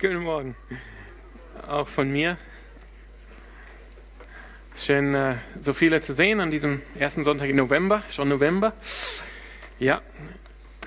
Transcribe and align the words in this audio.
Guten 0.00 0.22
Morgen. 0.22 0.56
Auch 1.68 1.86
von 1.86 2.10
mir. 2.10 2.38
Schön, 4.74 5.14
äh, 5.14 5.34
so 5.60 5.74
viele 5.74 6.00
zu 6.00 6.14
sehen 6.14 6.40
an 6.40 6.50
diesem 6.50 6.80
ersten 6.98 7.22
Sonntag 7.22 7.50
im 7.50 7.56
November, 7.56 8.02
schon 8.08 8.30
November. 8.30 8.72
Ja, 9.78 10.00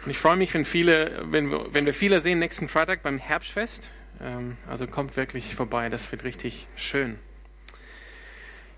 und 0.04 0.10
ich 0.10 0.18
freue 0.18 0.36
mich, 0.36 0.52
wenn, 0.56 0.66
viele, 0.66 1.26
wenn, 1.26 1.52
wir, 1.52 1.72
wenn 1.76 1.86
wir 1.86 1.94
viele 1.94 2.22
sehen 2.22 2.40
nächsten 2.40 2.68
Freitag 2.68 3.04
beim 3.04 3.20
Herbstfest. 3.20 3.92
Ähm, 4.20 4.58
also 4.68 4.88
kommt 4.88 5.16
wirklich 5.16 5.54
vorbei, 5.54 5.90
das 5.90 6.12
wird 6.12 6.24
richtig 6.24 6.66
schön. 6.76 7.20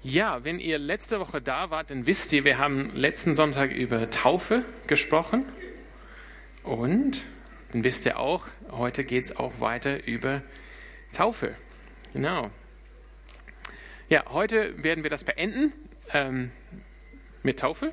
Ja, 0.04 0.43
wenn 0.43 0.59
ihr 0.59 0.79
letzte 0.79 1.21
Woche 1.21 1.41
da 1.41 1.70
wart, 1.70 1.91
dann 1.91 2.07
wisst 2.07 2.33
ihr, 2.33 2.43
wir 2.43 2.57
haben 2.57 2.93
letzten 2.93 3.36
Sonntag 3.36 3.71
über 3.71 4.09
Taufe 4.09 4.65
gesprochen. 4.86 5.45
Und 6.63 7.23
dann 7.76 7.84
wisst 7.84 8.05
ihr 8.05 8.18
auch, 8.18 8.46
heute 8.71 9.04
geht 9.04 9.26
es 9.26 9.36
auch 9.36 9.60
weiter 9.60 10.07
über 10.07 10.44
Taufe. 11.12 11.55
Genau. 12.14 12.50
Ja, 14.07 14.24
heute 14.29 14.82
werden 14.82 15.04
wir 15.04 15.10
das 15.10 15.25
beenden 15.25 15.74
ähm, 16.14 16.52
mit 17.43 17.60
Taufe. 17.60 17.92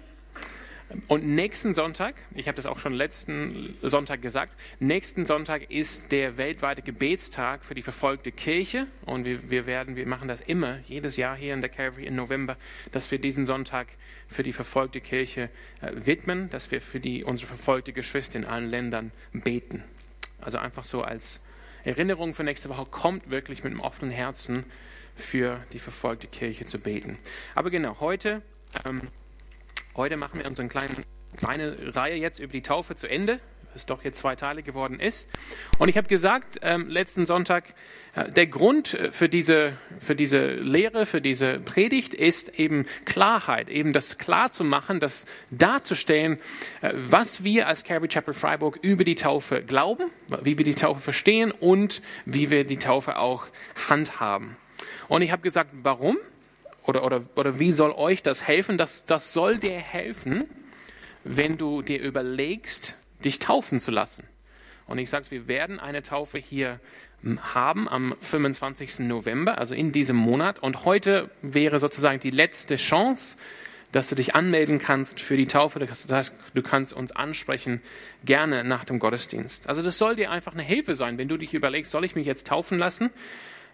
Und 1.08 1.26
nächsten 1.26 1.74
Sonntag, 1.74 2.14
ich 2.34 2.48
habe 2.48 2.56
das 2.56 2.66
auch 2.66 2.78
schon 2.78 2.92
letzten 2.92 3.76
Sonntag 3.82 4.22
gesagt, 4.22 4.58
nächsten 4.80 5.26
Sonntag 5.26 5.70
ist 5.70 6.12
der 6.12 6.36
weltweite 6.36 6.82
Gebetstag 6.82 7.64
für 7.64 7.74
die 7.74 7.82
verfolgte 7.82 8.32
Kirche. 8.32 8.86
Und 9.06 9.24
wir, 9.24 9.50
wir, 9.50 9.66
werden, 9.66 9.96
wir 9.96 10.06
machen 10.06 10.28
das 10.28 10.40
immer, 10.40 10.80
jedes 10.86 11.16
Jahr 11.16 11.36
hier 11.36 11.54
in 11.54 11.60
der 11.60 11.70
Calvary 11.70 12.06
im 12.06 12.16
November, 12.16 12.56
dass 12.92 13.10
wir 13.10 13.18
diesen 13.18 13.46
Sonntag 13.46 13.88
für 14.28 14.42
die 14.42 14.52
verfolgte 14.52 15.00
Kirche 15.00 15.50
äh, 15.80 15.92
widmen, 15.94 16.50
dass 16.50 16.70
wir 16.70 16.80
für 16.80 17.00
die, 17.00 17.24
unsere 17.24 17.48
verfolgte 17.48 17.92
Geschwister 17.92 18.38
in 18.38 18.44
allen 18.44 18.68
Ländern 18.68 19.12
beten. 19.32 19.84
Also 20.40 20.58
einfach 20.58 20.84
so 20.84 21.02
als 21.02 21.40
Erinnerung 21.84 22.34
für 22.34 22.44
nächste 22.44 22.68
Woche, 22.68 22.86
kommt 22.86 23.30
wirklich 23.30 23.64
mit 23.64 23.72
einem 23.72 23.80
offenen 23.80 24.10
Herzen 24.10 24.64
für 25.16 25.64
die 25.72 25.78
verfolgte 25.78 26.26
Kirche 26.26 26.66
zu 26.66 26.78
beten. 26.78 27.18
Aber 27.54 27.70
genau, 27.70 28.00
heute... 28.00 28.42
Ähm, 28.86 29.02
Heute 29.94 30.16
machen 30.16 30.40
wir 30.40 30.46
unsere 30.46 30.68
kleine, 30.68 30.88
kleine 31.36 31.76
Reihe 31.94 32.16
jetzt 32.16 32.38
über 32.38 32.50
die 32.50 32.62
Taufe 32.62 32.96
zu 32.96 33.06
Ende, 33.06 33.40
was 33.74 33.84
doch 33.84 34.02
jetzt 34.04 34.18
zwei 34.18 34.36
Teile 34.36 34.62
geworden 34.62 34.98
ist. 34.98 35.28
Und 35.78 35.90
ich 35.90 35.98
habe 35.98 36.08
gesagt, 36.08 36.60
ähm, 36.62 36.88
letzten 36.88 37.26
Sonntag, 37.26 37.74
äh, 38.14 38.30
der 38.30 38.46
Grund 38.46 38.94
äh, 38.94 39.12
für 39.12 39.28
diese, 39.28 39.74
für 40.00 40.16
diese 40.16 40.54
Lehre, 40.54 41.04
für 41.04 41.20
diese 41.20 41.60
Predigt 41.60 42.14
ist 42.14 42.58
eben 42.58 42.86
Klarheit, 43.04 43.68
eben 43.68 43.92
das 43.92 44.16
klar 44.16 44.50
zu 44.50 44.64
machen, 44.64 44.98
das 44.98 45.26
darzustellen, 45.50 46.38
äh, 46.80 46.94
was 46.94 47.44
wir 47.44 47.68
als 47.68 47.84
Calvary 47.84 48.08
Chapel 48.08 48.32
Freiburg 48.32 48.78
über 48.80 49.04
die 49.04 49.16
Taufe 49.16 49.62
glauben, 49.62 50.10
wie 50.42 50.56
wir 50.56 50.64
die 50.64 50.74
Taufe 50.74 51.02
verstehen 51.02 51.50
und 51.50 52.00
wie 52.24 52.50
wir 52.50 52.64
die 52.64 52.78
Taufe 52.78 53.18
auch 53.18 53.44
handhaben. 53.90 54.56
Und 55.08 55.20
ich 55.20 55.32
habe 55.32 55.42
gesagt, 55.42 55.70
warum? 55.82 56.16
Oder, 56.84 57.04
oder, 57.04 57.22
oder 57.36 57.58
wie 57.58 57.72
soll 57.72 57.92
euch 57.92 58.22
das 58.22 58.46
helfen? 58.46 58.78
Das, 58.78 59.04
das 59.04 59.32
soll 59.32 59.58
dir 59.58 59.78
helfen, 59.78 60.44
wenn 61.24 61.58
du 61.58 61.82
dir 61.82 62.00
überlegst, 62.00 62.96
dich 63.24 63.38
taufen 63.38 63.80
zu 63.80 63.90
lassen. 63.90 64.24
Und 64.86 64.98
ich 64.98 65.10
sage 65.10 65.30
wir 65.30 65.46
werden 65.46 65.80
eine 65.80 66.02
Taufe 66.02 66.38
hier 66.38 66.80
haben 67.54 67.88
am 67.88 68.14
25. 68.20 69.00
November, 69.00 69.58
also 69.58 69.74
in 69.74 69.92
diesem 69.92 70.16
Monat. 70.16 70.58
Und 70.58 70.84
heute 70.84 71.30
wäre 71.40 71.78
sozusagen 71.78 72.18
die 72.20 72.30
letzte 72.30 72.76
Chance, 72.76 73.36
dass 73.92 74.08
du 74.08 74.14
dich 74.14 74.34
anmelden 74.34 74.78
kannst 74.78 75.20
für 75.20 75.36
die 75.36 75.46
Taufe. 75.46 75.78
Das 75.78 76.08
heißt, 76.10 76.34
du 76.54 76.62
kannst 76.62 76.92
uns 76.92 77.12
ansprechen, 77.12 77.80
gerne 78.24 78.64
nach 78.64 78.84
dem 78.84 78.98
Gottesdienst. 78.98 79.68
Also 79.68 79.82
das 79.82 79.98
soll 79.98 80.16
dir 80.16 80.30
einfach 80.30 80.54
eine 80.54 80.62
Hilfe 80.62 80.94
sein, 80.94 81.18
wenn 81.18 81.28
du 81.28 81.36
dich 81.36 81.54
überlegst, 81.54 81.92
soll 81.92 82.04
ich 82.04 82.14
mich 82.14 82.26
jetzt 82.26 82.46
taufen 82.46 82.78
lassen? 82.78 83.10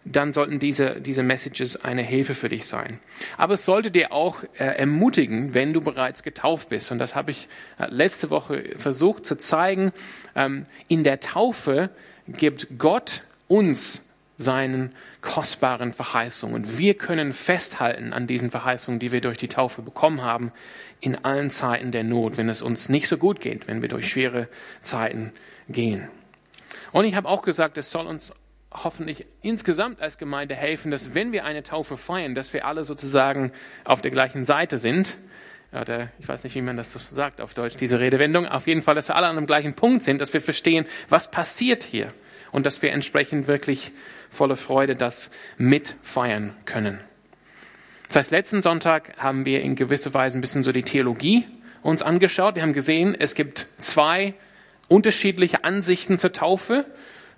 Dann 0.04 0.32
sollten 0.32 0.58
diese, 0.58 1.00
diese 1.00 1.22
Messages 1.22 1.84
eine 1.84 2.02
Hilfe 2.02 2.34
für 2.34 2.48
dich 2.48 2.66
sein. 2.66 2.98
Aber 3.36 3.54
es 3.54 3.64
sollte 3.64 3.91
dir 3.91 4.12
auch 4.12 4.42
äh, 4.58 4.64
ermutigen, 4.64 5.54
wenn 5.54 5.72
du 5.72 5.80
bereits 5.80 6.22
getauft 6.22 6.70
bist. 6.70 6.91
Und 6.91 6.98
das 6.98 7.14
habe 7.14 7.31
ich 7.31 7.48
äh, 7.78 7.86
letzte 7.88 8.31
Woche 8.31 8.64
versucht 8.76 9.26
zu 9.26 9.36
zeigen. 9.36 9.92
Ähm, 10.34 10.66
in 10.88 11.04
der 11.04 11.20
Taufe 11.20 11.91
gibt 12.26 12.78
Gott 12.78 13.22
uns 13.48 14.03
seinen 14.38 14.94
kostbaren 15.20 15.92
Verheißungen. 15.92 16.78
Wir 16.78 16.94
können 16.94 17.32
festhalten 17.32 18.12
an 18.12 18.28
diesen 18.28 18.50
Verheißungen, 18.50 19.00
die 19.00 19.10
wir 19.10 19.20
durch 19.20 19.36
die 19.36 19.48
Taufe 19.48 19.82
bekommen 19.82 20.22
haben, 20.22 20.53
in 21.00 21.25
allen 21.25 21.50
Zeiten 21.50 21.91
der 21.91 22.04
Not, 22.04 22.36
wenn 22.36 22.48
es 22.48 22.62
uns 22.62 22.88
nicht 22.88 23.09
so 23.09 23.19
gut 23.19 23.41
geht, 23.41 23.66
wenn 23.66 23.82
wir 23.82 23.88
durch 23.88 24.09
schwere 24.09 24.48
Zeiten 24.82 25.32
gehen. 25.69 26.09
Und 26.92 27.04
ich 27.04 27.15
habe 27.15 27.28
auch 27.28 27.42
gesagt, 27.42 27.76
es 27.78 27.91
soll 27.91 28.06
uns 28.06 28.32
hoffentlich 28.70 29.26
insgesamt 29.42 30.00
als 30.00 30.18
Gemeinde 30.18 30.54
helfen, 30.54 30.90
dass 30.90 31.14
wenn 31.14 31.32
wir 31.32 31.44
eine 31.44 31.62
Taufe 31.62 31.96
feiern, 31.96 32.34
dass 32.34 32.52
wir 32.52 32.66
alle 32.66 32.84
sozusagen 32.84 33.52
auf 33.84 34.02
der 34.02 34.10
gleichen 34.10 34.44
Seite 34.44 34.78
sind. 34.78 35.18
Oder 35.72 36.10
ich 36.18 36.28
weiß 36.28 36.44
nicht, 36.44 36.54
wie 36.54 36.62
man 36.62 36.76
das 36.76 36.92
so 36.92 36.98
sagt 36.98 37.40
auf 37.40 37.54
Deutsch, 37.54 37.76
diese 37.76 38.00
Redewendung. 38.00 38.46
Auf 38.46 38.66
jeden 38.66 38.82
Fall, 38.82 38.94
dass 38.94 39.08
wir 39.08 39.16
alle 39.16 39.26
an 39.26 39.36
dem 39.36 39.46
gleichen 39.46 39.74
Punkt 39.74 40.04
sind, 40.04 40.20
dass 40.20 40.32
wir 40.32 40.40
verstehen, 40.40 40.86
was 41.08 41.30
passiert 41.30 41.82
hier. 41.82 42.12
Und 42.50 42.64
dass 42.64 42.80
wir 42.80 42.92
entsprechend 42.92 43.46
wirklich 43.46 43.92
voller 44.30 44.56
Freude 44.56 44.96
das 44.96 45.30
mitfeiern 45.58 46.54
können. 46.64 47.00
Das 48.08 48.16
heißt, 48.16 48.30
letzten 48.30 48.62
Sonntag 48.62 49.18
haben 49.18 49.44
wir 49.44 49.60
in 49.60 49.76
gewisser 49.76 50.14
Weise 50.14 50.38
ein 50.38 50.40
bisschen 50.40 50.62
so 50.62 50.72
die 50.72 50.82
Theologie 50.82 51.44
uns 51.82 52.00
angeschaut. 52.00 52.54
Wir 52.54 52.62
haben 52.62 52.72
gesehen, 52.72 53.14
es 53.18 53.34
gibt 53.34 53.68
zwei 53.76 54.32
unterschiedliche 54.88 55.64
Ansichten 55.64 56.16
zur 56.16 56.32
Taufe. 56.32 56.86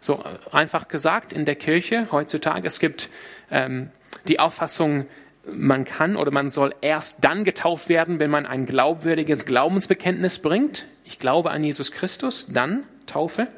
So 0.00 0.24
einfach 0.50 0.88
gesagt 0.88 1.32
in 1.32 1.44
der 1.44 1.56
Kirche 1.56 2.08
heutzutage. 2.10 2.66
Es 2.66 2.80
gibt 2.80 3.10
ähm, 3.50 3.90
die 4.28 4.40
Auffassung, 4.40 5.06
man 5.46 5.84
kann 5.84 6.16
oder 6.16 6.30
man 6.30 6.50
soll 6.50 6.74
erst 6.80 7.18
dann 7.22 7.44
getauft 7.44 7.88
werden, 7.88 8.18
wenn 8.18 8.30
man 8.30 8.46
ein 8.46 8.66
glaubwürdiges 8.66 9.46
Glaubensbekenntnis 9.46 10.38
bringt. 10.38 10.86
Ich 11.04 11.18
glaube 11.18 11.50
an 11.50 11.64
Jesus 11.64 11.92
Christus, 11.92 12.46
dann 12.48 12.84
Taufe. 13.06 13.48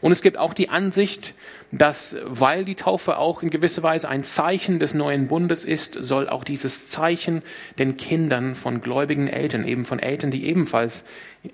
Und 0.00 0.12
es 0.12 0.22
gibt 0.22 0.36
auch 0.38 0.54
die 0.54 0.68
Ansicht, 0.68 1.34
dass, 1.70 2.16
weil 2.24 2.64
die 2.64 2.74
Taufe 2.74 3.16
auch 3.16 3.42
in 3.42 3.50
gewisser 3.50 3.82
Weise 3.82 4.08
ein 4.08 4.24
Zeichen 4.24 4.78
des 4.78 4.94
neuen 4.94 5.28
Bundes 5.28 5.64
ist, 5.64 5.94
soll 5.94 6.28
auch 6.28 6.44
dieses 6.44 6.88
Zeichen 6.88 7.42
den 7.78 7.96
Kindern 7.96 8.54
von 8.54 8.80
gläubigen 8.80 9.28
Eltern, 9.28 9.66
eben 9.66 9.84
von 9.84 9.98
Eltern, 9.98 10.30
die 10.30 10.46
ebenfalls 10.46 11.04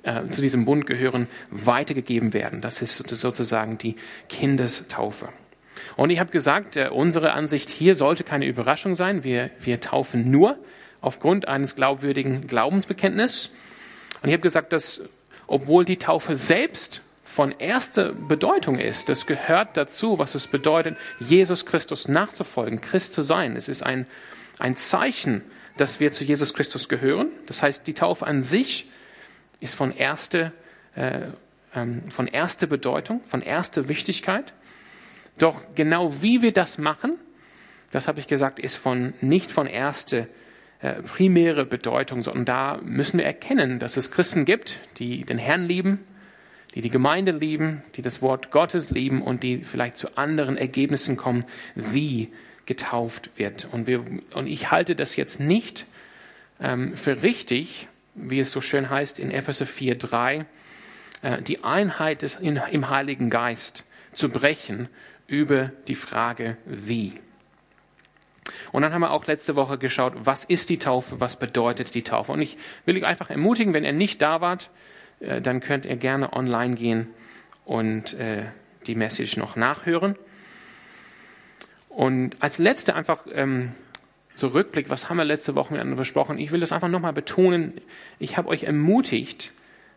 äh, 0.02 0.26
zu 0.28 0.42
diesem 0.42 0.64
Bund 0.64 0.86
gehören, 0.86 1.28
weitergegeben 1.50 2.32
werden. 2.32 2.60
Das 2.60 2.82
ist 2.82 2.96
sozusagen 2.96 3.78
die 3.78 3.96
Kindestaufe. 4.28 5.28
Und 5.96 6.10
ich 6.10 6.18
habe 6.18 6.30
gesagt, 6.30 6.76
äh, 6.76 6.88
unsere 6.92 7.32
Ansicht 7.32 7.70
hier 7.70 7.94
sollte 7.94 8.24
keine 8.24 8.46
Überraschung 8.46 8.94
sein. 8.94 9.24
Wir, 9.24 9.50
wir 9.60 9.80
taufen 9.80 10.30
nur 10.30 10.58
aufgrund 11.00 11.46
eines 11.46 11.76
glaubwürdigen 11.76 12.46
Glaubensbekenntnisses. 12.46 13.50
Und 14.22 14.28
ich 14.28 14.32
habe 14.32 14.42
gesagt, 14.42 14.72
dass 14.72 15.02
obwohl 15.46 15.84
die 15.84 15.96
Taufe 15.96 16.36
selbst 16.36 17.02
von 17.38 17.54
erster 17.60 18.14
Bedeutung 18.14 18.80
ist. 18.80 19.08
Das 19.08 19.24
gehört 19.24 19.76
dazu, 19.76 20.18
was 20.18 20.34
es 20.34 20.48
bedeutet, 20.48 20.96
Jesus 21.20 21.66
Christus 21.66 22.08
nachzufolgen, 22.08 22.80
Christ 22.80 23.12
zu 23.12 23.22
sein. 23.22 23.54
Es 23.54 23.68
ist 23.68 23.84
ein, 23.84 24.08
ein 24.58 24.76
Zeichen, 24.76 25.42
dass 25.76 26.00
wir 26.00 26.10
zu 26.10 26.24
Jesus 26.24 26.52
Christus 26.52 26.88
gehören. 26.88 27.28
Das 27.46 27.62
heißt, 27.62 27.86
die 27.86 27.94
Taufe 27.94 28.26
an 28.26 28.42
sich 28.42 28.88
ist 29.60 29.76
von 29.76 29.92
erster, 29.92 30.50
äh, 30.96 31.28
ähm, 31.76 32.10
von 32.10 32.26
erster 32.26 32.66
Bedeutung, 32.66 33.20
von 33.22 33.40
erster 33.40 33.88
Wichtigkeit. 33.88 34.52
Doch 35.38 35.60
genau 35.76 36.20
wie 36.20 36.42
wir 36.42 36.52
das 36.52 36.76
machen, 36.76 37.20
das 37.92 38.08
habe 38.08 38.18
ich 38.18 38.26
gesagt, 38.26 38.58
ist 38.58 38.74
von, 38.74 39.14
nicht 39.20 39.52
von 39.52 39.68
erster 39.68 40.26
äh, 40.80 40.94
primäre 41.02 41.64
Bedeutung, 41.66 42.24
sondern 42.24 42.46
da 42.46 42.80
müssen 42.82 43.18
wir 43.18 43.26
erkennen, 43.26 43.78
dass 43.78 43.96
es 43.96 44.10
Christen 44.10 44.44
gibt, 44.44 44.80
die 44.98 45.24
den 45.24 45.38
Herrn 45.38 45.68
lieben, 45.68 46.04
die 46.74 46.80
die 46.80 46.90
Gemeinde 46.90 47.32
lieben, 47.32 47.82
die 47.94 48.02
das 48.02 48.22
Wort 48.22 48.50
Gottes 48.50 48.90
lieben 48.90 49.22
und 49.22 49.42
die 49.42 49.64
vielleicht 49.64 49.96
zu 49.96 50.16
anderen 50.16 50.56
Ergebnissen 50.56 51.16
kommen, 51.16 51.44
wie 51.74 52.30
getauft 52.66 53.30
wird. 53.36 53.68
Und, 53.72 53.86
wir, 53.86 54.04
und 54.34 54.46
ich 54.46 54.70
halte 54.70 54.94
das 54.94 55.16
jetzt 55.16 55.40
nicht 55.40 55.86
ähm, 56.60 56.96
für 56.96 57.22
richtig, 57.22 57.88
wie 58.14 58.40
es 58.40 58.50
so 58.50 58.60
schön 58.60 58.90
heißt 58.90 59.18
in 59.18 59.30
Epheser 59.30 59.64
4.3, 59.64 60.44
äh, 61.22 61.42
die 61.42 61.64
Einheit 61.64 62.22
des, 62.22 62.34
in, 62.34 62.60
im 62.70 62.90
Heiligen 62.90 63.30
Geist 63.30 63.86
zu 64.12 64.28
brechen 64.28 64.88
über 65.26 65.72
die 65.86 65.94
Frage 65.94 66.56
wie. 66.66 67.12
Und 68.72 68.82
dann 68.82 68.92
haben 68.92 69.00
wir 69.00 69.12
auch 69.12 69.26
letzte 69.26 69.56
Woche 69.56 69.78
geschaut, 69.78 70.12
was 70.16 70.44
ist 70.44 70.68
die 70.70 70.78
Taufe, 70.78 71.20
was 71.20 71.38
bedeutet 71.38 71.94
die 71.94 72.02
Taufe. 72.02 72.32
Und 72.32 72.42
ich 72.42 72.58
will 72.84 72.96
euch 72.96 73.04
einfach 73.04 73.30
ermutigen, 73.30 73.72
wenn 73.72 73.84
ihr 73.84 73.92
nicht 73.92 74.20
da 74.20 74.40
wart, 74.40 74.70
dann 75.20 75.60
könnt 75.60 75.84
ihr 75.84 75.96
gerne 75.96 76.32
online 76.32 76.76
gehen 76.76 77.08
und 77.64 78.14
äh, 78.14 78.44
die 78.86 78.94
Message 78.94 79.36
noch 79.36 79.56
nachhören. 79.56 80.16
Und 81.88 82.36
als 82.40 82.58
letzte 82.58 82.94
einfach 82.94 83.26
ähm, 83.32 83.72
so 84.34 84.48
Rückblick, 84.48 84.88
was 84.88 85.08
haben 85.08 85.16
wir 85.16 85.24
letzte 85.24 85.54
Woche 85.54 85.72
miteinander 85.72 85.96
besprochen? 85.96 86.38
Ich 86.38 86.52
will 86.52 86.60
das 86.60 86.72
einfach 86.72 86.88
nochmal 86.88 87.12
betonen. 87.12 87.80
Ich 88.18 88.36
habe 88.36 88.48
euch 88.48 88.62
ermutigt, 88.62 89.52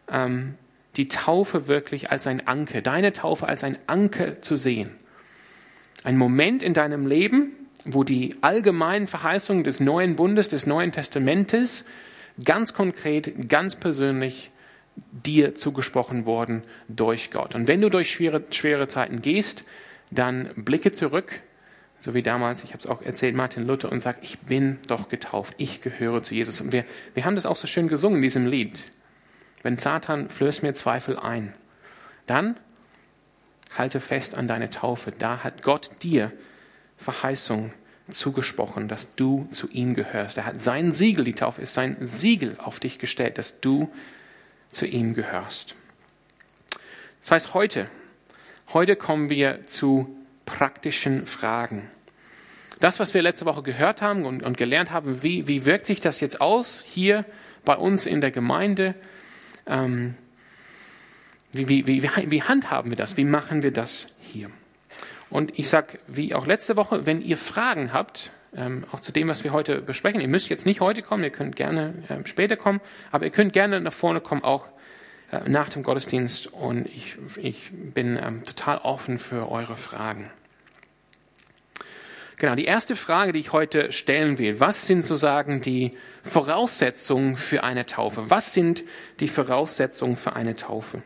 ähm, 0.10 0.56
die 0.98 1.08
Taufe 1.08 1.68
wirklich 1.68 2.12
als 2.12 2.28
ein 2.28 2.48
Anker, 2.48 2.82
deine 2.82 3.14
Taufe 3.14 3.48
als 3.48 3.64
ein 3.64 3.78
Anker 3.88 4.40
zu 4.40 4.56
sehen. 4.56 4.92
Ein 6.04 6.18
Moment 6.18 6.64
in 6.64 6.74
deinem 6.74 7.06
Leben, 7.06 7.52
wo 7.86 8.04
die 8.04 8.36
allgemeinen 8.42 9.08
Verheißungen 9.08 9.64
des 9.64 9.80
neuen 9.80 10.16
Bundes, 10.16 10.50
des 10.50 10.66
Neuen 10.66 10.92
Testamentes 10.92 11.86
ganz 12.44 12.74
konkret, 12.74 13.48
ganz 13.50 13.76
persönlich 13.76 14.52
dir 14.96 15.56
zugesprochen 15.56 16.26
worden 16.26 16.64
durch 16.88 17.32
Gott. 17.32 17.56
Und 17.56 17.68
wenn 17.68 17.82
du 17.82 17.90
durch 17.90 18.12
schwere, 18.12 18.44
schwere 18.52 18.88
Zeiten 18.88 19.22
gehst, 19.22 19.66
dann 20.10 20.50
blicke 20.56 20.92
zurück, 20.92 21.42
so 22.00 22.14
wie 22.14 22.24
damals, 22.24 22.64
ich 22.64 22.72
habe 22.72 22.80
es 22.80 22.88
auch 22.88 23.02
erzählt, 23.02 23.36
Martin 23.36 23.68
Luther, 23.68 23.92
und 23.92 24.00
sag, 24.00 24.18
ich 24.22 24.40
bin 24.40 24.80
doch 24.88 25.08
getauft, 25.08 25.54
ich 25.58 25.82
gehöre 25.82 26.24
zu 26.24 26.34
Jesus. 26.34 26.60
Und 26.60 26.72
wir, 26.72 26.84
wir 27.14 27.26
haben 27.26 27.36
das 27.36 27.46
auch 27.46 27.56
so 27.56 27.68
schön 27.68 27.88
gesungen 27.88 28.18
in 28.18 28.24
diesem 28.24 28.48
Lied. 28.48 28.80
Wenn 29.62 29.78
Satan 29.78 30.28
flößt 30.28 30.64
mir 30.64 30.74
Zweifel 30.74 31.18
ein, 31.18 31.54
dann 32.26 32.58
halte 33.78 34.00
fest 34.00 34.36
an 34.36 34.48
deine 34.48 34.72
Taufe. 34.72 35.14
Da 35.18 35.44
hat 35.44 35.62
Gott 35.62 35.92
dir 36.02 36.32
Verheißung 36.98 37.72
zugesprochen, 38.10 38.88
dass 38.88 39.14
du 39.16 39.48
zu 39.52 39.70
ihm 39.70 39.94
gehörst. 39.94 40.38
Er 40.38 40.46
hat 40.46 40.60
sein 40.60 40.94
Siegel, 40.94 41.24
die 41.24 41.34
Taufe 41.34 41.62
ist 41.62 41.74
sein 41.74 41.98
Siegel 42.02 42.58
auf 42.58 42.80
dich 42.80 43.00
gestellt, 43.00 43.38
dass 43.38 43.62
du 43.62 43.90
zu 44.72 44.86
ihm 44.86 45.14
gehörst. 45.14 45.76
Das 47.22 47.32
heißt, 47.32 47.54
heute, 47.54 47.88
heute 48.74 48.96
kommen 48.96 49.30
wir 49.30 49.66
zu 49.68 50.16
praktischen 50.46 51.28
Fragen. 51.28 51.90
Das, 52.80 53.00
was 53.00 53.14
wir 53.14 53.22
letzte 53.22 53.46
Woche 53.46 53.62
gehört 53.62 54.02
haben 54.02 54.26
und, 54.26 54.42
und 54.42 54.58
gelernt 54.58 54.92
haben, 54.92 55.22
wie, 55.22 55.48
wie 55.48 55.66
wirkt 55.66 55.86
sich 55.86 56.00
das 56.00 56.20
jetzt 56.20 56.42
aus 56.42 56.84
hier 56.86 57.26
bei 57.64 57.76
uns 57.76 58.08
in 58.08 58.22
der 58.22 58.32
Gemeinde? 58.32 58.96
Ähm, 59.68 60.16
wie, 61.52 61.68
wie, 61.68 61.86
wie, 61.88 62.32
wie 62.32 62.44
handhaben 62.44 62.92
wir 62.92 62.98
das? 62.98 63.18
Wie 63.18 63.24
machen 63.24 63.62
wir 63.62 63.72
das 63.72 64.16
hier? 64.22 64.50
Und 65.30 65.58
ich 65.60 65.70
sage, 65.70 66.00
wie 66.08 66.34
auch 66.34 66.48
letzte 66.48 66.76
Woche, 66.76 67.06
wenn 67.06 67.22
ihr 67.22 67.38
Fragen 67.38 67.94
habt, 67.94 68.32
ähm, 68.56 68.86
auch 68.92 69.00
zu 69.00 69.12
dem, 69.12 69.28
was 69.28 69.44
wir 69.44 69.54
heute 69.54 69.82
besprechen, 69.82 70.20
ihr 70.20 70.28
müsst 70.28 70.50
jetzt 70.50 70.66
nicht 70.66 70.82
heute 70.82 71.02
kommen, 71.02 71.24
ihr 71.24 71.30
könnt 71.30 71.56
gerne 71.56 71.94
äh, 72.10 72.28
später 72.28 72.58
kommen, 72.58 72.82
aber 73.12 73.26
ihr 73.26 73.32
könnt 73.32 73.54
gerne 73.54 73.80
nach 73.80 73.94
vorne 73.94 74.22
kommen, 74.22 74.44
auch 74.44 74.68
äh, 75.32 75.50
nach 75.50 75.70
dem 75.70 75.84
Gottesdienst. 75.84 76.48
Und 76.48 76.86
ich, 76.88 77.18
ich 77.38 77.72
bin 77.72 78.20
ähm, 78.22 78.44
total 78.44 78.80
offen 78.80 79.20
für 79.20 79.50
eure 79.50 79.78
Fragen. 79.78 80.30
Genau, 82.38 82.56
die 82.56 82.66
erste 82.66 82.96
Frage, 82.96 83.34
die 83.34 83.40
ich 83.40 83.52
heute 83.54 83.92
stellen 83.92 84.40
will, 84.40 84.60
was 84.60 84.88
sind 84.88 85.06
sozusagen 85.06 85.62
die 85.62 85.96
Voraussetzungen 86.24 87.38
für 87.38 87.64
eine 87.64 87.86
Taufe? 87.86 88.32
Was 88.32 88.54
sind 88.54 88.84
die 89.20 89.28
Voraussetzungen 89.28 90.18
für 90.18 90.36
eine 90.36 90.56
Taufe? 90.56 91.04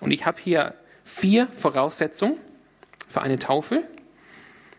Und 0.00 0.12
ich 0.12 0.24
habe 0.24 0.38
hier 0.42 0.74
vier 1.04 1.46
Voraussetzungen 1.48 2.38
für 3.06 3.20
eine 3.20 3.38
Taufe. 3.38 3.82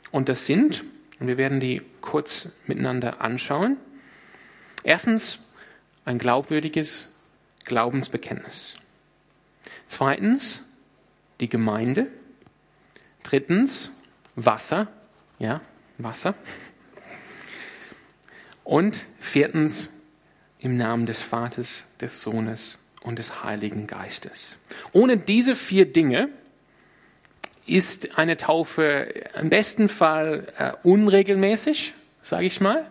Und 0.09 0.29
das 0.29 0.47
sind, 0.47 0.83
und 1.21 1.27
wir 1.27 1.37
werden 1.37 1.59
die 1.59 1.83
kurz 2.01 2.49
miteinander 2.65 3.21
anschauen. 3.21 3.77
Erstens, 4.83 5.37
ein 6.03 6.17
glaubwürdiges 6.17 7.09
Glaubensbekenntnis. 7.63 8.73
Zweitens, 9.87 10.61
die 11.39 11.47
Gemeinde. 11.47 12.07
Drittens, 13.21 13.91
Wasser. 14.35 14.87
Ja, 15.37 15.61
Wasser. 15.99 16.33
Und 18.63 19.05
viertens, 19.19 19.91
im 20.57 20.75
Namen 20.75 21.05
des 21.05 21.21
Vaters, 21.21 21.83
des 21.99 22.23
Sohnes 22.23 22.79
und 23.01 23.19
des 23.19 23.43
Heiligen 23.43 23.85
Geistes. 23.85 24.55
Ohne 24.91 25.17
diese 25.17 25.55
vier 25.55 25.85
Dinge 25.85 26.29
ist 27.65 28.17
eine 28.17 28.37
Taufe 28.37 29.07
im 29.39 29.49
besten 29.49 29.89
Fall 29.89 30.47
äh, 30.57 30.71
unregelmäßig, 30.83 31.93
sage 32.21 32.45
ich 32.45 32.61
mal, 32.61 32.85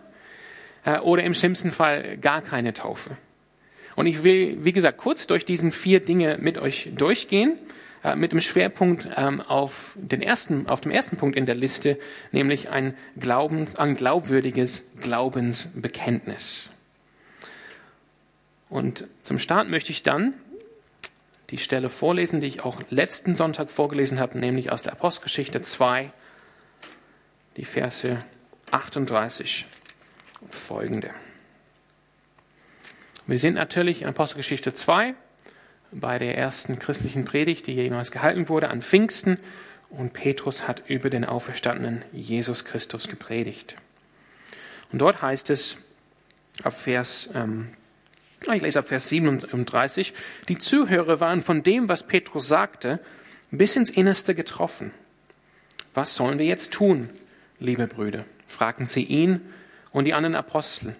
äh, 0.85 0.99
oder 0.99 1.23
im 1.23 1.33
schlimmsten 1.33 1.71
Fall 1.71 2.17
gar 2.17 2.41
keine 2.41 2.73
Taufe. 2.73 3.17
Und 3.95 4.07
ich 4.07 4.23
will, 4.23 4.63
wie 4.63 4.71
gesagt, 4.71 4.97
kurz 4.97 5.27
durch 5.27 5.45
diesen 5.45 5.71
vier 5.71 5.99
Dinge 5.99 6.37
mit 6.39 6.57
euch 6.57 6.89
durchgehen, 6.95 7.57
äh, 8.03 8.15
mit 8.15 8.31
dem 8.31 8.41
Schwerpunkt 8.41 9.09
ähm, 9.17 9.41
auf, 9.41 9.95
den 9.95 10.21
ersten, 10.21 10.67
auf 10.67 10.81
dem 10.81 10.91
ersten 10.91 11.17
Punkt 11.17 11.37
in 11.37 11.45
der 11.45 11.55
Liste, 11.55 11.99
nämlich 12.31 12.69
ein, 12.69 12.95
Glaubens, 13.19 13.75
ein 13.75 13.95
glaubwürdiges 13.95 14.93
Glaubensbekenntnis. 15.01 16.69
Und 18.69 19.05
zum 19.21 19.37
Start 19.37 19.67
möchte 19.67 19.91
ich 19.91 20.01
dann 20.01 20.33
die 21.51 21.57
Stelle 21.57 21.89
vorlesen, 21.89 22.41
die 22.41 22.47
ich 22.47 22.61
auch 22.61 22.81
letzten 22.89 23.35
Sonntag 23.35 23.69
vorgelesen 23.69 24.19
habe, 24.19 24.37
nämlich 24.39 24.71
aus 24.71 24.83
der 24.83 24.93
Apostelgeschichte 24.93 25.61
2, 25.61 26.11
die 27.57 27.65
Verse 27.65 28.23
38 28.71 29.65
und 30.39 30.55
folgende. 30.55 31.11
Wir 33.27 33.37
sind 33.37 33.55
natürlich 33.55 34.01
in 34.01 34.07
Apostelgeschichte 34.07 34.73
2 34.73 35.13
bei 35.91 36.19
der 36.19 36.37
ersten 36.37 36.79
christlichen 36.79 37.25
Predigt, 37.25 37.67
die 37.67 37.73
jemals 37.73 38.11
gehalten 38.11 38.47
wurde, 38.47 38.69
an 38.69 38.81
Pfingsten. 38.81 39.37
Und 39.89 40.13
Petrus 40.13 40.69
hat 40.69 40.83
über 40.87 41.09
den 41.09 41.25
auferstandenen 41.25 42.03
Jesus 42.13 42.63
Christus 42.63 43.09
gepredigt. 43.09 43.75
Und 44.93 44.99
dort 44.99 45.21
heißt 45.21 45.49
es 45.49 45.77
ab 46.63 46.77
Vers 46.77 47.29
ähm, 47.35 47.67
ich 48.49 48.61
lese 48.61 48.79
ab 48.79 48.87
Vers 48.87 49.09
37. 49.09 50.13
Die 50.49 50.57
Zuhörer 50.57 51.19
waren 51.19 51.41
von 51.41 51.63
dem, 51.63 51.89
was 51.89 52.03
Petrus 52.03 52.47
sagte, 52.47 52.99
bis 53.51 53.75
ins 53.75 53.89
Innerste 53.89 54.33
getroffen. 54.33 54.91
Was 55.93 56.15
sollen 56.15 56.39
wir 56.39 56.45
jetzt 56.45 56.73
tun, 56.73 57.09
liebe 57.59 57.87
Brüder? 57.87 58.25
fragten 58.47 58.87
sie 58.87 59.03
ihn 59.03 59.41
und 59.91 60.05
die 60.05 60.13
anderen 60.13 60.35
Apostel. 60.35 60.95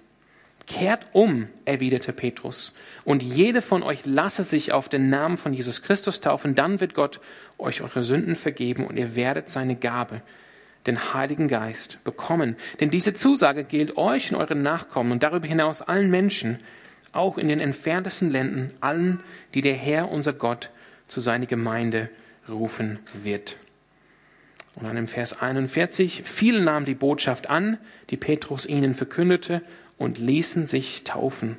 Kehrt 0.67 1.07
um, 1.11 1.49
erwiderte 1.65 2.13
Petrus, 2.13 2.73
und 3.03 3.23
jede 3.23 3.61
von 3.61 3.83
euch 3.83 4.05
lasse 4.05 4.43
sich 4.43 4.71
auf 4.71 4.87
den 4.87 5.09
Namen 5.09 5.37
von 5.37 5.53
Jesus 5.53 5.81
Christus 5.81 6.21
taufen, 6.21 6.55
dann 6.55 6.79
wird 6.79 6.93
Gott 6.93 7.19
euch 7.57 7.81
eure 7.81 8.03
Sünden 8.03 8.35
vergeben 8.35 8.85
und 8.85 8.97
ihr 8.97 9.15
werdet 9.15 9.49
seine 9.49 9.75
Gabe, 9.75 10.21
den 10.85 11.13
Heiligen 11.13 11.47
Geist, 11.47 12.01
bekommen. 12.03 12.55
Denn 12.79 12.89
diese 12.89 13.13
Zusage 13.13 13.63
gilt 13.63 13.97
euch 13.97 14.31
und 14.31 14.39
euren 14.39 14.61
Nachkommen 14.61 15.11
und 15.11 15.23
darüber 15.23 15.47
hinaus 15.47 15.81
allen 15.81 16.09
Menschen, 16.09 16.57
auch 17.13 17.37
in 17.37 17.47
den 17.47 17.59
entferntesten 17.59 18.29
Ländern, 18.29 18.71
allen, 18.79 19.21
die 19.53 19.61
der 19.61 19.73
Herr, 19.73 20.11
unser 20.11 20.33
Gott, 20.33 20.69
zu 21.07 21.19
seiner 21.19 21.45
Gemeinde 21.45 22.09
rufen 22.47 22.99
wird. 23.13 23.57
Und 24.75 24.87
dann 24.87 24.97
im 24.97 25.07
Vers 25.07 25.41
41, 25.41 26.23
viele 26.23 26.61
nahmen 26.61 26.85
die 26.85 26.95
Botschaft 26.95 27.49
an, 27.49 27.77
die 28.09 28.17
Petrus 28.17 28.65
ihnen 28.65 28.93
verkündete, 28.93 29.61
und 29.97 30.17
ließen 30.17 30.65
sich 30.65 31.03
taufen. 31.03 31.57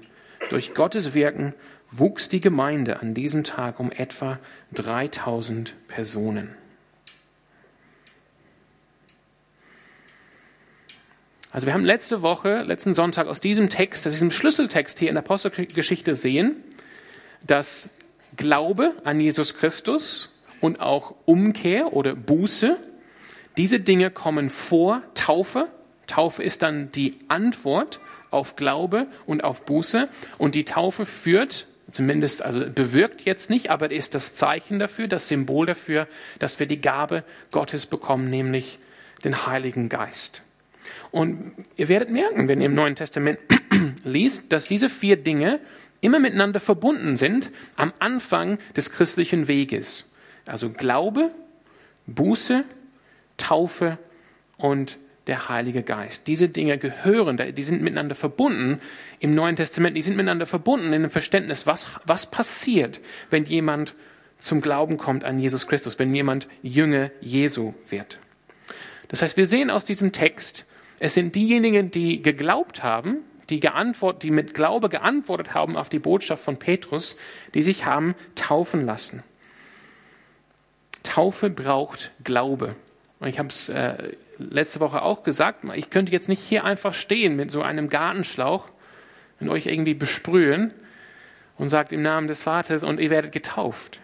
Durch 0.50 0.74
Gottes 0.74 1.14
Wirken 1.14 1.54
wuchs 1.90 2.28
die 2.28 2.40
Gemeinde 2.40 3.00
an 3.00 3.14
diesem 3.14 3.44
Tag 3.44 3.78
um 3.78 3.92
etwa 3.92 4.40
3000 4.72 5.76
Personen. 5.86 6.56
Also 11.52 11.66
wir 11.66 11.74
haben 11.74 11.84
letzte 11.84 12.22
Woche, 12.22 12.62
letzten 12.62 12.94
Sonntag 12.94 13.26
aus 13.26 13.38
diesem 13.38 13.68
Text, 13.68 14.06
aus 14.06 14.14
diesem 14.14 14.30
Schlüsseltext 14.30 14.98
hier 14.98 15.10
in 15.10 15.16
der 15.16 15.22
Apostelgeschichte 15.22 16.14
sehen, 16.14 16.56
dass 17.46 17.90
Glaube 18.38 18.94
an 19.04 19.20
Jesus 19.20 19.54
Christus 19.54 20.30
und 20.62 20.80
auch 20.80 21.14
Umkehr 21.26 21.92
oder 21.92 22.14
Buße, 22.14 22.78
diese 23.58 23.80
Dinge 23.80 24.10
kommen 24.10 24.48
vor 24.48 25.02
Taufe. 25.12 25.68
Taufe 26.06 26.42
ist 26.42 26.62
dann 26.62 26.90
die 26.90 27.18
Antwort 27.28 28.00
auf 28.30 28.56
Glaube 28.56 29.06
und 29.26 29.44
auf 29.44 29.66
Buße 29.66 30.08
und 30.38 30.54
die 30.54 30.64
Taufe 30.64 31.04
führt 31.04 31.66
zumindest, 31.90 32.40
also 32.40 32.60
bewirkt 32.60 33.26
jetzt 33.26 33.50
nicht, 33.50 33.68
aber 33.68 33.90
ist 33.90 34.14
das 34.14 34.32
Zeichen 34.32 34.78
dafür, 34.78 35.06
das 35.06 35.28
Symbol 35.28 35.66
dafür, 35.66 36.08
dass 36.38 36.58
wir 36.58 36.66
die 36.66 36.80
Gabe 36.80 37.24
Gottes 37.50 37.84
bekommen, 37.84 38.30
nämlich 38.30 38.78
den 39.22 39.46
Heiligen 39.46 39.90
Geist. 39.90 40.42
Und 41.12 41.52
ihr 41.76 41.88
werdet 41.88 42.10
merken, 42.10 42.48
wenn 42.48 42.60
ihr 42.60 42.66
im 42.66 42.74
Neuen 42.74 42.96
Testament 42.96 43.38
liest, 44.04 44.50
dass 44.50 44.66
diese 44.66 44.88
vier 44.88 45.16
Dinge 45.16 45.60
immer 46.00 46.18
miteinander 46.18 46.58
verbunden 46.58 47.16
sind 47.16 47.50
am 47.76 47.92
Anfang 48.00 48.58
des 48.74 48.90
christlichen 48.90 49.46
Weges. 49.46 50.10
Also 50.46 50.70
Glaube, 50.70 51.30
Buße, 52.06 52.64
Taufe 53.36 53.98
und 54.56 54.98
der 55.26 55.48
Heilige 55.48 55.82
Geist. 55.82 56.26
Diese 56.26 56.48
Dinge 56.48 56.78
gehören, 56.78 57.40
die 57.54 57.62
sind 57.62 57.82
miteinander 57.82 58.14
verbunden 58.14 58.80
im 59.20 59.34
Neuen 59.34 59.54
Testament, 59.54 59.96
die 59.96 60.02
sind 60.02 60.16
miteinander 60.16 60.46
verbunden 60.46 60.92
in 60.92 61.02
dem 61.02 61.10
Verständnis, 61.10 61.66
was, 61.66 61.86
was 62.04 62.26
passiert, 62.26 63.00
wenn 63.30 63.44
jemand 63.44 63.94
zum 64.38 64.60
Glauben 64.60 64.96
kommt 64.96 65.24
an 65.24 65.38
Jesus 65.38 65.68
Christus, 65.68 66.00
wenn 66.00 66.12
jemand 66.12 66.48
Jünger 66.62 67.12
Jesu 67.20 67.74
wird. 67.88 68.18
Das 69.06 69.22
heißt, 69.22 69.36
wir 69.36 69.46
sehen 69.46 69.70
aus 69.70 69.84
diesem 69.84 70.10
Text, 70.10 70.66
es 71.04 71.14
sind 71.14 71.34
diejenigen, 71.34 71.90
die 71.90 72.22
geglaubt 72.22 72.84
haben, 72.84 73.24
die, 73.50 73.58
geantwortet, 73.58 74.22
die 74.22 74.30
mit 74.30 74.54
Glaube 74.54 74.88
geantwortet 74.88 75.52
haben 75.52 75.76
auf 75.76 75.88
die 75.88 75.98
Botschaft 75.98 76.44
von 76.44 76.60
Petrus, 76.60 77.16
die 77.54 77.64
sich 77.64 77.86
haben 77.86 78.14
taufen 78.36 78.86
lassen. 78.86 79.24
Taufe 81.02 81.50
braucht 81.50 82.12
Glaube. 82.22 82.76
Und 83.18 83.26
ich 83.26 83.40
habe 83.40 83.48
es 83.48 83.68
äh, 83.68 84.12
letzte 84.38 84.78
Woche 84.78 85.02
auch 85.02 85.24
gesagt, 85.24 85.64
ich 85.74 85.90
könnte 85.90 86.12
jetzt 86.12 86.28
nicht 86.28 86.40
hier 86.40 86.64
einfach 86.64 86.94
stehen 86.94 87.34
mit 87.34 87.50
so 87.50 87.62
einem 87.62 87.88
Gartenschlauch 87.88 88.68
und 89.40 89.48
euch 89.48 89.66
irgendwie 89.66 89.94
besprühen 89.94 90.72
und 91.58 91.68
sagt 91.68 91.92
im 91.92 92.02
Namen 92.02 92.28
des 92.28 92.42
Vaters 92.42 92.84
und 92.84 93.00
ihr 93.00 93.10
werdet 93.10 93.32
getauft. 93.32 93.98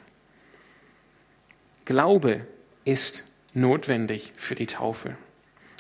Glaube 1.84 2.40
ist 2.84 3.22
notwendig 3.54 4.32
für 4.34 4.56
die 4.56 4.66
Taufe. 4.66 5.16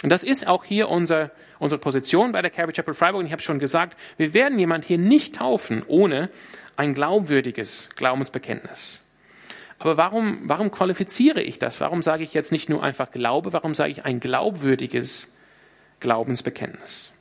Und 0.02 0.10
das 0.10 0.22
ist 0.22 0.46
auch 0.46 0.64
hier 0.64 0.88
unser, 0.88 1.30
unsere 1.58 1.80
Position 1.80 2.32
bei 2.32 2.42
der 2.42 2.50
Calvary 2.50 2.72
Chapel 2.72 2.94
Freiburg. 2.94 3.20
Und 3.20 3.26
ich 3.26 3.32
habe 3.32 3.42
schon 3.42 3.58
gesagt, 3.58 3.98
wir 4.16 4.32
werden 4.32 4.58
jemand 4.58 4.84
hier 4.84 4.98
nicht 4.98 5.36
taufen 5.36 5.82
ohne 5.86 6.30
ein 6.76 6.94
glaubwürdiges 6.94 7.90
Glaubensbekenntnis. 7.96 9.00
Aber 9.80 9.96
warum, 9.96 10.42
warum 10.44 10.70
qualifiziere 10.70 11.42
ich 11.42 11.58
das? 11.58 11.80
Warum 11.80 12.02
sage 12.02 12.24
ich 12.24 12.34
jetzt 12.34 12.52
nicht 12.52 12.68
nur 12.68 12.82
einfach 12.82 13.10
Glaube? 13.10 13.52
Warum 13.52 13.74
sage 13.74 13.90
ich 13.90 14.04
ein 14.04 14.20
glaubwürdiges 14.20 15.36
Glaubensbekenntnis? 16.00 17.12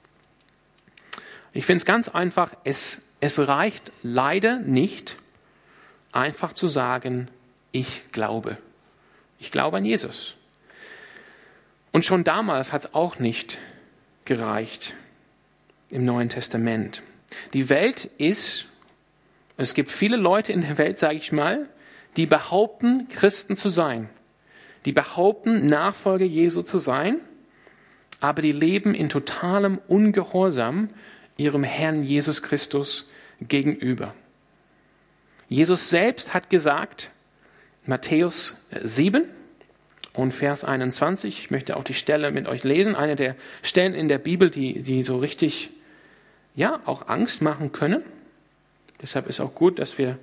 Ich 1.54 1.66
finde 1.66 1.78
es 1.78 1.86
ganz 1.86 2.10
einfach, 2.10 2.54
es, 2.64 3.14
es 3.20 3.48
reicht 3.48 3.92
leider 4.04 4.58
nicht, 4.58 5.18
einfach 6.12 6.54
zu 6.54 6.68
sagen, 6.68 7.30
ich 7.72 8.12
glaube. 8.12 8.58
Ich 9.40 9.52
glaube 9.52 9.78
an 9.78 9.86
Jesus. 9.86 10.36
Und 11.98 12.06
schon 12.06 12.24
damals 12.24 12.74
hat 12.74 12.86
es 12.86 12.94
auch 12.94 13.18
nicht 13.18 13.58
gereicht 14.24 14.94
im 15.90 16.06
Neuen 16.06 16.30
Testament. 16.30 17.02
Die 17.54 17.70
Welt 17.70 18.12
ist, 18.20 18.68
es 19.58 19.74
gibt 19.74 19.90
viele 19.90 20.16
Leute 20.16 20.54
in 20.54 20.62
der 20.62 20.78
Welt, 20.78 21.00
sage 21.00 21.16
ich 21.16 21.32
mal, 21.32 21.68
die 22.16 22.28
behaupten, 22.28 23.08
Christen 23.08 23.58
zu 23.58 23.70
sein, 23.70 24.10
die 24.86 24.92
behaupten, 24.92 25.66
Nachfolger 25.66 26.26
Jesu 26.26 26.62
zu 26.62 26.78
sein, 26.78 27.16
aber 28.20 28.44
die 28.44 28.52
leben 28.52 28.94
in 28.94 29.10
totalem 29.10 29.80
Ungehorsam 29.88 30.90
ihrem 31.36 31.64
Herrn 31.64 32.04
Jesus 32.04 32.44
Christus 32.44 33.10
gegenüber. 33.42 34.14
Jesus 35.50 35.90
selbst 35.90 36.36
hat 36.36 36.52
gesagt, 36.52 37.10
Matthäus 37.88 38.56
7 38.84 39.24
und 40.18 40.32
Vers 40.32 40.64
21, 40.64 41.40
ich 41.40 41.52
möchte 41.52 41.78
auch 41.78 41.84
die 41.84 41.94
Stelle 41.94 42.32
mit 42.32 42.48
euch 42.48 42.64
lesen, 42.64 42.96
eine 42.96 43.16
der 43.16 43.36
Stellen 43.62 43.94
in 43.94 44.08
der 44.08 44.18
Bibel, 44.18 44.50
die, 44.50 44.82
die 44.82 45.04
so 45.04 45.18
richtig, 45.18 45.70
ja, 46.56 46.82
auch 46.86 47.08
Angst 47.08 47.42
machen 47.42 47.72
können. 47.72 48.04
Deshalb 49.02 49.28
ist 49.28 49.40
auch 49.40 49.54
gut, 49.54 49.80
dass 49.80 49.98
wir 49.98 50.18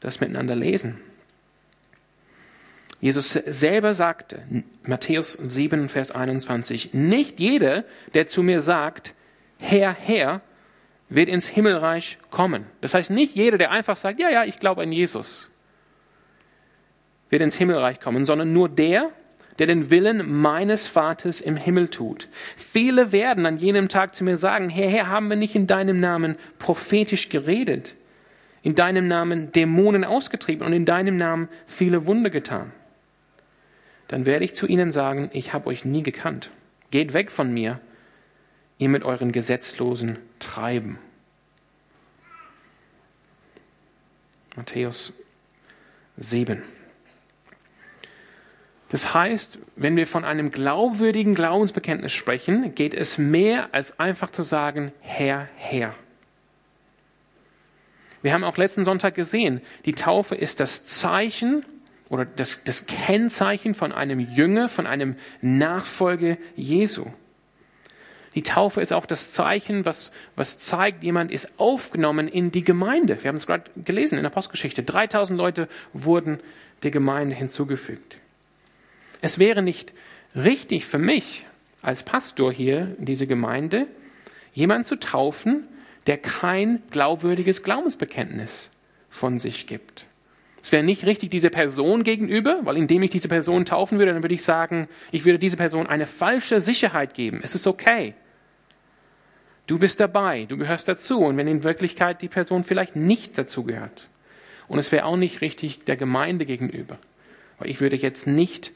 das 0.00 0.20
miteinander 0.20 0.56
lesen. 0.56 1.00
Jesus 3.00 3.30
selber 3.30 3.94
sagte, 3.94 4.42
Matthäus 4.82 5.34
7, 5.34 5.88
Vers 5.88 6.10
21, 6.10 6.94
nicht 6.94 7.38
jeder, 7.38 7.84
der 8.14 8.26
zu 8.26 8.42
mir 8.42 8.60
sagt, 8.60 9.14
Herr, 9.58 9.92
Herr, 9.92 10.40
wird 11.08 11.28
ins 11.28 11.46
Himmelreich 11.46 12.18
kommen. 12.30 12.66
Das 12.80 12.94
heißt, 12.94 13.10
nicht 13.10 13.36
jeder, 13.36 13.56
der 13.56 13.70
einfach 13.70 13.96
sagt, 13.96 14.20
ja, 14.20 14.30
ja, 14.30 14.44
ich 14.44 14.58
glaube 14.58 14.82
an 14.82 14.92
Jesus, 14.92 15.50
wird 17.30 17.42
ins 17.42 17.56
Himmelreich 17.56 18.00
kommen, 18.00 18.24
sondern 18.24 18.52
nur 18.52 18.68
der, 18.68 19.10
der 19.58 19.66
den 19.66 19.90
Willen 19.90 20.40
meines 20.40 20.86
Vaters 20.86 21.40
im 21.40 21.56
Himmel 21.56 21.88
tut. 21.88 22.28
Viele 22.56 23.12
werden 23.12 23.44
an 23.44 23.58
jenem 23.58 23.88
Tag 23.88 24.14
zu 24.14 24.24
mir 24.24 24.36
sagen, 24.36 24.68
Herr, 24.70 24.88
Herr, 24.88 25.08
haben 25.08 25.28
wir 25.28 25.36
nicht 25.36 25.54
in 25.54 25.66
deinem 25.66 26.00
Namen 26.00 26.36
prophetisch 26.58 27.28
geredet? 27.28 27.94
in 28.62 28.74
deinem 28.74 29.08
Namen 29.08 29.52
Dämonen 29.52 30.04
ausgetrieben 30.04 30.66
und 30.66 30.72
in 30.72 30.84
deinem 30.84 31.16
Namen 31.16 31.48
viele 31.66 32.06
Wunder 32.06 32.30
getan. 32.30 32.72
Dann 34.08 34.26
werde 34.26 34.44
ich 34.44 34.54
zu 34.54 34.66
ihnen 34.66 34.90
sagen, 34.90 35.30
ich 35.32 35.52
habe 35.52 35.68
euch 35.68 35.84
nie 35.84 36.02
gekannt. 36.02 36.50
Geht 36.90 37.12
weg 37.12 37.30
von 37.30 37.52
mir, 37.52 37.80
ihr 38.78 38.88
mit 38.88 39.04
euren 39.04 39.32
gesetzlosen 39.32 40.18
Treiben. 40.38 40.98
Matthäus 44.56 45.14
7. 46.16 46.62
Das 48.90 49.12
heißt, 49.12 49.58
wenn 49.76 49.96
wir 49.96 50.06
von 50.06 50.24
einem 50.24 50.50
glaubwürdigen 50.50 51.34
Glaubensbekenntnis 51.34 52.12
sprechen, 52.12 52.74
geht 52.74 52.94
es 52.94 53.18
mehr 53.18 53.68
als 53.72 53.98
einfach 54.00 54.30
zu 54.30 54.42
sagen, 54.42 54.92
Herr, 55.00 55.48
Herr. 55.56 55.94
Wir 58.22 58.32
haben 58.32 58.44
auch 58.44 58.56
letzten 58.56 58.84
Sonntag 58.84 59.14
gesehen, 59.14 59.60
die 59.84 59.92
Taufe 59.92 60.34
ist 60.34 60.60
das 60.60 60.86
Zeichen 60.86 61.64
oder 62.08 62.24
das, 62.24 62.64
das 62.64 62.86
Kennzeichen 62.86 63.74
von 63.74 63.92
einem 63.92 64.20
Jünger, 64.20 64.68
von 64.68 64.86
einem 64.86 65.16
Nachfolge 65.40 66.38
Jesu. 66.56 67.06
Die 68.34 68.42
Taufe 68.42 68.80
ist 68.80 68.92
auch 68.92 69.06
das 69.06 69.30
Zeichen, 69.30 69.84
was, 69.84 70.12
was 70.36 70.58
zeigt, 70.58 71.02
jemand 71.02 71.30
ist 71.30 71.48
aufgenommen 71.58 72.28
in 72.28 72.50
die 72.50 72.64
Gemeinde. 72.64 73.22
Wir 73.22 73.28
haben 73.28 73.36
es 73.36 73.46
gerade 73.46 73.70
gelesen 73.76 74.16
in 74.16 74.22
der 74.22 74.30
Postgeschichte. 74.30 74.82
3000 74.82 75.36
Leute 75.36 75.68
wurden 75.92 76.40
der 76.82 76.90
Gemeinde 76.90 77.34
hinzugefügt. 77.34 78.17
Es 79.20 79.38
wäre 79.38 79.62
nicht 79.62 79.92
richtig 80.36 80.86
für 80.86 80.98
mich 80.98 81.44
als 81.82 82.02
Pastor 82.02 82.52
hier 82.52 82.94
in 82.98 83.04
dieser 83.04 83.26
Gemeinde, 83.26 83.86
jemanden 84.52 84.84
zu 84.84 84.98
taufen, 84.98 85.64
der 86.06 86.18
kein 86.18 86.82
glaubwürdiges 86.90 87.62
Glaubensbekenntnis 87.62 88.70
von 89.10 89.38
sich 89.38 89.66
gibt. 89.66 90.06
Es 90.62 90.72
wäre 90.72 90.82
nicht 90.82 91.06
richtig 91.06 91.30
dieser 91.30 91.50
Person 91.50 92.02
gegenüber, 92.02 92.60
weil 92.64 92.76
indem 92.76 93.02
ich 93.02 93.10
diese 93.10 93.28
Person 93.28 93.64
taufen 93.64 93.98
würde, 93.98 94.12
dann 94.12 94.22
würde 94.22 94.34
ich 94.34 94.42
sagen, 94.42 94.88
ich 95.12 95.24
würde 95.24 95.38
dieser 95.38 95.56
Person 95.56 95.86
eine 95.86 96.06
falsche 96.06 96.60
Sicherheit 96.60 97.14
geben. 97.14 97.40
Es 97.42 97.54
ist 97.54 97.66
okay. 97.66 98.14
Du 99.66 99.78
bist 99.78 100.00
dabei, 100.00 100.46
du 100.46 100.56
gehörst 100.56 100.88
dazu. 100.88 101.20
Und 101.20 101.36
wenn 101.36 101.46
in 101.46 101.62
Wirklichkeit 101.62 102.22
die 102.22 102.28
Person 102.28 102.64
vielleicht 102.64 102.96
nicht 102.96 103.38
dazu 103.38 103.64
gehört. 103.64 104.08
Und 104.66 104.78
es 104.78 104.90
wäre 104.92 105.04
auch 105.04 105.16
nicht 105.16 105.40
richtig 105.40 105.84
der 105.84 105.96
Gemeinde 105.96 106.44
gegenüber. 106.44 106.98
Weil 107.58 107.70
ich 107.70 107.80
würde 107.80 107.96
jetzt 107.96 108.26
nicht 108.26 108.72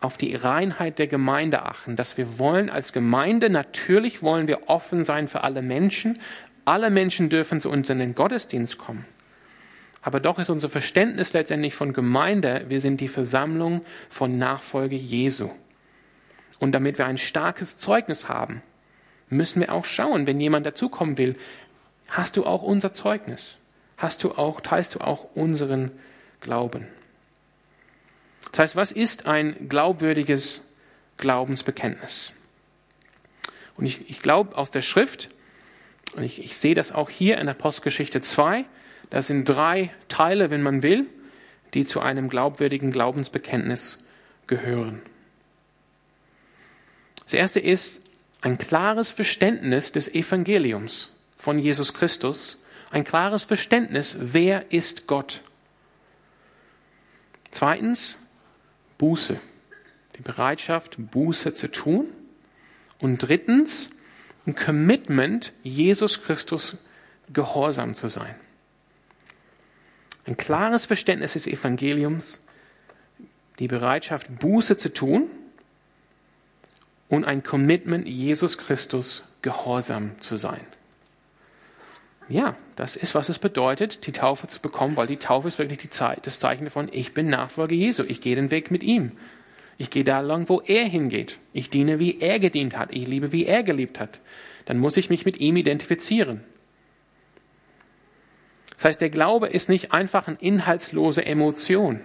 auf 0.00 0.16
die 0.16 0.34
Reinheit 0.34 0.98
der 0.98 1.08
Gemeinde 1.08 1.62
achten, 1.62 1.96
dass 1.96 2.16
wir 2.16 2.38
wollen 2.38 2.70
als 2.70 2.92
Gemeinde, 2.92 3.50
natürlich 3.50 4.22
wollen 4.22 4.46
wir 4.46 4.68
offen 4.68 5.04
sein 5.04 5.28
für 5.28 5.42
alle 5.42 5.62
Menschen. 5.62 6.20
Alle 6.64 6.90
Menschen 6.90 7.30
dürfen 7.30 7.60
zu 7.60 7.70
uns 7.70 7.88
in 7.88 7.98
den 7.98 8.14
Gottesdienst 8.14 8.78
kommen. 8.78 9.06
Aber 10.02 10.20
doch 10.20 10.38
ist 10.38 10.50
unser 10.50 10.68
Verständnis 10.68 11.32
letztendlich 11.32 11.74
von 11.74 11.92
Gemeinde, 11.92 12.66
wir 12.68 12.80
sind 12.80 13.00
die 13.00 13.08
Versammlung 13.08 13.82
von 14.08 14.38
Nachfolge 14.38 14.96
Jesu. 14.96 15.50
Und 16.58 16.72
damit 16.72 16.98
wir 16.98 17.06
ein 17.06 17.18
starkes 17.18 17.78
Zeugnis 17.78 18.28
haben, 18.28 18.62
müssen 19.28 19.60
wir 19.60 19.72
auch 19.72 19.84
schauen, 19.84 20.26
wenn 20.26 20.40
jemand 20.40 20.66
dazukommen 20.66 21.18
will, 21.18 21.36
hast 22.10 22.36
du 22.36 22.46
auch 22.46 22.62
unser 22.62 22.92
Zeugnis? 22.92 23.56
Hast 23.96 24.22
du 24.22 24.32
auch, 24.32 24.60
teilst 24.60 24.94
du 24.94 25.00
auch 25.00 25.26
unseren 25.34 25.90
Glauben? 26.40 26.86
Das 28.52 28.60
heißt, 28.60 28.76
was 28.76 28.92
ist 28.92 29.26
ein 29.26 29.68
glaubwürdiges 29.68 30.62
Glaubensbekenntnis? 31.16 32.32
Und 33.76 33.86
ich, 33.86 34.10
ich 34.10 34.20
glaube 34.20 34.56
aus 34.56 34.70
der 34.70 34.82
Schrift, 34.82 35.28
und 36.14 36.22
ich, 36.22 36.42
ich 36.42 36.58
sehe 36.58 36.74
das 36.74 36.92
auch 36.92 37.10
hier 37.10 37.38
in 37.38 37.46
der 37.46 37.54
Postgeschichte 37.54 38.20
2, 38.20 38.64
das 39.10 39.28
sind 39.28 39.48
drei 39.48 39.90
Teile, 40.08 40.50
wenn 40.50 40.62
man 40.62 40.82
will, 40.82 41.06
die 41.74 41.86
zu 41.86 42.00
einem 42.00 42.28
glaubwürdigen 42.28 42.90
Glaubensbekenntnis 42.90 44.04
gehören. 44.46 45.02
Das 47.24 47.34
erste 47.34 47.60
ist 47.60 48.00
ein 48.40 48.58
klares 48.58 49.10
Verständnis 49.10 49.92
des 49.92 50.12
Evangeliums 50.14 51.12
von 51.36 51.58
Jesus 51.58 51.92
Christus, 51.92 52.58
ein 52.90 53.04
klares 53.04 53.44
Verständnis, 53.44 54.16
wer 54.18 54.72
ist 54.72 55.06
Gott. 55.06 55.42
Zweitens, 57.50 58.16
Buße. 58.98 59.38
Die 60.16 60.22
Bereitschaft, 60.22 60.96
Buße 60.98 61.52
zu 61.52 61.70
tun. 61.70 62.06
Und 62.98 63.18
drittens, 63.18 63.90
ein 64.46 64.54
Commitment, 64.54 65.52
Jesus 65.62 66.22
Christus 66.22 66.76
gehorsam 67.32 67.94
zu 67.94 68.08
sein. 68.08 68.34
Ein 70.26 70.36
klares 70.36 70.86
Verständnis 70.86 71.34
des 71.34 71.46
Evangeliums, 71.46 72.42
die 73.58 73.68
Bereitschaft, 73.68 74.38
Buße 74.38 74.76
zu 74.76 74.92
tun 74.92 75.28
und 77.08 77.24
ein 77.24 77.42
Commitment, 77.42 78.06
Jesus 78.06 78.58
Christus 78.58 79.24
gehorsam 79.42 80.20
zu 80.20 80.36
sein. 80.36 80.60
Ja, 82.28 82.56
das 82.76 82.96
ist, 82.96 83.14
was 83.14 83.30
es 83.30 83.38
bedeutet, 83.38 84.06
die 84.06 84.12
Taufe 84.12 84.46
zu 84.48 84.60
bekommen, 84.60 84.96
weil 84.96 85.06
die 85.06 85.16
Taufe 85.16 85.48
ist 85.48 85.58
wirklich 85.58 85.90
Zeit, 85.90 86.26
das 86.26 86.38
Zeichen 86.38 86.64
davon, 86.64 86.88
ich 86.92 87.14
bin 87.14 87.28
Nachfolger 87.28 87.74
Jesu, 87.74 88.04
ich 88.06 88.20
gehe 88.20 88.36
den 88.36 88.50
Weg 88.50 88.70
mit 88.70 88.82
ihm. 88.82 89.12
Ich 89.78 89.90
gehe 89.90 90.04
da 90.04 90.20
lang, 90.20 90.48
wo 90.48 90.60
er 90.60 90.84
hingeht. 90.84 91.38
Ich 91.52 91.70
diene, 91.70 92.00
wie 92.00 92.20
er 92.20 92.40
gedient 92.40 92.76
hat. 92.76 92.92
Ich 92.92 93.06
liebe, 93.06 93.30
wie 93.30 93.46
er 93.46 93.62
geliebt 93.62 94.00
hat. 94.00 94.20
Dann 94.64 94.78
muss 94.78 94.96
ich 94.96 95.08
mich 95.08 95.24
mit 95.24 95.38
ihm 95.38 95.56
identifizieren. 95.56 96.42
Das 98.74 98.86
heißt, 98.86 99.00
der 99.00 99.10
Glaube 99.10 99.48
ist 99.48 99.68
nicht 99.68 99.92
einfach 99.92 100.26
eine 100.26 100.36
inhaltslose 100.40 101.24
Emotion. 101.24 102.00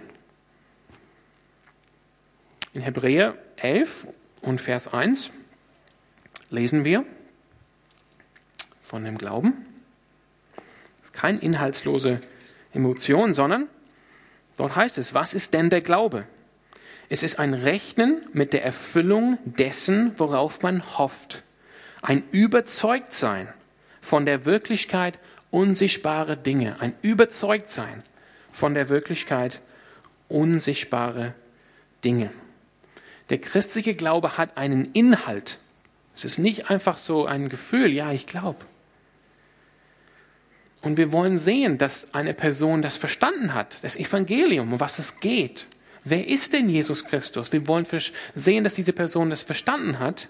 In 2.72 2.80
Hebräer 2.80 3.36
11 3.56 4.06
und 4.40 4.60
Vers 4.60 4.92
1 4.92 5.30
lesen 6.50 6.84
wir 6.84 7.04
von 8.82 9.04
dem 9.04 9.18
Glauben. 9.18 9.73
Keine 11.24 11.38
inhaltslose 11.38 12.20
Emotion, 12.74 13.32
sondern 13.32 13.66
dort 14.58 14.76
heißt 14.76 14.98
es, 14.98 15.14
was 15.14 15.32
ist 15.32 15.54
denn 15.54 15.70
der 15.70 15.80
Glaube? 15.80 16.26
Es 17.08 17.22
ist 17.22 17.38
ein 17.38 17.54
Rechnen 17.54 18.26
mit 18.34 18.52
der 18.52 18.62
Erfüllung 18.62 19.38
dessen, 19.46 20.12
worauf 20.18 20.60
man 20.60 20.82
hofft. 20.98 21.42
Ein 22.02 22.24
Überzeugtsein 22.30 23.48
von 24.02 24.26
der 24.26 24.44
Wirklichkeit 24.44 25.18
unsichtbarer 25.50 26.36
Dinge. 26.36 26.78
Ein 26.80 26.92
Überzeugtsein 27.00 28.02
von 28.52 28.74
der 28.74 28.90
Wirklichkeit 28.90 29.62
unsichtbarer 30.28 31.32
Dinge. 32.04 32.28
Der 33.30 33.38
christliche 33.38 33.94
Glaube 33.94 34.36
hat 34.36 34.58
einen 34.58 34.84
Inhalt. 34.92 35.58
Es 36.14 36.26
ist 36.26 36.36
nicht 36.36 36.68
einfach 36.68 36.98
so 36.98 37.24
ein 37.24 37.48
Gefühl, 37.48 37.90
ja, 37.90 38.12
ich 38.12 38.26
glaube. 38.26 38.58
Und 40.84 40.98
wir 40.98 41.12
wollen 41.12 41.38
sehen, 41.38 41.78
dass 41.78 42.12
eine 42.12 42.34
Person 42.34 42.82
das 42.82 42.98
verstanden 42.98 43.54
hat, 43.54 43.82
das 43.82 43.96
Evangelium, 43.96 44.74
um 44.74 44.80
was 44.80 44.98
es 44.98 45.18
geht. 45.18 45.66
Wer 46.04 46.28
ist 46.28 46.52
denn 46.52 46.68
Jesus 46.68 47.06
Christus? 47.06 47.52
Wir 47.52 47.66
wollen 47.66 47.86
sehen, 48.34 48.64
dass 48.64 48.74
diese 48.74 48.92
Person 48.92 49.30
das 49.30 49.42
verstanden 49.42 49.98
hat, 49.98 50.28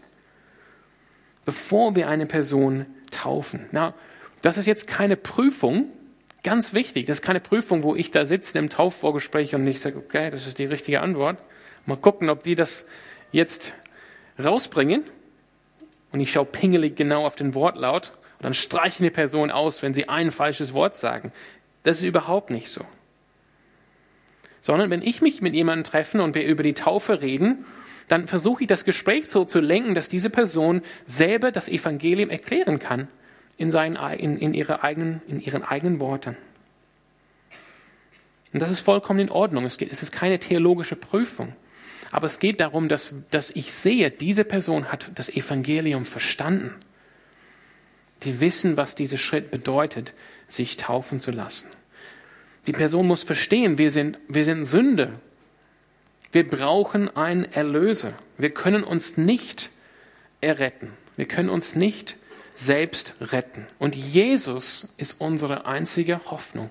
bevor 1.44 1.96
wir 1.96 2.08
eine 2.08 2.26
Person 2.26 2.86
taufen. 3.10 3.66
Na, 3.72 3.94
das 4.42 4.56
ist 4.56 4.66
jetzt 4.66 4.86
keine 4.86 5.16
Prüfung, 5.16 5.88
ganz 6.44 6.72
wichtig, 6.72 7.06
das 7.06 7.18
ist 7.18 7.22
keine 7.22 7.40
Prüfung, 7.40 7.82
wo 7.82 7.96
ich 7.96 8.12
da 8.12 8.24
sitze 8.24 8.56
im 8.56 8.70
Taufvorgespräch 8.70 9.56
und 9.56 9.66
ich 9.66 9.80
sage, 9.80 9.96
okay, 9.96 10.30
das 10.30 10.46
ist 10.46 10.60
die 10.60 10.66
richtige 10.66 11.00
Antwort. 11.00 11.38
Mal 11.84 11.96
gucken, 11.96 12.30
ob 12.30 12.44
die 12.44 12.54
das 12.54 12.86
jetzt 13.32 13.74
rausbringen. 14.42 15.02
Und 16.12 16.20
ich 16.20 16.30
schaue 16.30 16.46
pingelig 16.46 16.94
genau 16.94 17.26
auf 17.26 17.34
den 17.34 17.56
Wortlaut 17.56 18.12
dann 18.44 18.54
streiche 18.54 19.00
eine 19.00 19.10
Person 19.10 19.50
aus, 19.50 19.82
wenn 19.82 19.94
sie 19.94 20.08
ein 20.08 20.30
falsches 20.30 20.72
Wort 20.72 20.96
sagen. 20.96 21.32
Das 21.82 21.98
ist 21.98 22.04
überhaupt 22.04 22.50
nicht 22.50 22.68
so 22.68 22.84
sondern 24.64 24.88
wenn 24.88 25.02
ich 25.02 25.20
mich 25.20 25.42
mit 25.42 25.52
jemandem 25.52 25.84
treffe 25.84 26.22
und 26.22 26.34
wir 26.34 26.46
über 26.46 26.62
die 26.62 26.72
Taufe 26.72 27.20
reden, 27.20 27.66
dann 28.08 28.26
versuche 28.26 28.62
ich 28.62 28.66
das 28.66 28.86
Gespräch 28.86 29.28
so 29.28 29.44
zu 29.44 29.60
lenken, 29.60 29.94
dass 29.94 30.08
diese 30.08 30.30
Person 30.30 30.80
selber 31.06 31.52
das 31.52 31.68
Evangelium 31.68 32.30
erklären 32.30 32.78
kann 32.78 33.08
in, 33.58 33.70
seinen, 33.70 33.96
in, 34.18 34.38
in, 34.38 34.54
ihre 34.54 34.82
eigenen, 34.82 35.20
in 35.28 35.42
ihren 35.42 35.64
eigenen 35.64 36.00
Worten. 36.00 36.34
Und 38.54 38.60
das 38.60 38.70
ist 38.70 38.80
vollkommen 38.80 39.20
in 39.20 39.30
Ordnung. 39.30 39.66
Es, 39.66 39.76
geht, 39.76 39.92
es 39.92 40.02
ist 40.02 40.12
keine 40.12 40.38
theologische 40.38 40.96
Prüfung. 40.96 41.54
Aber 42.10 42.26
es 42.26 42.38
geht 42.38 42.58
darum, 42.60 42.88
dass, 42.88 43.12
dass 43.30 43.50
ich 43.50 43.74
sehe, 43.74 44.10
diese 44.10 44.44
Person 44.44 44.90
hat 44.90 45.10
das 45.14 45.28
Evangelium 45.28 46.06
verstanden. 46.06 46.74
Die 48.24 48.40
wissen, 48.40 48.76
was 48.76 48.94
dieser 48.94 49.18
Schritt 49.18 49.50
bedeutet, 49.50 50.12
sich 50.48 50.76
taufen 50.76 51.20
zu 51.20 51.30
lassen. 51.30 51.68
Die 52.66 52.72
Person 52.72 53.06
muss 53.06 53.22
verstehen, 53.22 53.78
wir 53.78 53.90
sind, 53.90 54.18
wir 54.28 54.44
sind 54.44 54.64
Sünde. 54.64 55.20
Wir 56.32 56.48
brauchen 56.48 57.14
einen 57.16 57.44
Erlöser. 57.44 58.12
Wir 58.38 58.50
können 58.50 58.82
uns 58.82 59.16
nicht 59.16 59.70
erretten. 60.40 60.90
Wir 61.16 61.26
können 61.26 61.50
uns 61.50 61.76
nicht 61.76 62.16
selbst 62.54 63.14
retten. 63.20 63.66
Und 63.78 63.94
Jesus 63.94 64.88
ist 64.96 65.20
unsere 65.20 65.66
einzige 65.66 66.20
Hoffnung. 66.30 66.70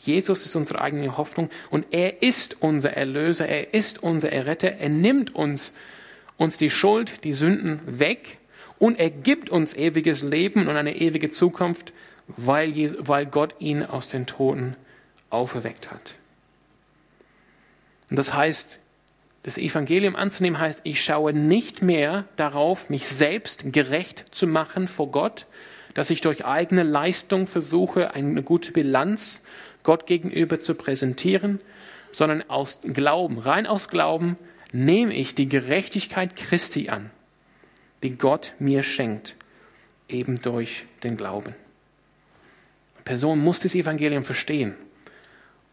Jesus 0.00 0.46
ist 0.46 0.56
unsere 0.56 0.80
eigene 0.80 1.18
Hoffnung 1.18 1.50
und 1.68 1.88
er 1.90 2.22
ist 2.22 2.62
unser 2.62 2.94
Erlöser, 2.94 3.46
er 3.46 3.74
ist 3.74 4.02
unser 4.02 4.32
Erretter, 4.32 4.72
er 4.72 4.88
nimmt 4.88 5.34
uns, 5.34 5.74
uns 6.38 6.56
die 6.56 6.70
Schuld, 6.70 7.22
die 7.22 7.34
Sünden 7.34 7.82
weg 7.86 8.38
und 8.80 8.98
er 8.98 9.10
gibt 9.10 9.50
uns 9.50 9.74
ewiges 9.74 10.22
Leben 10.22 10.66
und 10.66 10.74
eine 10.74 10.96
ewige 10.96 11.30
Zukunft, 11.30 11.92
weil, 12.26 12.74
weil 13.06 13.26
Gott 13.26 13.54
ihn 13.60 13.84
aus 13.84 14.08
den 14.08 14.26
Toten 14.26 14.74
auferweckt 15.28 15.92
hat. 15.92 16.14
Und 18.08 18.16
das 18.16 18.34
heißt, 18.34 18.80
das 19.42 19.58
Evangelium 19.58 20.16
anzunehmen 20.16 20.58
heißt, 20.58 20.80
ich 20.84 21.04
schaue 21.04 21.32
nicht 21.32 21.82
mehr 21.82 22.24
darauf, 22.36 22.90
mich 22.90 23.06
selbst 23.06 23.72
gerecht 23.72 24.24
zu 24.32 24.46
machen 24.46 24.88
vor 24.88 25.10
Gott, 25.10 25.46
dass 25.94 26.10
ich 26.10 26.22
durch 26.22 26.44
eigene 26.44 26.82
Leistung 26.82 27.46
versuche, 27.46 28.14
eine 28.14 28.42
gute 28.42 28.72
Bilanz 28.72 29.42
Gott 29.82 30.06
gegenüber 30.06 30.58
zu 30.58 30.74
präsentieren, 30.74 31.60
sondern 32.12 32.48
aus 32.48 32.80
Glauben, 32.82 33.38
rein 33.38 33.66
aus 33.66 33.88
Glauben, 33.88 34.36
nehme 34.72 35.14
ich 35.14 35.34
die 35.34 35.48
Gerechtigkeit 35.48 36.34
Christi 36.34 36.88
an, 36.88 37.10
die 38.02 38.16
Gott 38.16 38.54
mir 38.58 38.82
schenkt, 38.82 39.36
eben 40.08 40.40
durch 40.42 40.86
den 41.02 41.16
Glauben. 41.16 41.54
Eine 42.94 43.04
Person 43.04 43.40
muss 43.40 43.60
das 43.60 43.74
Evangelium 43.74 44.24
verstehen 44.24 44.74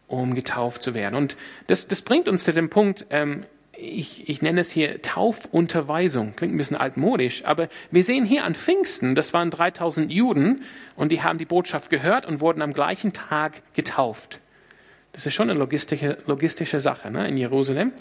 um 0.08 0.34
getauft 0.34 0.82
zu 0.82 0.94
werden. 0.94 1.14
Und 1.14 1.36
das, 1.66 1.86
das 1.86 2.02
bringt 2.02 2.28
uns 2.28 2.44
zu 2.44 2.52
dem 2.52 2.70
Punkt, 2.70 3.06
ähm, 3.10 3.44
ich, 3.80 4.28
ich 4.28 4.42
nenne 4.42 4.60
es 4.60 4.72
hier 4.72 5.00
Taufunterweisung. 5.02 6.34
Klingt 6.34 6.52
ein 6.54 6.56
bisschen 6.56 6.76
altmodisch, 6.76 7.44
aber 7.44 7.68
wir 7.92 8.02
sehen 8.02 8.24
hier 8.24 8.44
an 8.44 8.56
Pfingsten, 8.56 9.14
das 9.14 9.32
waren 9.32 9.50
3000 9.50 10.10
Juden 10.10 10.64
und 10.96 11.12
die 11.12 11.22
haben 11.22 11.38
die 11.38 11.44
Botschaft 11.44 11.88
gehört 11.88 12.26
und 12.26 12.40
wurden 12.40 12.60
am 12.60 12.72
gleichen 12.72 13.12
Tag 13.12 13.62
getauft. 13.74 14.40
Das 15.12 15.26
ist 15.26 15.34
schon 15.34 15.48
eine 15.48 15.58
logistische, 15.58 16.18
logistische 16.26 16.80
Sache 16.80 17.10
ne? 17.10 17.28
in 17.28 17.36
Jerusalem, 17.36 17.92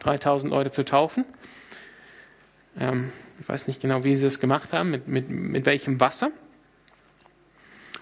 3000 0.00 0.52
Leute 0.52 0.70
zu 0.70 0.84
taufen. 0.84 1.24
Ähm, 2.78 3.10
ich 3.40 3.48
weiß 3.48 3.66
nicht 3.66 3.80
genau, 3.80 4.04
wie 4.04 4.16
sie 4.16 4.24
das 4.24 4.40
gemacht 4.40 4.72
haben, 4.72 4.90
mit, 4.90 5.08
mit, 5.08 5.30
mit 5.30 5.66
welchem 5.66 6.00
Wasser. 6.00 6.30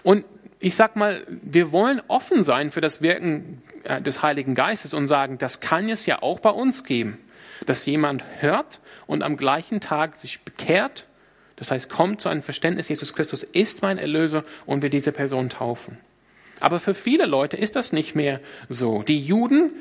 Und 0.03 0.25
ich 0.59 0.75
sag 0.75 0.95
mal, 0.95 1.25
wir 1.27 1.71
wollen 1.71 2.01
offen 2.07 2.43
sein 2.43 2.71
für 2.71 2.81
das 2.81 3.01
Wirken 3.01 3.61
äh, 3.83 4.01
des 4.01 4.21
Heiligen 4.21 4.55
Geistes 4.55 4.93
und 4.93 5.07
sagen, 5.07 5.37
das 5.37 5.59
kann 5.59 5.89
es 5.89 6.05
ja 6.05 6.21
auch 6.21 6.39
bei 6.39 6.51
uns 6.51 6.83
geben, 6.83 7.17
dass 7.65 7.85
jemand 7.85 8.23
hört 8.39 8.79
und 9.05 9.23
am 9.23 9.37
gleichen 9.37 9.81
Tag 9.81 10.15
sich 10.15 10.41
bekehrt, 10.41 11.07
das 11.55 11.71
heißt, 11.71 11.89
kommt 11.89 12.21
zu 12.21 12.29
einem 12.29 12.41
Verständnis, 12.41 12.89
Jesus 12.89 13.13
Christus 13.13 13.43
ist 13.43 13.81
mein 13.81 13.97
Erlöser 13.97 14.43
und 14.65 14.81
wir 14.81 14.89
diese 14.89 15.11
Person 15.11 15.49
taufen. 15.49 15.97
Aber 16.59 16.79
für 16.79 16.93
viele 16.93 17.25
Leute 17.25 17.57
ist 17.57 17.75
das 17.75 17.91
nicht 17.91 18.15
mehr 18.15 18.39
so. 18.69 19.03
Die 19.03 19.19
Juden, 19.19 19.71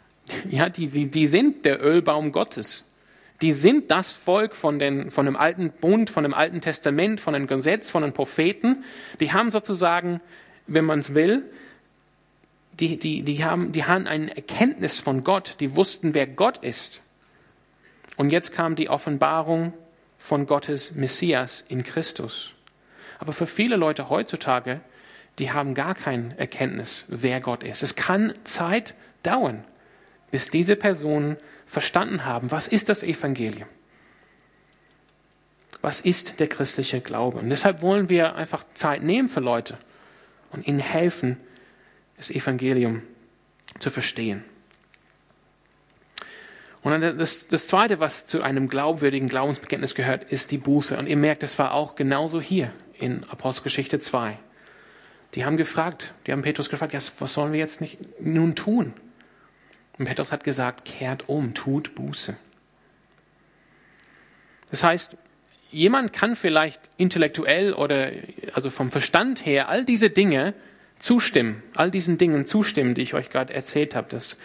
ja, 0.50 0.68
die, 0.68 0.86
die, 0.88 1.10
die 1.10 1.26
sind 1.26 1.64
der 1.64 1.84
Ölbaum 1.84 2.32
Gottes. 2.32 2.84
Die 3.40 3.52
sind 3.52 3.90
das 3.90 4.12
Volk 4.12 4.56
von, 4.56 4.78
den, 4.78 5.10
von 5.10 5.26
dem 5.26 5.36
alten 5.36 5.70
Bund, 5.70 6.10
von 6.10 6.24
dem 6.24 6.34
alten 6.34 6.60
Testament, 6.60 7.20
von 7.20 7.34
dem 7.34 7.46
Gesetz, 7.46 7.90
von 7.90 8.02
den 8.02 8.12
Propheten. 8.12 8.84
Die 9.20 9.32
haben 9.32 9.50
sozusagen, 9.50 10.20
wenn 10.66 10.84
man 10.84 11.00
es 11.00 11.14
will, 11.14 11.44
die, 12.80 12.98
die, 12.98 13.22
die, 13.22 13.44
haben, 13.44 13.72
die 13.72 13.84
haben 13.84 14.06
eine 14.06 14.34
Erkenntnis 14.34 15.00
von 15.00 15.22
Gott. 15.22 15.56
Die 15.60 15.76
wussten, 15.76 16.14
wer 16.14 16.26
Gott 16.26 16.58
ist. 16.58 17.00
Und 18.16 18.30
jetzt 18.30 18.52
kam 18.52 18.74
die 18.74 18.88
Offenbarung 18.88 19.72
von 20.18 20.46
Gottes 20.46 20.94
Messias 20.94 21.64
in 21.68 21.84
Christus. 21.84 22.54
Aber 23.20 23.32
für 23.32 23.46
viele 23.46 23.76
Leute 23.76 24.08
heutzutage, 24.08 24.80
die 25.38 25.52
haben 25.52 25.74
gar 25.74 25.94
keine 25.94 26.36
Erkenntnis, 26.38 27.04
wer 27.08 27.40
Gott 27.40 27.62
ist. 27.62 27.82
Es 27.84 27.94
kann 27.94 28.34
Zeit 28.42 28.94
dauern, 29.22 29.64
bis 30.32 30.50
diese 30.50 30.74
Personen 30.74 31.36
verstanden 31.68 32.24
haben, 32.24 32.50
was 32.50 32.66
ist 32.66 32.88
das 32.88 33.02
Evangelium? 33.02 33.68
Was 35.82 36.00
ist 36.00 36.40
der 36.40 36.48
christliche 36.48 37.00
Glaube? 37.00 37.38
Und 37.38 37.50
deshalb 37.50 37.82
wollen 37.82 38.08
wir 38.08 38.34
einfach 38.34 38.64
Zeit 38.74 39.02
nehmen 39.02 39.28
für 39.28 39.40
Leute 39.40 39.78
und 40.50 40.66
ihnen 40.66 40.80
helfen, 40.80 41.36
das 42.16 42.30
Evangelium 42.30 43.02
zu 43.78 43.90
verstehen. 43.90 44.42
Und 46.82 46.92
dann 46.92 47.18
das, 47.18 47.48
das 47.48 47.68
Zweite, 47.68 48.00
was 48.00 48.26
zu 48.26 48.42
einem 48.42 48.68
glaubwürdigen 48.68 49.28
Glaubensbekenntnis 49.28 49.94
gehört, 49.94 50.24
ist 50.32 50.50
die 50.50 50.58
Buße. 50.58 50.96
Und 50.96 51.06
ihr 51.06 51.16
merkt, 51.16 51.42
das 51.42 51.58
war 51.58 51.74
auch 51.74 51.96
genauso 51.96 52.40
hier 52.40 52.72
in 52.94 53.24
Apostelgeschichte 53.24 54.00
2. 54.00 54.38
Die 55.34 55.44
haben 55.44 55.58
gefragt, 55.58 56.14
die 56.26 56.32
haben 56.32 56.42
Petrus 56.42 56.70
gefragt, 56.70 56.94
was 57.18 57.32
sollen 57.34 57.52
wir 57.52 57.58
jetzt 57.60 57.80
nicht 57.80 57.98
nun 58.20 58.54
tun? 58.54 58.94
Und 59.98 60.04
Petrus 60.04 60.30
hat 60.30 60.44
gesagt, 60.44 60.84
kehrt 60.84 61.28
um, 61.28 61.54
tut 61.54 61.94
Buße. 61.94 62.36
Das 64.70 64.84
heißt, 64.84 65.16
jemand 65.70 66.12
kann 66.12 66.36
vielleicht 66.36 66.80
intellektuell 66.96 67.72
oder 67.72 68.12
also 68.52 68.70
vom 68.70 68.90
Verstand 68.90 69.44
her 69.44 69.68
all 69.68 69.84
diese 69.84 70.10
Dinge 70.10 70.54
zustimmen, 70.98 71.62
all 71.74 71.90
diesen 71.90 72.18
Dingen 72.18 72.46
zustimmen, 72.46 72.94
die 72.94 73.02
ich 73.02 73.14
euch 73.14 73.30
gerade 73.30 73.52
erzählt 73.52 73.94
habe, 73.94 74.08
dass 74.08 74.36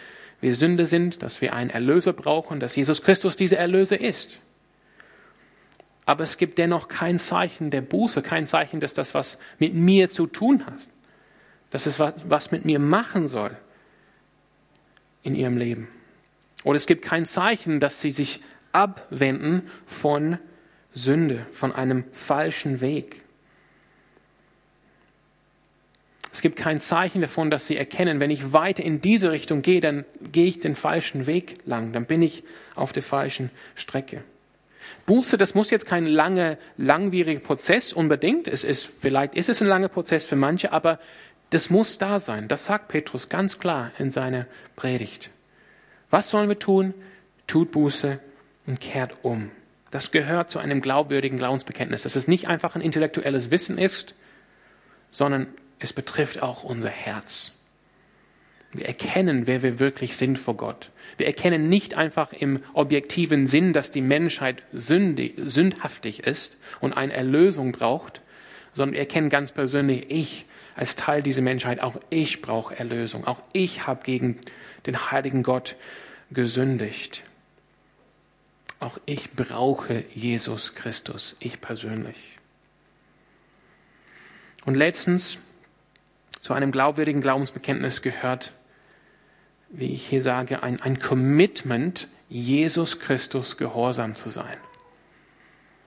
wir 0.41 0.55
Sünde 0.55 0.87
sind, 0.87 1.23
dass 1.23 1.41
wir 1.41 1.53
einen 1.53 1.69
Erlöser 1.69 2.13
brauchen, 2.13 2.59
dass 2.59 2.75
Jesus 2.75 3.01
Christus 3.01 3.35
dieser 3.35 3.57
Erlöser 3.57 3.99
ist. 3.99 4.39
Aber 6.05 6.23
es 6.23 6.37
gibt 6.37 6.57
dennoch 6.57 6.89
kein 6.89 7.17
Zeichen 7.17 7.69
der 7.69 7.81
Buße, 7.81 8.21
kein 8.21 8.45
Zeichen, 8.45 8.79
dass 8.81 8.93
das 8.93 9.13
was 9.13 9.37
mit 9.57 9.73
mir 9.73 10.09
zu 10.09 10.25
tun 10.25 10.65
hat, 10.65 10.79
dass 11.71 11.85
es 11.85 11.99
was 11.99 12.51
mit 12.51 12.65
mir 12.65 12.79
machen 12.79 13.27
soll 13.27 13.55
in 15.23 15.35
ihrem 15.35 15.57
Leben. 15.57 15.87
Oder 16.63 16.77
es 16.77 16.85
gibt 16.85 17.03
kein 17.03 17.25
Zeichen, 17.25 17.79
dass 17.79 18.01
sie 18.01 18.11
sich 18.11 18.41
abwenden 18.71 19.63
von 19.85 20.37
Sünde, 20.93 21.45
von 21.51 21.71
einem 21.73 22.03
falschen 22.11 22.81
Weg. 22.81 23.21
Es 26.31 26.41
gibt 26.41 26.55
kein 26.55 26.81
Zeichen 26.81 27.21
davon, 27.21 27.51
dass 27.51 27.67
sie 27.67 27.77
erkennen, 27.77 28.19
wenn 28.19 28.31
ich 28.31 28.53
weiter 28.53 28.83
in 28.83 29.01
diese 29.01 29.31
Richtung 29.31 29.61
gehe, 29.61 29.79
dann 29.79 30.03
gehe 30.31 30.47
ich 30.47 30.59
den 30.59 30.75
falschen 30.75 31.27
Weg 31.27 31.55
lang, 31.65 31.93
dann 31.93 32.05
bin 32.05 32.23
ich 32.23 32.43
auf 32.75 32.91
der 32.91 33.03
falschen 33.03 33.51
Strecke. 33.75 34.23
Buße, 35.05 35.37
das 35.37 35.53
muss 35.53 35.69
jetzt 35.69 35.85
kein 35.85 36.05
langer, 36.05 36.57
langwieriger 36.77 37.39
Prozess 37.39 37.93
unbedingt. 37.93 38.47
Es 38.47 38.63
ist, 38.63 38.89
vielleicht 38.99 39.35
ist 39.35 39.49
es 39.49 39.61
ein 39.61 39.67
langer 39.67 39.89
Prozess 39.89 40.25
für 40.25 40.35
manche, 40.35 40.71
aber 40.71 40.99
das 41.53 41.69
muss 41.69 41.99
da 41.99 42.19
sein. 42.19 42.47
Das 42.47 42.65
sagt 42.65 42.87
Petrus 42.87 43.29
ganz 43.29 43.59
klar 43.59 43.91
in 43.99 44.09
seiner 44.09 44.47
Predigt. 44.75 45.29
Was 46.09 46.29
sollen 46.29 46.49
wir 46.49 46.57
tun? 46.57 46.93
Tut 47.45 47.71
Buße 47.71 48.19
und 48.65 48.79
kehrt 48.81 49.13
um. 49.21 49.51
Das 49.91 50.09
gehört 50.09 50.49
zu 50.49 50.57
einem 50.57 50.81
glaubwürdigen 50.81 51.37
Glaubensbekenntnis, 51.37 52.01
dass 52.01 52.15
es 52.15 52.27
nicht 52.27 52.47
einfach 52.47 52.75
ein 52.75 52.81
intellektuelles 52.81 53.51
Wissen 53.51 53.77
ist, 53.77 54.15
sondern 55.11 55.47
es 55.77 55.93
betrifft 55.93 56.41
auch 56.41 56.63
unser 56.63 56.89
Herz. 56.89 57.51
Wir 58.71 58.87
erkennen, 58.87 59.45
wer 59.45 59.61
wir 59.61 59.77
wirklich 59.77 60.17
sind 60.17 60.39
vor 60.39 60.57
Gott. 60.57 60.89
Wir 61.17 61.27
erkennen 61.27 61.69
nicht 61.69 61.93
einfach 61.93 62.33
im 62.33 62.63
objektiven 62.73 63.45
Sinn, 63.45 63.73
dass 63.73 63.91
die 63.91 64.01
Menschheit 64.01 64.63
sündhaftig 64.71 66.23
ist 66.23 66.57
und 66.79 66.93
eine 66.93 67.13
Erlösung 67.13 67.71
braucht, 67.71 68.21
sondern 68.73 68.93
wir 68.93 69.01
erkennen 69.01 69.29
ganz 69.29 69.51
persönlich, 69.51 70.09
ich 70.09 70.45
als 70.75 70.95
Teil 70.95 71.21
dieser 71.21 71.41
Menschheit, 71.41 71.79
auch 71.79 71.99
ich 72.09 72.41
brauche 72.41 72.77
Erlösung. 72.77 73.25
Auch 73.25 73.41
ich 73.53 73.85
habe 73.87 74.03
gegen 74.03 74.39
den 74.85 75.11
heiligen 75.11 75.43
Gott 75.43 75.75
gesündigt. 76.31 77.23
Auch 78.79 78.99
ich 79.05 79.31
brauche 79.31 80.03
Jesus 80.13 80.73
Christus, 80.73 81.35
ich 81.39 81.61
persönlich. 81.61 82.17
Und 84.65 84.75
letztens, 84.75 85.37
zu 86.41 86.53
einem 86.53 86.71
glaubwürdigen 86.71 87.21
Glaubensbekenntnis 87.21 88.01
gehört, 88.01 88.53
wie 89.69 89.93
ich 89.93 90.05
hier 90.05 90.21
sage, 90.21 90.61
ein, 90.63 90.81
ein 90.81 90.99
Commitment, 90.99 92.07
Jesus 92.29 92.99
Christus 92.99 93.57
gehorsam 93.57 94.15
zu 94.15 94.29
sein. 94.29 94.57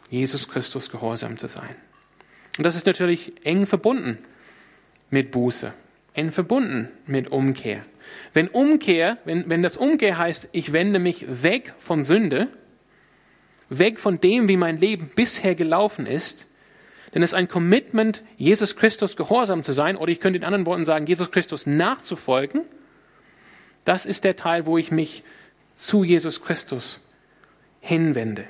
Jesus 0.08 0.48
Christus 0.48 0.90
gehorsam 0.90 1.38
zu 1.38 1.48
sein. 1.48 1.76
Und 2.56 2.64
das 2.64 2.76
ist 2.76 2.86
natürlich 2.86 3.44
eng 3.44 3.66
verbunden 3.66 4.18
mit 5.10 5.30
Buße, 5.30 5.72
eng 6.14 6.32
verbunden 6.32 6.90
mit 7.06 7.28
Umkehr. 7.30 7.82
Wenn 8.32 8.48
Umkehr, 8.48 9.18
wenn, 9.24 9.48
wenn 9.48 9.62
das 9.62 9.76
Umkehr 9.76 10.18
heißt, 10.18 10.48
ich 10.52 10.72
wende 10.72 10.98
mich 10.98 11.24
weg 11.42 11.74
von 11.78 12.02
Sünde, 12.02 12.48
weg 13.68 13.98
von 13.98 14.20
dem, 14.20 14.48
wie 14.48 14.56
mein 14.56 14.78
Leben 14.78 15.10
bisher 15.14 15.54
gelaufen 15.54 16.06
ist, 16.06 16.46
denn 17.14 17.22
es 17.22 17.30
ist 17.30 17.34
ein 17.34 17.48
Commitment, 17.48 18.22
Jesus 18.36 18.76
Christus 18.76 19.16
gehorsam 19.16 19.62
zu 19.62 19.72
sein, 19.72 19.96
oder 19.96 20.12
ich 20.12 20.20
könnte 20.20 20.36
in 20.36 20.44
anderen 20.44 20.66
Worten 20.66 20.84
sagen, 20.84 21.06
Jesus 21.06 21.30
Christus 21.30 21.66
nachzufolgen. 21.66 22.62
Das 23.84 24.04
ist 24.04 24.24
der 24.24 24.36
Teil, 24.36 24.66
wo 24.66 24.76
ich 24.76 24.90
mich 24.90 25.22
zu 25.74 26.04
Jesus 26.04 26.42
Christus 26.42 27.00
hinwende. 27.80 28.44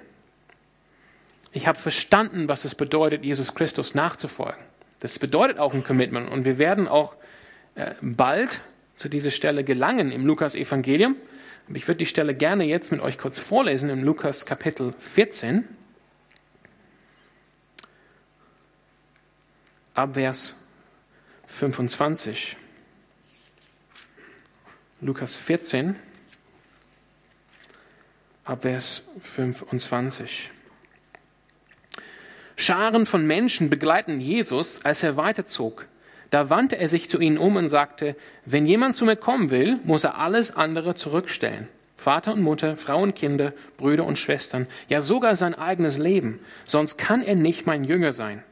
Ich 1.53 1.67
habe 1.67 1.79
verstanden, 1.79 2.49
was 2.49 2.65
es 2.65 2.75
bedeutet, 2.75 3.25
Jesus 3.25 3.55
Christus 3.55 3.95
nachzufolgen. 3.95 4.65
Das 5.01 5.19
bedeutet 5.19 5.59
auch 5.59 5.75
ein 5.75 5.85
Commitment. 5.85 6.31
Und 6.31 6.45
wir 6.45 6.59
werden 6.59 6.89
auch 6.89 7.17
äh, 7.75 7.93
bald 8.01 8.61
zu 8.95 9.09
dieser 9.09 9.31
Stelle 9.31 9.65
gelangen 9.65 10.11
im 10.11 10.27
Lukas-Evangelium. 10.27 11.17
Ich 11.75 11.87
würde 11.89 11.99
die 11.99 12.07
Stelle 12.07 12.35
gerne 12.35 12.65
jetzt 12.65 12.93
mit 12.93 13.01
euch 13.01 13.19
kurz 13.19 13.39
vorlesen 13.39 13.91
im 13.91 14.05
Lukas 14.05 14.47
Kapitel 14.47 14.95
14. 14.99 15.65
ab 19.97 20.15
Vers 20.15 20.55
25. 21.47 22.57
Lukas 25.01 25.37
14, 25.37 25.97
ab 28.45 28.63
Vers 28.63 29.03
25. 29.21 30.51
Scharen 32.57 33.05
von 33.05 33.27
Menschen 33.27 33.69
begleiten 33.69 34.21
Jesus, 34.21 34.85
als 34.85 35.03
er 35.03 35.17
weiterzog. 35.17 35.87
Da 36.31 36.51
wandte 36.51 36.79
er 36.79 36.89
sich 36.89 37.09
zu 37.09 37.21
ihnen 37.21 37.39
um 37.39 37.57
und 37.57 37.69
sagte, 37.69 38.17
wenn 38.45 38.67
jemand 38.67 38.97
zu 38.97 39.05
mir 39.05 39.17
kommen 39.17 39.51
will, 39.51 39.79
muss 39.85 40.05
er 40.05 40.19
alles 40.19 40.57
andere 40.57 40.95
zurückstellen. 40.95 41.69
Vater 41.97 42.33
und 42.33 42.43
Mutter, 42.43 42.77
Frau 42.77 43.03
und 43.03 43.15
Kinder, 43.15 43.53
Brüder 43.77 44.05
und 44.05 44.19
Schwestern, 44.19 44.67
ja 44.89 45.01
sogar 45.01 45.37
sein 45.37 45.55
eigenes 45.55 45.99
Leben, 45.99 46.41
sonst 46.65 46.99
kann 46.99 47.23
er 47.23 47.35
nicht 47.35 47.67
mein 47.67 47.85
Jünger 47.85 48.13
sein. 48.13 48.43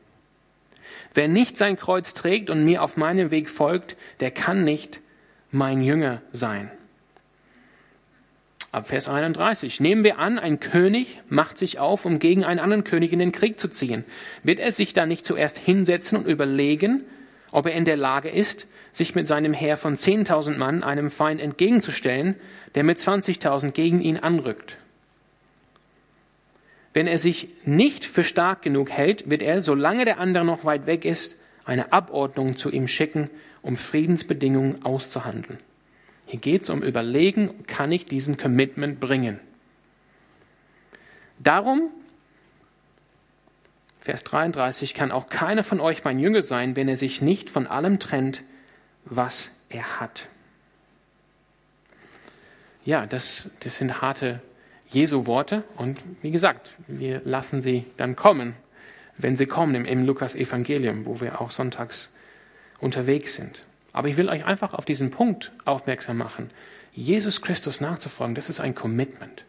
Wer 1.15 1.29
nicht 1.29 1.59
sein 1.59 1.79
Kreuz 1.79 2.15
trägt 2.15 2.51
und 2.51 2.65
mir 2.65 2.83
auf 2.83 2.97
meinem 2.97 3.31
Weg 3.31 3.49
folgt, 3.49 3.97
der 4.21 4.31
kann 4.31 4.65
nicht 4.65 5.01
mein 5.51 5.83
Jünger 5.83 6.21
sein. 6.33 6.71
Ab 8.75 8.89
Vers 8.89 9.09
31. 9.09 9.79
Nehmen 9.79 10.03
wir 10.03 10.19
an, 10.19 10.37
ein 10.37 10.59
König 10.59 11.21
macht 11.29 11.59
sich 11.59 11.79
auf, 11.79 12.05
um 12.05 12.19
gegen 12.19 12.43
einen 12.43 12.59
anderen 12.59 12.83
König 12.83 13.13
in 13.13 13.21
den 13.21 13.31
Krieg 13.31 13.61
zu 13.61 13.69
ziehen. 13.69 14.05
Wird 14.43 14.59
er 14.59 14.73
sich 14.73 14.93
da 14.93 15.07
nicht 15.07 15.25
zuerst 15.25 15.59
hinsetzen 15.59 16.19
und 16.19 16.27
überlegen, 16.27 17.05
ob 17.53 17.67
er 17.67 17.75
in 17.75 17.85
der 17.85 17.97
Lage 17.97 18.31
ist, 18.31 18.67
sich 18.91 19.15
mit 19.15 19.29
seinem 19.29 19.53
Heer 19.53 19.77
von 19.77 19.95
10.000 19.95 20.57
Mann 20.57 20.83
einem 20.83 21.13
Feind 21.13 21.41
entgegenzustellen, 21.41 22.35
der 22.75 22.83
mit 22.83 22.99
20.000 22.99 23.71
gegen 23.71 24.01
ihn 24.01 24.17
anrückt? 24.17 24.77
Wenn 26.93 27.07
er 27.07 27.21
sich 27.21 27.51
nicht 27.65 28.05
für 28.05 28.25
stark 28.25 28.63
genug 28.63 28.91
hält, 28.91 29.31
wird 29.31 29.43
er, 29.43 29.63
solange 29.63 30.05
der 30.05 30.19
andere 30.19 30.45
noch 30.45 30.65
weit 30.65 30.87
weg 30.87 31.05
ist, 31.05 31.37
eine 31.65 31.93
Abordnung 31.93 32.57
zu 32.57 32.73
ihm 32.73 32.89
schicken, 32.89 33.31
um 33.63 33.77
Friedensbedingungen 33.77 34.85
auszuhandeln. 34.85 35.61
Hier 36.27 36.41
geht 36.41 36.63
es 36.63 36.71
um 36.71 36.83
Überlegen, 36.83 37.67
kann 37.67 37.93
ich 37.93 38.07
diesen 38.07 38.37
Commitment 38.37 39.01
bringen? 39.01 39.41
Darum, 41.39 41.91
Vers 44.01 44.25
33, 44.25 44.95
kann 44.95 45.13
auch 45.13 45.29
keiner 45.29 45.65
von 45.65 45.81
euch 45.81 46.05
mein 46.05 46.19
Jünger 46.19 46.43
sein, 46.43 46.77
wenn 46.77 46.89
er 46.89 46.97
sich 46.97 47.23
nicht 47.23 47.51
von 47.51 47.67
allem 47.67 47.99
trennt, 47.99 48.43
was 49.05 49.51
er 49.69 50.01
hat. 50.01 50.29
Ja, 52.85 53.07
das, 53.07 53.51
das 53.61 53.77
sind 53.77 54.03
harte 54.03 54.41
Jesu 54.89 55.27
Worte 55.27 55.65
und 55.77 55.99
wie 56.23 56.31
gesagt, 56.31 56.75
wir 56.87 57.23
lassen 57.25 57.61
sie 57.61 57.87
dann 57.97 58.15
kommen, 58.15 58.55
wenn 59.17 59.37
sie 59.37 59.47
kommen 59.47 59.75
im, 59.75 59.85
im 59.87 60.05
Lukas 60.05 60.35
Evangelium, 60.35 61.07
wo 61.07 61.21
wir 61.21 61.41
auch 61.41 61.51
sonntags 61.51 62.11
unterwegs 62.81 63.35
sind. 63.35 63.65
Aber 63.95 64.09
ich 64.09 64.19
will 64.19 64.29
euch 64.29 64.45
einfach 64.45 64.75
auf 64.75 64.85
diesen 64.85 65.11
Punkt 65.11 65.53
aufmerksam 65.65 66.19
machen. 66.19 66.51
Jesus 66.93 67.41
Christus 67.41 67.81
nachzufolgen, 67.81 68.35
das 68.35 68.51
ist 68.51 68.61
ein 68.61 68.75
Commitment. 68.75 69.45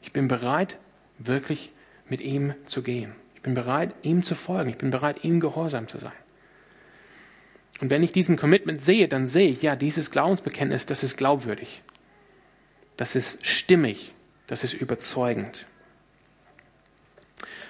Ich 0.00 0.12
bin 0.12 0.28
bereit, 0.28 0.78
wirklich 1.18 1.72
mit 2.08 2.20
ihm 2.20 2.54
zu 2.66 2.82
gehen. 2.82 3.14
Ich 3.34 3.42
bin 3.42 3.54
bereit, 3.54 3.94
ihm 4.02 4.22
zu 4.22 4.34
folgen. 4.36 4.70
Ich 4.70 4.78
bin 4.78 4.90
bereit, 4.90 5.24
ihm 5.24 5.40
gehorsam 5.40 5.88
zu 5.88 5.98
sein. 5.98 6.12
Und 7.80 7.90
wenn 7.90 8.02
ich 8.02 8.12
diesen 8.12 8.36
Commitment 8.36 8.80
sehe, 8.80 9.08
dann 9.08 9.26
sehe 9.26 9.48
ich, 9.48 9.62
ja, 9.62 9.76
dieses 9.76 10.10
Glaubensbekenntnis, 10.10 10.86
das 10.86 11.02
ist 11.02 11.16
glaubwürdig. 11.16 11.82
Das 12.96 13.16
ist 13.16 13.44
stimmig. 13.44 14.14
Das 14.46 14.62
ist 14.62 14.74
überzeugend. 14.74 15.66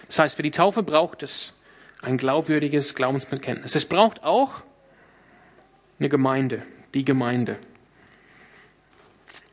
Das 0.09 0.19
heißt, 0.19 0.37
für 0.37 0.43
die 0.43 0.51
Taufe 0.51 0.83
braucht 0.83 1.23
es 1.23 1.55
ein 2.03 2.19
glaubwürdiges 2.19 2.95
Glaubensbekenntnis. 2.95 3.75
Es 3.75 3.87
braucht 3.87 4.23
auch 4.23 4.63
eine 5.99 6.09
Gemeinde, 6.09 6.63
die 6.95 7.05
Gemeinde. 7.05 7.59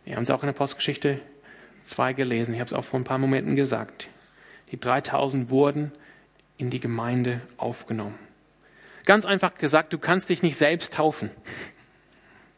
Wir 0.06 0.16
haben 0.16 0.24
es 0.24 0.30
auch 0.30 0.44
in 0.44 0.48
der 0.48 0.54
Postgeschichte 0.54 1.20
2 1.84 2.14
gelesen. 2.14 2.54
Ich 2.54 2.60
habe 2.60 2.68
es 2.68 2.74
auch 2.74 2.86
vor 2.86 3.00
ein 3.00 3.04
paar 3.04 3.18
Momenten 3.18 3.56
gesagt. 3.56 4.10
Die 4.72 4.80
3000 4.80 5.50
wurden 5.50 5.92
in 6.58 6.70
die 6.70 6.80
Gemeinde 6.80 7.42
aufgenommen. 7.58 8.18
Ganz 9.06 9.26
einfach 9.26 9.56
gesagt, 9.56 9.94
du 9.94 9.98
kannst 9.98 10.30
dich 10.30 10.44
nicht 10.44 10.58
selbst 10.58 10.94
taufen. 10.94 11.30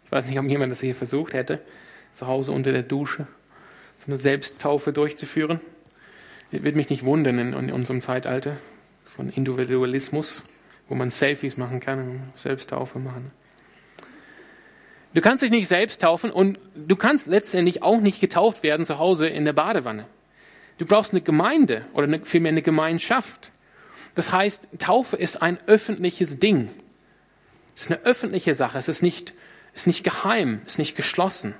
Ich 0.05 0.11
weiß 0.11 0.27
nicht, 0.27 0.39
ob 0.39 0.45
jemand 0.45 0.71
das 0.71 0.81
hier 0.81 0.95
versucht 0.95 1.33
hätte, 1.33 1.59
zu 2.13 2.27
Hause 2.27 2.51
unter 2.51 2.71
der 2.71 2.83
Dusche 2.83 3.27
so 3.97 4.07
eine 4.07 4.17
Selbsttaufe 4.17 4.93
durchzuführen. 4.93 5.59
Wird 6.51 6.75
mich 6.75 6.89
nicht 6.89 7.03
wundern 7.03 7.39
in, 7.39 7.53
in 7.53 7.71
unserem 7.71 8.01
Zeitalter 8.01 8.57
von 9.05 9.29
Individualismus, 9.29 10.43
wo 10.87 10.95
man 10.95 11.09
Selfies 11.09 11.57
machen 11.57 11.79
kann 11.79 11.99
und 11.99 12.21
Selbsttaufe 12.35 12.99
machen. 12.99 13.31
Du 15.13 15.21
kannst 15.21 15.43
dich 15.43 15.51
nicht 15.51 15.67
selbst 15.67 16.01
taufen 16.01 16.31
und 16.31 16.57
du 16.75 16.95
kannst 16.95 17.27
letztendlich 17.27 17.83
auch 17.83 18.01
nicht 18.01 18.19
getauft 18.19 18.63
werden 18.63 18.85
zu 18.85 18.97
Hause 18.97 19.27
in 19.27 19.45
der 19.45 19.53
Badewanne. 19.53 20.05
Du 20.79 20.85
brauchst 20.85 21.11
eine 21.11 21.21
Gemeinde 21.21 21.85
oder 21.93 22.07
eine, 22.07 22.25
vielmehr 22.25 22.51
eine 22.51 22.63
Gemeinschaft. 22.63 23.51
Das 24.15 24.31
heißt, 24.31 24.67
Taufe 24.79 25.17
ist 25.17 25.41
ein 25.41 25.59
öffentliches 25.67 26.39
Ding. 26.39 26.71
Es 27.75 27.83
ist 27.83 27.91
eine 27.91 28.01
öffentliche 28.01 28.55
Sache. 28.55 28.77
Es 28.77 28.87
ist 28.87 29.03
nicht, 29.03 29.33
ist 29.75 29.87
nicht 29.87 30.03
geheim, 30.03 30.61
es 30.65 30.73
ist 30.73 30.79
nicht 30.79 30.95
geschlossen. 30.95 31.53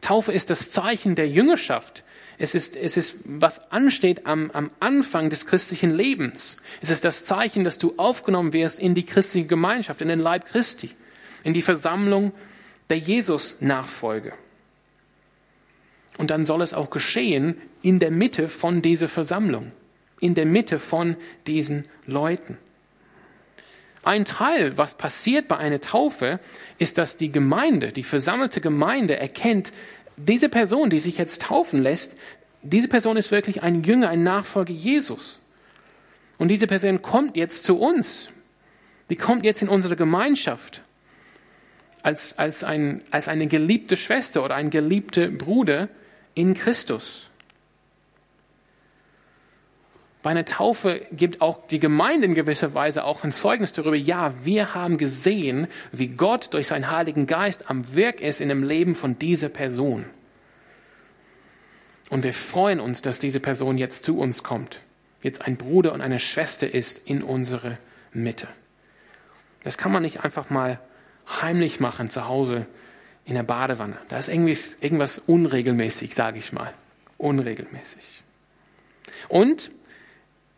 Taufe 0.00 0.32
ist 0.32 0.50
das 0.50 0.70
Zeichen 0.70 1.14
der 1.14 1.28
Jüngerschaft. 1.28 2.04
Es 2.36 2.54
ist, 2.54 2.76
es 2.76 2.96
ist 2.96 3.16
was 3.24 3.70
ansteht 3.70 4.26
am, 4.26 4.50
am 4.50 4.70
Anfang 4.80 5.30
des 5.30 5.46
christlichen 5.46 5.94
Lebens. 5.94 6.56
Es 6.82 6.90
ist 6.90 7.04
das 7.04 7.24
Zeichen, 7.24 7.62
dass 7.62 7.78
du 7.78 7.94
aufgenommen 7.96 8.52
wirst 8.52 8.80
in 8.80 8.94
die 8.94 9.06
christliche 9.06 9.46
Gemeinschaft, 9.46 10.02
in 10.02 10.08
den 10.08 10.18
Leib 10.18 10.46
Christi, 10.46 10.90
in 11.44 11.54
die 11.54 11.62
Versammlung 11.62 12.32
der 12.90 12.98
Jesus-Nachfolge. 12.98 14.32
Und 16.18 16.30
dann 16.30 16.46
soll 16.46 16.62
es 16.62 16.74
auch 16.74 16.90
geschehen 16.90 17.60
in 17.82 17.98
der 17.98 18.10
Mitte 18.10 18.48
von 18.48 18.82
dieser 18.82 19.08
Versammlung, 19.08 19.72
in 20.20 20.34
der 20.34 20.46
Mitte 20.46 20.78
von 20.78 21.16
diesen 21.46 21.84
Leuten. 22.06 22.58
Ein 24.02 24.24
Teil, 24.24 24.76
was 24.76 24.94
passiert 24.94 25.48
bei 25.48 25.56
einer 25.56 25.80
Taufe, 25.80 26.38
ist, 26.78 26.98
dass 26.98 27.16
die 27.16 27.30
Gemeinde, 27.30 27.90
die 27.90 28.02
versammelte 28.02 28.60
Gemeinde 28.60 29.16
erkennt, 29.16 29.72
diese 30.16 30.48
Person, 30.48 30.90
die 30.90 31.00
sich 31.00 31.18
jetzt 31.18 31.42
taufen 31.42 31.82
lässt, 31.82 32.16
diese 32.62 32.88
Person 32.88 33.16
ist 33.16 33.30
wirklich 33.30 33.62
ein 33.62 33.82
Jünger, 33.82 34.08
ein 34.08 34.22
Nachfolger 34.22 34.72
Jesus. 34.72 35.40
Und 36.38 36.48
diese 36.48 36.66
Person 36.66 37.02
kommt 37.02 37.36
jetzt 37.36 37.64
zu 37.64 37.78
uns. 37.78 38.30
Die 39.10 39.16
kommt 39.16 39.44
jetzt 39.44 39.62
in 39.62 39.68
unsere 39.68 39.96
Gemeinschaft 39.96 40.83
als, 42.04 42.38
als, 42.38 42.62
ein, 42.62 43.02
als 43.10 43.28
eine 43.28 43.46
geliebte 43.46 43.96
Schwester 43.96 44.44
oder 44.44 44.54
ein 44.54 44.68
geliebter 44.68 45.28
Bruder 45.28 45.88
in 46.34 46.52
Christus. 46.52 47.30
Bei 50.22 50.30
einer 50.30 50.44
Taufe 50.44 51.06
gibt 51.12 51.40
auch 51.40 51.66
die 51.66 51.80
Gemeinde 51.80 52.26
in 52.26 52.34
gewisser 52.34 52.74
Weise 52.74 53.04
auch 53.04 53.24
ein 53.24 53.32
Zeugnis 53.32 53.72
darüber, 53.72 53.96
ja, 53.96 54.34
wir 54.44 54.74
haben 54.74 54.98
gesehen, 54.98 55.66
wie 55.92 56.08
Gott 56.08 56.52
durch 56.52 56.68
seinen 56.68 56.90
Heiligen 56.90 57.26
Geist 57.26 57.70
am 57.70 57.94
Werk 57.94 58.20
ist 58.20 58.40
in 58.40 58.50
dem 58.50 58.64
Leben 58.64 58.94
von 58.94 59.18
dieser 59.18 59.48
Person. 59.48 60.04
Und 62.10 62.22
wir 62.22 62.34
freuen 62.34 62.80
uns, 62.80 63.00
dass 63.00 63.18
diese 63.18 63.40
Person 63.40 63.78
jetzt 63.78 64.04
zu 64.04 64.18
uns 64.18 64.42
kommt, 64.42 64.80
jetzt 65.22 65.40
ein 65.40 65.56
Bruder 65.56 65.94
und 65.94 66.02
eine 66.02 66.18
Schwester 66.18 66.72
ist 66.72 67.08
in 67.08 67.22
unserer 67.22 67.78
Mitte. 68.12 68.48
Das 69.62 69.78
kann 69.78 69.90
man 69.90 70.02
nicht 70.02 70.22
einfach 70.22 70.50
mal 70.50 70.80
heimlich 71.26 71.80
machen 71.80 72.10
zu 72.10 72.28
Hause 72.28 72.66
in 73.24 73.34
der 73.34 73.42
Badewanne. 73.42 73.96
Da 74.08 74.18
ist 74.18 74.28
irgendwie 74.28 74.58
irgendwas 74.80 75.18
unregelmäßig, 75.18 76.14
sage 76.14 76.38
ich 76.38 76.52
mal. 76.52 76.72
Unregelmäßig. 77.18 78.22
Und 79.28 79.70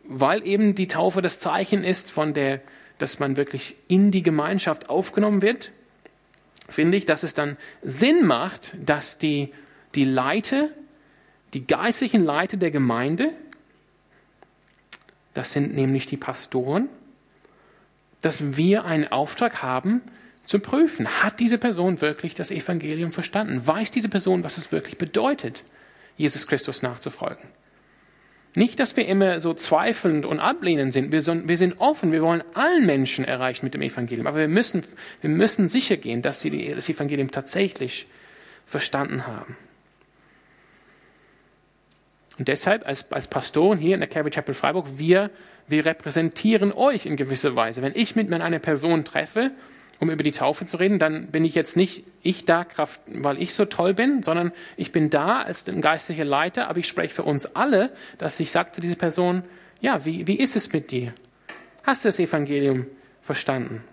weil 0.03 0.45
eben 0.45 0.75
die 0.75 0.87
Taufe 0.87 1.21
das 1.21 1.39
Zeichen 1.39 1.83
ist 1.83 2.09
von 2.09 2.33
der, 2.33 2.61
dass 2.97 3.19
man 3.19 3.37
wirklich 3.37 3.75
in 3.87 4.11
die 4.11 4.23
Gemeinschaft 4.23 4.89
aufgenommen 4.89 5.41
wird, 5.41 5.71
finde 6.69 6.97
ich, 6.97 7.05
dass 7.05 7.23
es 7.23 7.33
dann 7.33 7.57
Sinn 7.81 8.25
macht, 8.25 8.75
dass 8.83 9.17
die, 9.17 9.53
die 9.95 10.05
Leiter, 10.05 10.69
die 11.53 11.65
geistlichen 11.65 12.23
Leiter 12.23 12.57
der 12.57 12.71
Gemeinde, 12.71 13.31
das 15.33 15.53
sind 15.53 15.75
nämlich 15.75 16.07
die 16.07 16.17
Pastoren, 16.17 16.89
dass 18.21 18.57
wir 18.57 18.85
einen 18.85 19.07
Auftrag 19.07 19.61
haben, 19.61 20.01
zu 20.47 20.59
prüfen, 20.59 21.07
hat 21.21 21.41
diese 21.41 21.57
Person 21.57 21.99
wirklich 21.99 22.33
das 22.33 22.51
Evangelium 22.51 23.11
verstanden? 23.11 23.67
Weiß 23.67 23.91
diese 23.91 24.07
Person, 24.07 24.45
was 24.45 24.57
es 24.57 24.71
wirklich 24.71 24.97
bedeutet, 24.97 25.65
Jesus 26.15 26.47
Christus 26.47 26.81
nachzufolgen? 26.81 27.49
Nicht, 28.55 28.79
dass 28.79 28.95
wir 28.95 29.05
immer 29.05 29.41
so 29.41 29.53
zweifelnd 29.53 30.25
und 30.25 30.39
ablehnend 30.39 30.93
sind. 30.93 31.11
Wir 31.11 31.21
sind, 31.21 31.75
offen. 31.79 32.13
Wir 32.13 32.21
wollen 32.21 32.43
allen 32.53 32.85
Menschen 32.85 33.25
erreichen 33.25 33.65
mit 33.65 33.73
dem 33.73 33.81
Evangelium. 33.81 34.25
Aber 34.25 34.39
wir 34.39 34.47
müssen, 34.47 34.83
wir 35.19 35.29
müssen 35.29 35.67
sicher 35.67 35.97
gehen, 35.97 36.21
dass 36.21 36.39
sie 36.41 36.73
das 36.73 36.87
Evangelium 36.87 37.29
tatsächlich 37.29 38.07
verstanden 38.65 39.27
haben. 39.27 39.57
Und 42.39 42.47
deshalb 42.47 42.87
als, 42.87 43.11
als 43.11 43.27
Pastoren 43.27 43.79
hier 43.79 43.95
in 43.95 43.99
der 43.99 44.09
Calvary 44.09 44.31
Chapel 44.31 44.55
Freiburg, 44.55 44.87
wir, 44.95 45.29
wir 45.67 45.85
repräsentieren 45.85 46.71
euch 46.71 47.05
in 47.05 47.17
gewisser 47.17 47.55
Weise. 47.55 47.81
Wenn 47.81 47.93
ich 47.95 48.15
mit 48.15 48.29
mir 48.29 48.41
eine 48.41 48.59
Person 48.59 49.03
treffe, 49.03 49.51
um 49.99 50.09
über 50.09 50.23
die 50.23 50.31
Taufe 50.31 50.65
zu 50.65 50.77
reden, 50.77 50.99
dann 50.99 51.27
bin 51.27 51.43
ich 51.45 51.55
jetzt 51.55 51.75
nicht 51.75 52.03
ich 52.21 52.45
da, 52.45 52.63
Kraft, 52.63 53.01
weil 53.07 53.41
ich 53.41 53.53
so 53.53 53.65
toll 53.65 53.93
bin, 53.93 54.23
sondern 54.23 54.51
ich 54.75 54.91
bin 54.91 55.09
da 55.09 55.41
als 55.41 55.67
ein 55.67 55.81
geistlicher 55.81 56.25
Leiter, 56.25 56.67
aber 56.67 56.79
ich 56.79 56.87
spreche 56.87 57.13
für 57.13 57.23
uns 57.23 57.45
alle, 57.55 57.91
dass 58.17 58.39
ich 58.39 58.51
sage 58.51 58.71
zu 58.71 58.81
dieser 58.81 58.95
Person, 58.95 59.43
ja, 59.81 60.05
wie, 60.05 60.27
wie 60.27 60.35
ist 60.35 60.55
es 60.55 60.71
mit 60.73 60.91
dir? 60.91 61.13
Hast 61.83 62.03
du 62.03 62.09
das 62.09 62.19
Evangelium 62.19 62.85
verstanden? 63.21 63.83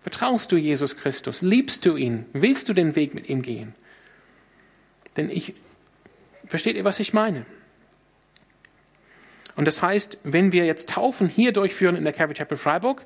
Vertraust 0.00 0.50
du 0.52 0.56
Jesus 0.56 0.96
Christus? 0.96 1.42
Liebst 1.42 1.84
du 1.84 1.96
ihn? 1.96 2.26
Willst 2.32 2.68
du 2.68 2.72
den 2.72 2.96
Weg 2.96 3.14
mit 3.14 3.28
ihm 3.28 3.42
gehen? 3.42 3.74
Denn 5.16 5.30
ich, 5.30 5.54
versteht 6.46 6.76
ihr, 6.76 6.84
was 6.84 7.00
ich 7.00 7.12
meine? 7.12 7.44
Und 9.58 9.64
das 9.64 9.82
heißt, 9.82 10.18
wenn 10.22 10.52
wir 10.52 10.66
jetzt 10.66 10.88
Taufen 10.90 11.28
hier 11.28 11.52
durchführen 11.52 11.96
in 11.96 12.04
der 12.04 12.12
Calvary 12.12 12.36
Chapel 12.36 12.56
Freiburg, 12.56 13.04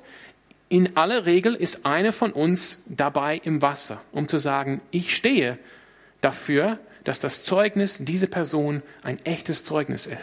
in 0.69 0.95
aller 0.95 1.25
Regel 1.25 1.55
ist 1.55 1.83
eine 1.83 2.11
von 2.11 2.31
uns 2.31 2.83
dabei 2.85 3.41
im 3.43 3.63
Wasser, 3.63 4.03
um 4.11 4.27
zu 4.27 4.37
sagen, 4.37 4.79
ich 4.91 5.15
stehe 5.15 5.57
dafür, 6.21 6.77
dass 7.05 7.19
das 7.19 7.41
Zeugnis 7.41 7.97
dieser 7.97 8.27
Person 8.27 8.83
ein 9.01 9.17
echtes 9.25 9.63
Zeugnis 9.63 10.05
ist. 10.05 10.21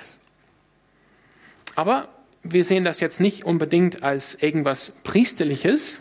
Aber 1.74 2.08
wir 2.44 2.64
sehen 2.64 2.84
das 2.84 3.00
jetzt 3.00 3.18
nicht 3.18 3.44
unbedingt 3.44 4.04
als 4.04 4.36
irgendwas 4.36 4.92
Priesterliches, 5.02 5.98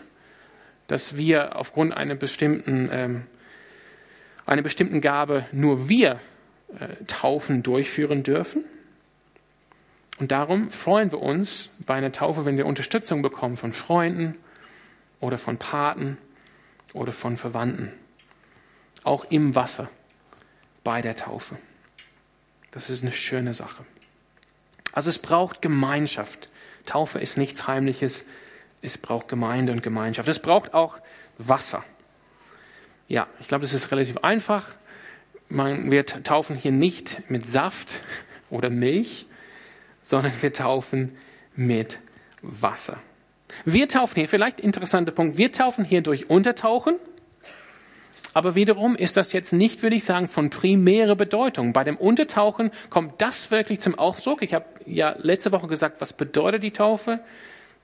dass 0.85 1.17
wir 1.17 1.55
aufgrund 1.55 1.97
einer 1.97 2.13
bestimmten, 2.13 2.87
ähm, 2.93 3.23
einer 4.45 4.61
bestimmten 4.61 5.01
Gabe 5.01 5.47
nur 5.51 5.89
wir 5.89 6.19
äh, 6.79 7.03
Taufen 7.07 7.63
durchführen 7.63 8.21
dürfen, 8.21 8.63
und 10.19 10.33
darum 10.33 10.69
freuen 10.69 11.11
wir 11.11 11.21
uns 11.21 11.69
bei 11.85 11.95
einer 11.95 12.11
Taufe, 12.11 12.43
wenn 12.43 12.57
wir 12.57 12.65
Unterstützung 12.65 13.21
bekommen 13.21 13.55
von 13.55 13.71
Freunden 13.71 14.35
oder 15.21 15.37
von 15.37 15.57
Paten 15.57 16.17
oder 16.93 17.13
von 17.13 17.37
Verwandten. 17.37 17.93
Auch 19.03 19.25
im 19.25 19.55
Wasser 19.55 19.89
bei 20.83 21.01
der 21.01 21.15
Taufe. 21.15 21.57
Das 22.71 22.89
ist 22.89 23.01
eine 23.01 23.13
schöne 23.13 23.53
Sache. 23.53 23.85
Also 24.91 25.09
es 25.09 25.19
braucht 25.19 25.61
Gemeinschaft. 25.61 26.49
Taufe 26.85 27.19
ist 27.19 27.37
nichts 27.37 27.67
Heimliches. 27.67 28.25
Es 28.81 28.97
braucht 28.97 29.29
Gemeinde 29.29 29.71
und 29.71 29.81
Gemeinschaft. 29.81 30.27
Es 30.27 30.39
braucht 30.39 30.73
auch 30.73 30.97
Wasser. 31.37 31.83
Ja, 33.07 33.27
ich 33.39 33.47
glaube, 33.47 33.61
das 33.61 33.73
ist 33.73 33.91
relativ 33.91 34.17
einfach. 34.17 34.67
Man, 35.47 35.89
wir 35.89 36.05
taufen 36.05 36.57
hier 36.57 36.71
nicht 36.71 37.29
mit 37.29 37.47
Saft 37.47 38.01
oder 38.49 38.69
Milch, 38.69 39.25
sondern 40.09 40.31
wir 40.41 40.51
taufen 40.51 41.15
mit 41.55 41.99
Wasser. 42.41 42.97
Wir 43.63 43.87
taufen 43.87 44.15
hier, 44.15 44.27
vielleicht 44.27 44.59
interessanter 44.59 45.11
Punkt, 45.11 45.37
wir 45.37 45.51
taufen 45.51 45.85
hier 45.85 46.01
durch 46.01 46.31
Untertauchen, 46.31 46.95
aber 48.33 48.55
wiederum 48.55 48.95
ist 48.95 49.17
das 49.17 49.33
jetzt 49.33 49.53
nicht, 49.53 49.83
würde 49.83 49.95
ich 49.95 50.05
sagen, 50.05 50.27
von 50.27 50.49
primärer 50.49 51.15
Bedeutung. 51.15 51.73
Bei 51.73 51.83
dem 51.83 51.95
Untertauchen 51.95 52.71
kommt 52.89 53.21
das 53.21 53.51
wirklich 53.51 53.81
zum 53.81 53.99
Ausdruck. 53.99 54.41
Ich 54.41 54.55
habe 54.55 54.65
ja 54.87 55.15
letzte 55.19 55.51
Woche 55.51 55.67
gesagt, 55.67 56.01
was 56.01 56.13
bedeutet 56.13 56.63
die 56.63 56.71
Taufe? 56.71 57.19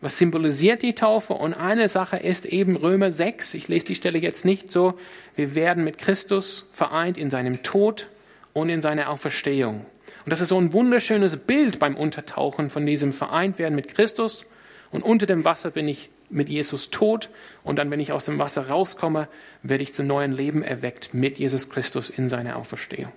Was 0.02 0.18
symbolisiert 0.18 0.82
die 0.82 0.96
Taufe? 0.96 1.34
Und 1.34 1.54
eine 1.54 1.90
Sache 1.90 2.18
ist 2.18 2.46
eben 2.46 2.76
Römer 2.76 3.12
6. 3.12 3.54
Ich 3.54 3.68
lese 3.68 3.86
die 3.86 3.96
Stelle 3.96 4.18
jetzt 4.18 4.46
nicht 4.46 4.72
so. 4.72 4.98
Wir 5.36 5.54
werden 5.54 5.84
mit 5.84 6.00
Christus 6.00 6.70
vereint 6.74 7.20
in 7.20 7.30
seinem 7.30 7.62
Tod 7.62 8.08
und 8.54 8.70
in 8.70 8.82
seiner 8.82 9.10
Auferstehung. 9.10 9.86
Und 10.24 10.32
das 10.32 10.42
ist 10.42 10.50
so 10.50 10.60
ein 10.60 10.74
wunderschönes 10.74 11.38
Bild 11.38 11.80
beim 11.80 11.96
Untertauchen 11.96 12.70
von 12.70 12.86
diesem 12.86 13.14
Vereintwerden 13.14 13.76
mit 13.76 13.94
Christus. 13.94 14.46
Und 14.92 15.04
unter 15.04 15.26
dem 15.26 15.44
Wasser 15.44 15.72
bin 15.72 15.88
ich 15.88 16.10
mit 16.30 16.50
Jesus 16.50 16.90
tot. 16.90 17.30
Und 17.64 17.78
dann, 17.78 17.92
wenn 17.92 18.00
ich 18.00 18.12
aus 18.12 18.26
dem 18.26 18.40
Wasser 18.40 18.70
rauskomme, 18.70 19.28
werde 19.64 19.84
ich 19.84 19.94
zum 19.94 20.08
neuen 20.08 20.32
Leben 20.32 20.64
erweckt 20.64 21.14
mit 21.14 21.38
Jesus 21.38 21.70
Christus 21.70 22.10
in 22.10 22.30
seiner 22.30 22.56
Auferstehung. 22.58 23.12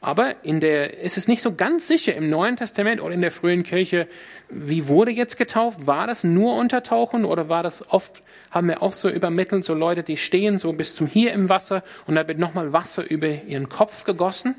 Aber 0.00 0.44
in 0.44 0.60
der, 0.60 1.00
ist 1.00 1.16
es 1.16 1.26
nicht 1.26 1.42
so 1.42 1.54
ganz 1.54 1.88
sicher 1.88 2.14
im 2.14 2.28
Neuen 2.28 2.56
Testament 2.56 3.00
oder 3.00 3.14
in 3.14 3.22
der 3.22 3.32
frühen 3.32 3.62
Kirche, 3.62 4.06
wie 4.48 4.88
wurde 4.88 5.10
jetzt 5.10 5.36
getauft? 5.36 5.86
War 5.86 6.06
das 6.06 6.22
nur 6.22 6.54
Untertauchen 6.56 7.24
oder 7.24 7.48
war 7.48 7.62
das 7.62 7.90
oft, 7.90 8.22
haben 8.50 8.68
wir 8.68 8.82
auch 8.82 8.92
so 8.92 9.08
übermittelt, 9.08 9.64
so 9.64 9.74
Leute, 9.74 10.02
die 10.02 10.16
stehen 10.16 10.58
so 10.58 10.72
bis 10.74 10.94
zum 10.94 11.06
hier 11.06 11.32
im 11.32 11.48
Wasser 11.48 11.82
und 12.06 12.14
da 12.14 12.28
wird 12.28 12.38
nochmal 12.38 12.72
Wasser 12.72 13.08
über 13.10 13.26
ihren 13.26 13.68
Kopf 13.68 14.04
gegossen? 14.04 14.54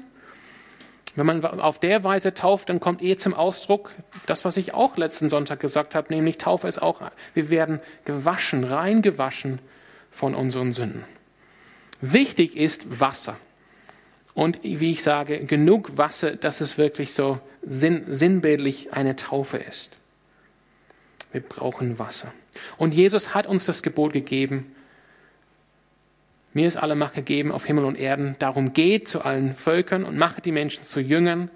Wenn 1.18 1.26
man 1.26 1.44
auf 1.44 1.80
der 1.80 2.04
Weise 2.04 2.36
tauft, 2.36 2.70
dann 2.70 2.80
kommt 2.80 3.02
eh 3.02 3.18
zum 3.18 3.34
Ausdruck 3.34 3.96
das, 4.28 4.46
was 4.46 4.56
ich 4.56 4.76
auch 4.76 4.98
letzten 4.98 5.32
Sonntag 5.32 5.60
gesagt 5.60 5.96
habe, 5.96 6.14
nämlich 6.14 6.38
Taufe 6.38 6.68
ist 6.68 6.80
auch, 6.80 7.02
wir 7.34 7.50
werden 7.50 7.80
gewaschen, 8.06 8.64
rein 8.64 9.02
gewaschen 9.02 9.60
von 10.12 10.36
unseren 10.36 10.74
Sünden. 10.74 11.06
Wichtig 12.02 12.56
ist 12.56 13.00
Wasser. 13.00 13.36
Und 14.36 14.60
wie 14.62 14.92
ich 14.92 15.02
sage, 15.02 15.44
genug 15.44 15.98
Wasser, 15.98 16.36
dass 16.36 16.62
es 16.62 16.78
wirklich 16.78 17.16
so 17.16 17.40
sinn, 17.66 18.04
sinnbildlich 18.08 18.94
eine 18.94 19.16
Taufe 19.16 19.58
ist. 19.58 19.98
Wir 21.32 21.42
brauchen 21.42 21.98
Wasser. 21.98 22.32
Und 22.78 22.94
Jesus 22.94 23.34
hat 23.34 23.48
uns 23.48 23.66
das 23.66 23.82
Gebot 23.82 24.14
gegeben, 24.14 24.76
Mir 26.58 26.68
ist 26.68 26.78
alle 26.78 26.96
Macht 26.96 27.14
gegeben 27.14 27.52
auf 27.52 27.66
Himmel 27.66 27.86
und 27.86 28.00
Erden. 28.00 28.36
Darum 28.40 28.74
geht 28.74 29.08
zu 29.08 29.22
allen 29.22 29.54
Völkern 29.54 30.04
und 30.04 30.18
macht 30.18 30.44
die 30.44 30.52
Menschen 30.52 30.84
zu 30.84 31.00
Jüngern, 31.00 31.52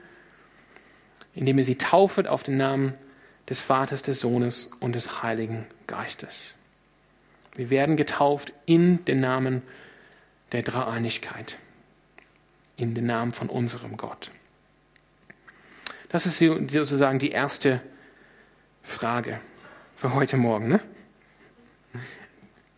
indem 1.33 1.57
ihr 1.57 1.65
sie 1.65 1.79
taufet 1.79 2.27
auf 2.27 2.43
den 2.43 2.57
Namen 2.57 2.93
des 3.49 3.61
Vaters, 3.61 4.03
des 4.03 4.19
Sohnes 4.19 4.69
und 4.79 4.93
des 4.93 5.23
Heiligen 5.23 5.65
Geistes. 5.87 6.53
Wir 7.55 7.71
werden 7.71 7.97
getauft 7.97 8.53
in 8.67 9.03
den 9.05 9.21
Namen 9.21 9.63
der 10.51 10.61
Dreieinigkeit, 10.61 11.57
in 12.77 12.93
den 12.93 13.07
Namen 13.07 13.31
von 13.31 13.49
unserem 13.49 13.97
Gott. 13.97 14.29
Das 16.09 16.27
ist 16.27 16.37
sozusagen 16.37 17.17
die 17.17 17.31
erste 17.31 17.81
Frage 18.83 19.41
für 19.95 20.13
heute 20.13 20.37
Morgen. 20.37 20.67
Ne? 20.67 20.79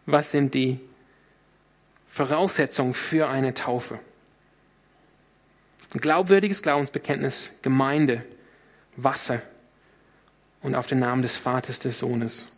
Was 0.05 0.31
sind 0.31 0.53
die 0.53 0.79
Voraussetzungen 2.13 2.93
für 2.93 3.27
eine 3.27 3.55
Taufe? 3.55 3.97
Ein 5.95 5.99
glaubwürdiges 5.99 6.61
Glaubensbekenntnis, 6.61 7.53
Gemeinde, 7.63 8.23
Wasser 8.95 9.41
und 10.61 10.75
auf 10.75 10.85
den 10.85 10.99
Namen 10.99 11.23
des 11.23 11.37
Vaters, 11.37 11.79
des 11.79 11.97
Sohnes 11.97 12.49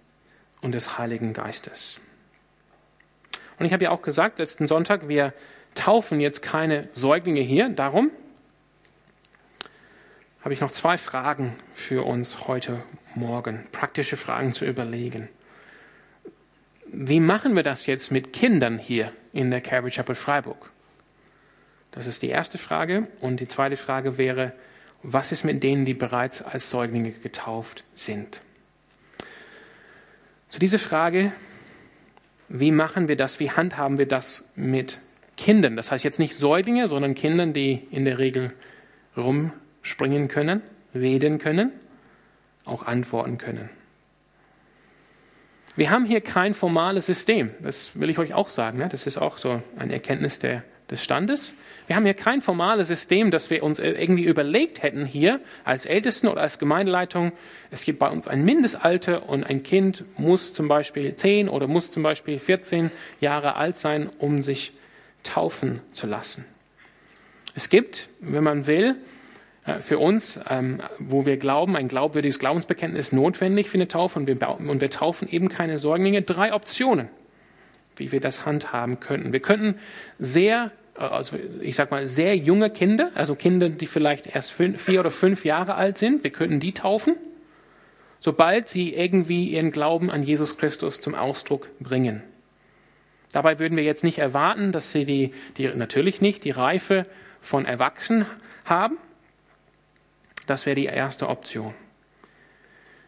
und 0.59 0.73
des 0.73 0.97
Heiligen 0.97 1.31
Geistes. 1.31 2.01
Und 3.57 3.65
ich 3.65 3.71
habe 3.71 3.85
ja 3.85 3.91
auch 3.91 4.01
gesagt, 4.01 4.39
letzten 4.39 4.67
Sonntag, 4.67 5.07
wir 5.07 5.33
taufen 5.73 6.19
jetzt 6.19 6.41
keine 6.41 6.89
Säuglinge 6.91 7.39
hier. 7.39 7.69
Darum 7.69 8.11
habe 10.41 10.53
ich 10.53 10.59
noch 10.59 10.71
zwei 10.71 10.97
Fragen 10.97 11.55
für 11.73 12.05
uns 12.05 12.49
heute 12.49 12.83
Morgen, 13.13 13.65
praktische 13.71 14.17
Fragen 14.17 14.51
zu 14.51 14.65
überlegen. 14.65 15.29
Wie 16.85 17.19
machen 17.19 17.55
wir 17.55 17.63
das 17.63 17.85
jetzt 17.85 18.11
mit 18.11 18.33
Kindern 18.33 18.77
hier 18.77 19.11
in 19.33 19.51
der 19.51 19.61
Calvary 19.61 19.91
Chapel 19.91 20.15
Freiburg? 20.15 20.71
Das 21.91 22.07
ist 22.07 22.21
die 22.21 22.29
erste 22.29 22.57
Frage. 22.57 23.07
Und 23.21 23.39
die 23.39 23.47
zweite 23.47 23.77
Frage 23.77 24.17
wäre, 24.17 24.53
was 25.01 25.31
ist 25.31 25.43
mit 25.43 25.63
denen, 25.63 25.85
die 25.85 25.93
bereits 25.93 26.41
als 26.41 26.69
Säuglinge 26.69 27.11
getauft 27.11 27.83
sind? 27.93 28.41
Zu 30.47 30.59
dieser 30.59 30.79
Frage, 30.79 31.31
wie 32.49 32.71
machen 32.71 33.07
wir 33.07 33.15
das, 33.15 33.39
wie 33.39 33.51
handhaben 33.51 33.97
wir 33.97 34.07
das 34.07 34.45
mit 34.55 34.99
Kindern? 35.37 35.75
Das 35.75 35.91
heißt 35.91 36.03
jetzt 36.03 36.19
nicht 36.19 36.35
Säuglinge, 36.35 36.89
sondern 36.89 37.15
Kindern, 37.15 37.53
die 37.53 37.87
in 37.91 38.05
der 38.05 38.19
Regel 38.19 38.53
rum 39.17 39.51
springen 39.81 40.27
können, 40.27 40.61
reden 40.93 41.39
können, 41.39 41.71
auch 42.65 42.83
antworten 42.83 43.37
können. 43.37 43.69
Wir 45.75 45.89
haben 45.89 46.05
hier 46.05 46.21
kein 46.21 46.53
formales 46.53 47.05
System. 47.05 47.51
Das 47.61 47.99
will 47.99 48.09
ich 48.09 48.17
euch 48.17 48.33
auch 48.33 48.49
sagen. 48.49 48.77
Ne? 48.77 48.87
Das 48.89 49.07
ist 49.07 49.17
auch 49.17 49.37
so 49.37 49.61
eine 49.77 49.93
Erkenntnis 49.93 50.39
der, 50.39 50.63
des 50.89 51.03
Standes. 51.03 51.53
Wir 51.87 51.95
haben 51.95 52.05
hier 52.05 52.13
kein 52.13 52.41
formales 52.41 52.87
System, 52.87 53.29
das 53.29 53.49
wir 53.49 53.61
uns 53.61 53.79
irgendwie 53.79 54.23
überlegt 54.23 54.83
hätten 54.83 55.05
hier 55.05 55.39
als 55.65 55.85
Ältesten 55.85 56.27
oder 56.27 56.41
als 56.41 56.59
Gemeindeleitung. 56.59 57.33
Es 57.71 57.83
gibt 57.83 57.99
bei 57.99 58.09
uns 58.09 58.27
ein 58.27 58.43
Mindestalter 58.45 59.27
und 59.29 59.43
ein 59.43 59.63
Kind 59.63 60.05
muss 60.17 60.53
zum 60.53 60.67
Beispiel 60.67 61.13
10 61.13 61.49
oder 61.49 61.67
muss 61.67 61.91
zum 61.91 62.03
Beispiel 62.03 62.39
14 62.39 62.89
Jahre 63.19 63.55
alt 63.55 63.77
sein, 63.77 64.09
um 64.17 64.41
sich 64.41 64.71
taufen 65.23 65.81
zu 65.91 66.07
lassen. 66.07 66.45
Es 67.53 67.69
gibt, 67.69 68.09
wenn 68.19 68.43
man 68.43 68.65
will, 68.65 68.95
für 69.79 69.97
uns, 69.97 70.39
ähm, 70.47 70.81
wo 70.99 71.25
wir 71.25 71.37
glauben, 71.37 71.75
ein 71.75 71.87
glaubwürdiges 71.87 72.37
Glaubensbekenntnis 72.37 73.11
notwendig 73.11 73.69
für 73.69 73.75
eine 73.75 73.87
Taufe 73.87 74.19
und 74.19 74.27
wir, 74.27 74.49
und 74.49 74.79
wir 74.79 74.91
taufen 74.91 75.27
eben 75.27 75.49
keine 75.49 75.79
Säuglinge, 75.79 76.21
drei 76.21 76.53
Optionen, 76.53 77.09
wie 77.95 78.11
wir 78.11 78.19
das 78.19 78.45
handhaben 78.45 78.99
könnten. 78.99 79.33
Wir 79.33 79.39
könnten 79.39 79.79
sehr, 80.19 80.71
äh, 80.95 81.01
also 81.01 81.37
ich 81.61 81.75
sag 81.75 81.89
mal, 81.89 82.07
sehr 82.07 82.37
junge 82.37 82.69
Kinder, 82.69 83.09
also 83.15 83.33
Kinder, 83.33 83.69
die 83.69 83.87
vielleicht 83.87 84.27
erst 84.27 84.51
fünf, 84.51 84.79
vier 84.79 84.99
oder 84.99 85.09
fünf 85.09 85.45
Jahre 85.45 85.73
alt 85.73 85.97
sind, 85.97 86.23
wir 86.23 86.31
könnten 86.31 86.59
die 86.59 86.73
taufen, 86.73 87.15
sobald 88.19 88.69
sie 88.69 88.93
irgendwie 88.93 89.49
ihren 89.49 89.71
Glauben 89.71 90.11
an 90.11 90.21
Jesus 90.21 90.59
Christus 90.59 91.01
zum 91.01 91.15
Ausdruck 91.15 91.69
bringen. 91.79 92.21
Dabei 93.31 93.57
würden 93.57 93.77
wir 93.77 93.83
jetzt 93.83 94.03
nicht 94.03 94.19
erwarten, 94.19 94.71
dass 94.71 94.91
sie 94.91 95.05
die, 95.05 95.33
die 95.57 95.67
natürlich 95.69 96.21
nicht 96.21 96.43
die 96.43 96.51
Reife 96.51 97.03
von 97.41 97.65
Erwachsenen 97.65 98.27
haben, 98.63 98.97
das 100.47 100.65
wäre 100.65 100.75
die 100.75 100.85
erste 100.85 101.29
Option. 101.29 101.73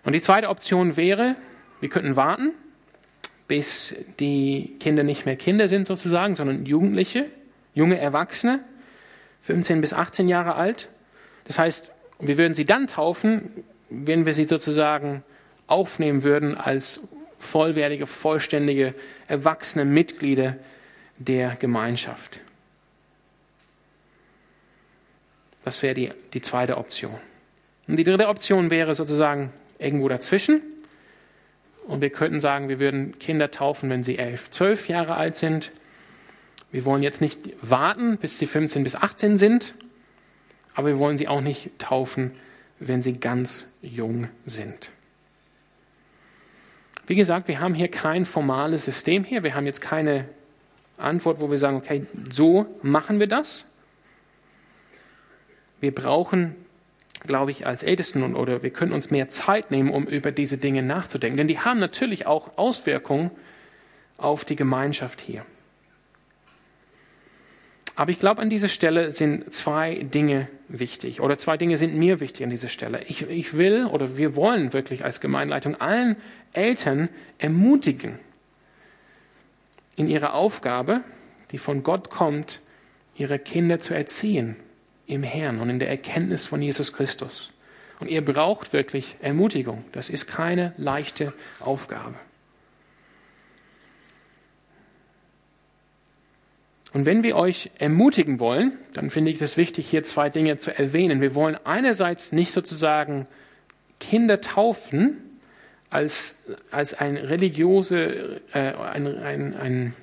Und 0.03 0.13
die 0.13 0.21
zweite 0.21 0.49
Option 0.49 0.97
wäre, 0.97 1.35
wir 1.79 1.89
könnten 1.89 2.15
warten, 2.15 2.53
bis 3.47 3.95
die 4.19 4.75
Kinder 4.79 5.03
nicht 5.03 5.25
mehr 5.25 5.35
Kinder 5.35 5.67
sind 5.67 5.85
sozusagen, 5.87 6.35
sondern 6.35 6.65
Jugendliche, 6.65 7.25
junge 7.73 7.97
Erwachsene, 7.97 8.61
15 9.41 9.81
bis 9.81 9.93
18 9.93 10.27
Jahre 10.27 10.55
alt. 10.55 10.89
Das 11.45 11.59
heißt, 11.59 11.91
wir 12.19 12.37
würden 12.37 12.55
sie 12.55 12.65
dann 12.65 12.87
taufen, 12.87 13.63
wenn 13.89 14.25
wir 14.25 14.33
sie 14.33 14.45
sozusagen 14.45 15.23
aufnehmen 15.67 16.23
würden 16.23 16.57
als 16.57 17.01
vollwertige, 17.37 18.07
vollständige, 18.07 18.93
erwachsene 19.27 19.85
Mitglieder 19.85 20.57
der 21.17 21.55
Gemeinschaft. 21.55 22.39
Das 25.67 25.83
wäre 25.83 25.93
die, 25.93 26.11
die 26.31 26.39
zweite 26.39 26.77
Option. 26.77 27.15
Und 27.89 27.97
die 27.97 28.05
dritte 28.05 28.29
Option 28.29 28.69
wäre 28.69 28.95
sozusagen 28.95 29.51
irgendwo 29.79 30.07
dazwischen. 30.07 30.61
Und 31.87 31.99
wir 31.99 32.09
könnten 32.09 32.39
sagen, 32.39 32.69
wir 32.69 32.79
würden 32.79 33.19
Kinder 33.19 33.51
taufen, 33.51 33.89
wenn 33.89 34.01
sie 34.01 34.17
elf, 34.17 34.49
zwölf 34.49 34.87
Jahre 34.87 35.15
alt 35.15 35.35
sind. 35.35 35.73
Wir 36.71 36.85
wollen 36.85 37.03
jetzt 37.03 37.19
nicht 37.19 37.39
warten, 37.61 38.15
bis 38.15 38.39
sie 38.39 38.47
15 38.47 38.83
bis 38.83 38.95
18 38.95 39.39
sind, 39.39 39.73
aber 40.73 40.87
wir 40.87 40.99
wollen 40.99 41.17
sie 41.17 41.27
auch 41.27 41.41
nicht 41.41 41.77
taufen, 41.79 42.31
wenn 42.79 43.01
sie 43.01 43.19
ganz 43.19 43.65
jung 43.81 44.29
sind. 44.45 44.89
Wie 47.07 47.15
gesagt, 47.15 47.49
wir 47.49 47.59
haben 47.59 47.73
hier 47.73 47.89
kein 47.89 48.23
formales 48.23 48.85
System 48.85 49.25
hier. 49.25 49.43
Wir 49.43 49.53
haben 49.53 49.65
jetzt 49.65 49.81
keine 49.81 50.29
Antwort, 50.95 51.41
wo 51.41 51.51
wir 51.51 51.57
sagen, 51.57 51.75
okay, 51.75 52.05
so 52.31 52.67
machen 52.81 53.19
wir 53.19 53.27
das. 53.27 53.65
Wir 55.79 55.93
brauchen, 55.93 56.55
glaube 57.25 57.51
ich, 57.51 57.65
als 57.67 57.83
Ältesten 57.83 58.35
oder 58.35 58.63
wir 58.63 58.71
können 58.71 58.93
uns 58.93 59.11
mehr 59.11 59.29
Zeit 59.29 59.71
nehmen, 59.71 59.91
um 59.91 60.05
über 60.05 60.31
diese 60.31 60.57
Dinge 60.57 60.81
nachzudenken. 60.81 61.37
Denn 61.37 61.47
die 61.47 61.59
haben 61.59 61.79
natürlich 61.79 62.25
auch 62.25 62.57
Auswirkungen 62.57 63.31
auf 64.17 64.45
die 64.45 64.55
Gemeinschaft 64.55 65.21
hier. 65.21 65.45
Aber 67.95 68.11
ich 68.11 68.19
glaube, 68.19 68.41
an 68.41 68.49
dieser 68.49 68.67
Stelle 68.67 69.11
sind 69.11 69.53
zwei 69.53 69.95
Dinge 69.95 70.47
wichtig 70.67 71.19
oder 71.19 71.37
zwei 71.39 71.57
Dinge 71.57 71.77
sind 71.77 71.95
mir 71.95 72.19
wichtig 72.19 72.43
an 72.43 72.51
dieser 72.51 72.69
Stelle. 72.69 73.01
Ich, 73.07 73.27
ich 73.27 73.57
will 73.57 73.85
oder 73.85 74.17
wir 74.17 74.35
wollen 74.35 74.71
wirklich 74.73 75.03
als 75.03 75.19
Gemeinleitung 75.19 75.75
allen 75.81 76.15
Eltern 76.53 77.09
ermutigen, 77.39 78.19
in 79.95 80.07
ihrer 80.07 80.35
Aufgabe, 80.35 81.01
die 81.51 81.57
von 81.57 81.81
Gott 81.81 82.11
kommt, 82.11 82.61
ihre 83.15 83.39
Kinder 83.39 83.79
zu 83.79 83.95
erziehen 83.95 84.55
im 85.07 85.23
Herrn 85.23 85.59
und 85.59 85.69
in 85.69 85.79
der 85.79 85.89
Erkenntnis 85.89 86.45
von 86.45 86.61
Jesus 86.61 86.93
Christus. 86.93 87.51
Und 87.99 88.09
ihr 88.09 88.23
braucht 88.23 88.73
wirklich 88.73 89.15
Ermutigung. 89.21 89.83
Das 89.91 90.09
ist 90.09 90.27
keine 90.27 90.73
leichte 90.77 91.33
Aufgabe. 91.59 92.15
Und 96.93 97.05
wenn 97.05 97.23
wir 97.23 97.35
euch 97.35 97.71
ermutigen 97.79 98.39
wollen, 98.39 98.73
dann 98.93 99.09
finde 99.09 99.31
ich 99.31 99.41
es 99.41 99.57
wichtig, 99.57 99.89
hier 99.89 100.03
zwei 100.03 100.29
Dinge 100.29 100.57
zu 100.57 100.75
erwähnen. 100.75 101.21
Wir 101.21 101.35
wollen 101.35 101.57
einerseits 101.63 102.31
nicht 102.31 102.51
sozusagen 102.51 103.27
Kinder 103.99 104.41
taufen 104.41 105.17
als, 105.89 106.35
als 106.71 106.93
ein 106.93 107.17
religiöse, 107.17 108.41
äh, 108.53 108.73
ein, 108.73 109.07
ein, 109.07 109.55
ein, 109.55 109.93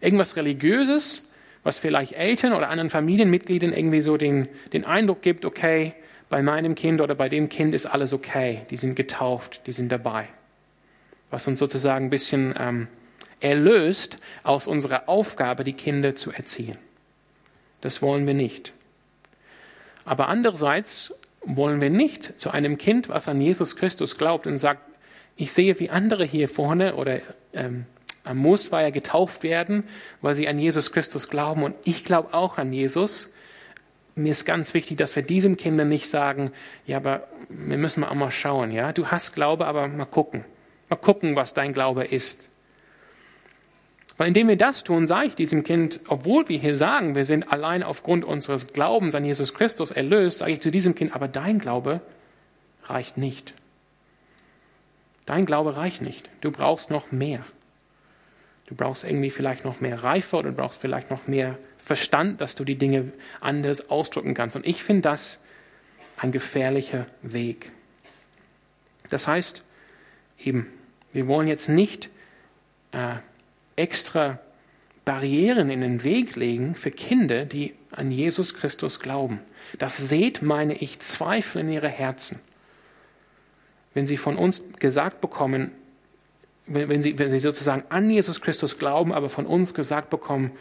irgendwas 0.00 0.36
Religiöses, 0.36 1.27
was 1.62 1.78
vielleicht 1.78 2.12
Eltern 2.12 2.52
oder 2.52 2.68
anderen 2.68 2.90
Familienmitgliedern 2.90 3.72
irgendwie 3.72 4.00
so 4.00 4.16
den, 4.16 4.48
den 4.72 4.84
Eindruck 4.84 5.22
gibt, 5.22 5.44
okay, 5.44 5.94
bei 6.28 6.42
meinem 6.42 6.74
Kind 6.74 7.00
oder 7.00 7.14
bei 7.14 7.28
dem 7.28 7.48
Kind 7.48 7.74
ist 7.74 7.86
alles 7.86 8.12
okay, 8.12 8.62
die 8.70 8.76
sind 8.76 8.94
getauft, 8.94 9.62
die 9.66 9.72
sind 9.72 9.90
dabei. 9.90 10.28
Was 11.30 11.46
uns 11.46 11.58
sozusagen 11.58 12.06
ein 12.06 12.10
bisschen 12.10 12.54
ähm, 12.58 12.88
erlöst 13.40 14.16
aus 14.42 14.66
unserer 14.66 15.08
Aufgabe, 15.08 15.64
die 15.64 15.72
Kinder 15.72 16.14
zu 16.14 16.32
erziehen. 16.32 16.76
Das 17.80 18.02
wollen 18.02 18.26
wir 18.26 18.34
nicht. 18.34 18.72
Aber 20.04 20.28
andererseits 20.28 21.14
wollen 21.42 21.80
wir 21.80 21.90
nicht 21.90 22.38
zu 22.40 22.50
einem 22.50 22.78
Kind, 22.78 23.08
was 23.08 23.28
an 23.28 23.40
Jesus 23.40 23.76
Christus 23.76 24.18
glaubt 24.18 24.46
und 24.46 24.58
sagt, 24.58 24.82
ich 25.36 25.52
sehe, 25.52 25.78
wie 25.78 25.90
andere 25.90 26.24
hier 26.24 26.48
vorne 26.48 26.96
oder 26.96 27.20
ähm, 27.52 27.86
muss 28.34 28.72
war 28.72 28.82
ja 28.82 28.90
getauft 28.90 29.42
werden, 29.42 29.84
weil 30.20 30.34
sie 30.34 30.48
an 30.48 30.58
Jesus 30.58 30.92
Christus 30.92 31.28
glauben 31.28 31.62
und 31.62 31.76
ich 31.84 32.04
glaube 32.04 32.34
auch 32.34 32.58
an 32.58 32.72
Jesus. 32.72 33.30
Mir 34.14 34.30
ist 34.30 34.44
ganz 34.44 34.74
wichtig, 34.74 34.98
dass 34.98 35.14
wir 35.14 35.22
diesem 35.22 35.56
Kinder 35.56 35.84
nicht 35.84 36.10
sagen, 36.10 36.52
ja, 36.86 36.96
aber 36.96 37.28
wir 37.48 37.78
müssen 37.78 38.04
auch 38.04 38.14
mal 38.14 38.30
schauen, 38.30 38.72
ja. 38.72 38.92
Du 38.92 39.06
hast 39.06 39.34
Glaube, 39.34 39.66
aber 39.66 39.86
mal 39.88 40.04
gucken. 40.04 40.44
Mal 40.88 40.96
gucken, 40.96 41.36
was 41.36 41.54
dein 41.54 41.72
Glaube 41.72 42.04
ist. 42.04 42.48
Weil 44.16 44.28
indem 44.28 44.48
wir 44.48 44.56
das 44.56 44.82
tun, 44.82 45.06
sage 45.06 45.28
ich 45.28 45.34
diesem 45.36 45.62
Kind, 45.62 46.00
obwohl 46.08 46.48
wir 46.48 46.58
hier 46.58 46.74
sagen, 46.76 47.14
wir 47.14 47.24
sind 47.24 47.52
allein 47.52 47.84
aufgrund 47.84 48.24
unseres 48.24 48.72
Glaubens 48.72 49.14
an 49.14 49.24
Jesus 49.24 49.54
Christus 49.54 49.92
erlöst, 49.92 50.38
sage 50.38 50.52
ich 50.52 50.60
zu 50.60 50.72
diesem 50.72 50.96
Kind, 50.96 51.14
aber 51.14 51.28
dein 51.28 51.60
Glaube 51.60 52.00
reicht 52.84 53.16
nicht. 53.16 53.54
Dein 55.24 55.46
Glaube 55.46 55.76
reicht 55.76 56.02
nicht. 56.02 56.28
Du 56.40 56.50
brauchst 56.50 56.90
noch 56.90 57.12
mehr. 57.12 57.44
Du 58.68 58.74
brauchst 58.74 59.02
irgendwie 59.02 59.30
vielleicht 59.30 59.64
noch 59.64 59.80
mehr 59.80 60.04
Reife 60.04 60.36
oder 60.36 60.50
du 60.50 60.56
brauchst 60.56 60.78
vielleicht 60.78 61.10
noch 61.10 61.26
mehr 61.26 61.56
Verstand, 61.78 62.42
dass 62.42 62.54
du 62.54 62.64
die 62.64 62.76
Dinge 62.76 63.12
anders 63.40 63.88
ausdrücken 63.88 64.34
kannst. 64.34 64.56
Und 64.56 64.66
ich 64.66 64.82
finde 64.82 65.02
das 65.02 65.38
ein 66.18 66.32
gefährlicher 66.32 67.06
Weg. 67.22 67.72
Das 69.08 69.26
heißt, 69.26 69.62
eben, 70.44 70.66
wir 71.14 71.26
wollen 71.28 71.48
jetzt 71.48 71.70
nicht 71.70 72.10
äh, 72.92 73.14
extra 73.76 74.38
Barrieren 75.06 75.70
in 75.70 75.80
den 75.80 76.04
Weg 76.04 76.36
legen 76.36 76.74
für 76.74 76.90
Kinder, 76.90 77.46
die 77.46 77.74
an 77.92 78.10
Jesus 78.10 78.52
Christus 78.52 79.00
glauben. 79.00 79.40
Das 79.78 79.96
seht, 79.96 80.42
meine 80.42 80.74
ich, 80.74 81.00
Zweifel 81.00 81.62
in 81.62 81.72
ihre 81.72 81.88
Herzen. 81.88 82.38
Wenn 83.94 84.06
sie 84.06 84.18
von 84.18 84.36
uns 84.36 84.62
gesagt 84.78 85.22
bekommen, 85.22 85.72
wenn 86.68 87.02
sie, 87.02 87.18
wenn 87.18 87.30
sie 87.30 87.38
sozusagen 87.38 87.84
an 87.88 88.10
Jesus 88.10 88.40
Christus 88.40 88.78
glauben, 88.78 89.12
aber 89.12 89.28
von 89.28 89.46
uns 89.46 89.74
gesagt 89.74 90.10
bekommen, 90.10 90.52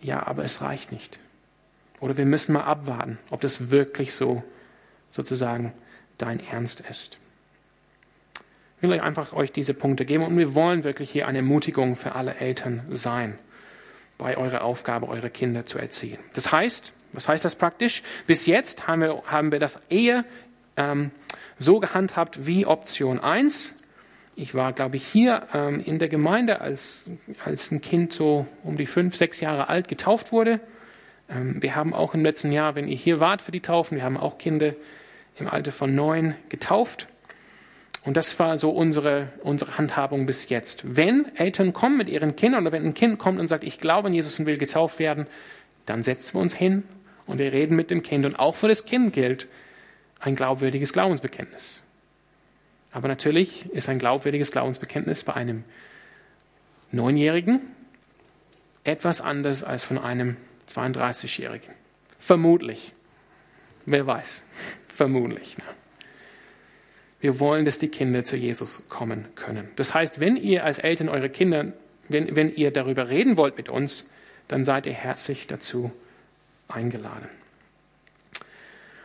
ja, 0.00 0.26
aber 0.26 0.44
es 0.44 0.60
reicht 0.60 0.92
nicht. 0.92 1.18
Oder 2.00 2.16
wir 2.16 2.26
müssen 2.26 2.52
mal 2.52 2.64
abwarten, 2.64 3.18
ob 3.30 3.40
das 3.40 3.70
wirklich 3.70 4.14
so 4.14 4.42
sozusagen 5.10 5.72
dein 6.18 6.40
Ernst 6.40 6.80
ist. 6.80 7.18
Ich 8.76 8.82
will 8.82 8.92
euch 8.92 9.02
einfach 9.02 9.32
euch 9.32 9.52
diese 9.52 9.72
Punkte 9.72 10.04
geben 10.04 10.24
und 10.24 10.36
wir 10.36 10.54
wollen 10.54 10.84
wirklich 10.84 11.10
hier 11.10 11.26
eine 11.26 11.38
Ermutigung 11.38 11.96
für 11.96 12.14
alle 12.14 12.34
Eltern 12.34 12.82
sein, 12.90 13.38
bei 14.18 14.36
eurer 14.36 14.62
Aufgabe, 14.62 15.08
eure 15.08 15.30
Kinder 15.30 15.64
zu 15.64 15.78
erziehen. 15.78 16.18
Das 16.34 16.52
heißt, 16.52 16.92
was 17.12 17.28
heißt 17.28 17.44
das 17.44 17.54
praktisch? 17.54 18.02
Bis 18.26 18.46
jetzt 18.46 18.86
haben 18.86 19.00
wir, 19.00 19.22
haben 19.26 19.52
wir 19.52 19.60
das 19.60 19.78
eher 19.88 20.24
ähm, 20.76 21.12
so 21.58 21.80
gehandhabt 21.80 22.46
wie 22.46 22.66
Option 22.66 23.20
1. 23.20 23.74
Ich 24.36 24.54
war, 24.54 24.72
glaube 24.72 24.96
ich, 24.96 25.06
hier 25.06 25.46
ähm, 25.54 25.80
in 25.80 25.98
der 25.98 26.08
Gemeinde, 26.08 26.60
als, 26.60 27.04
als 27.44 27.70
ein 27.70 27.80
Kind 27.80 28.12
so 28.12 28.46
um 28.64 28.76
die 28.76 28.86
fünf, 28.86 29.14
sechs 29.16 29.40
Jahre 29.40 29.68
alt 29.68 29.86
getauft 29.86 30.32
wurde. 30.32 30.60
Ähm, 31.28 31.62
wir 31.62 31.76
haben 31.76 31.94
auch 31.94 32.14
im 32.14 32.24
letzten 32.24 32.50
Jahr, 32.50 32.74
wenn 32.74 32.88
ihr 32.88 32.96
hier 32.96 33.20
wart 33.20 33.42
für 33.42 33.52
die 33.52 33.60
Taufen, 33.60 33.96
wir 33.96 34.04
haben 34.04 34.16
auch 34.16 34.38
Kinder 34.38 34.74
im 35.36 35.48
Alter 35.48 35.72
von 35.72 35.94
neun 35.94 36.34
getauft. 36.48 37.06
Und 38.04 38.16
das 38.16 38.38
war 38.38 38.58
so 38.58 38.70
unsere, 38.70 39.28
unsere 39.42 39.78
Handhabung 39.78 40.26
bis 40.26 40.48
jetzt. 40.48 40.96
Wenn 40.96 41.26
Eltern 41.36 41.72
kommen 41.72 41.96
mit 41.96 42.10
ihren 42.10 42.36
Kindern 42.36 42.62
oder 42.62 42.72
wenn 42.72 42.84
ein 42.84 42.94
Kind 42.94 43.18
kommt 43.18 43.40
und 43.40 43.48
sagt, 43.48 43.64
ich 43.64 43.78
glaube 43.78 44.08
an 44.08 44.14
Jesus 44.14 44.38
und 44.38 44.46
will 44.46 44.58
getauft 44.58 44.98
werden, 44.98 45.26
dann 45.86 46.02
setzen 46.02 46.34
wir 46.34 46.40
uns 46.40 46.54
hin 46.54 46.82
und 47.26 47.38
wir 47.38 47.52
reden 47.52 47.76
mit 47.76 47.90
dem 47.90 48.02
Kind. 48.02 48.26
Und 48.26 48.38
auch 48.38 48.56
für 48.56 48.68
das 48.68 48.84
Kind 48.84 49.12
gilt 49.12 49.46
ein 50.18 50.34
glaubwürdiges 50.34 50.92
Glaubensbekenntnis. 50.92 51.83
Aber 52.94 53.08
natürlich 53.08 53.68
ist 53.70 53.88
ein 53.88 53.98
glaubwürdiges 53.98 54.52
Glaubensbekenntnis 54.52 55.24
bei 55.24 55.34
einem 55.34 55.64
Neunjährigen 56.92 57.60
etwas 58.84 59.20
anders 59.20 59.64
als 59.64 59.82
von 59.82 59.98
einem 59.98 60.36
32-Jährigen. 60.72 61.74
Vermutlich. 62.20 62.92
Wer 63.84 64.06
weiß. 64.06 64.44
Vermutlich. 64.86 65.58
Ne? 65.58 65.64
Wir 67.18 67.40
wollen, 67.40 67.64
dass 67.64 67.80
die 67.80 67.88
Kinder 67.88 68.22
zu 68.22 68.36
Jesus 68.36 68.82
kommen 68.88 69.26
können. 69.34 69.68
Das 69.74 69.92
heißt, 69.92 70.20
wenn 70.20 70.36
ihr 70.36 70.64
als 70.64 70.78
Eltern 70.78 71.08
eure 71.08 71.30
Kinder, 71.30 71.72
wenn, 72.08 72.36
wenn 72.36 72.54
ihr 72.54 72.70
darüber 72.70 73.08
reden 73.08 73.36
wollt 73.36 73.56
mit 73.56 73.68
uns, 73.68 74.08
dann 74.46 74.64
seid 74.64 74.86
ihr 74.86 74.92
herzlich 74.92 75.48
dazu 75.48 75.90
eingeladen. 76.68 77.28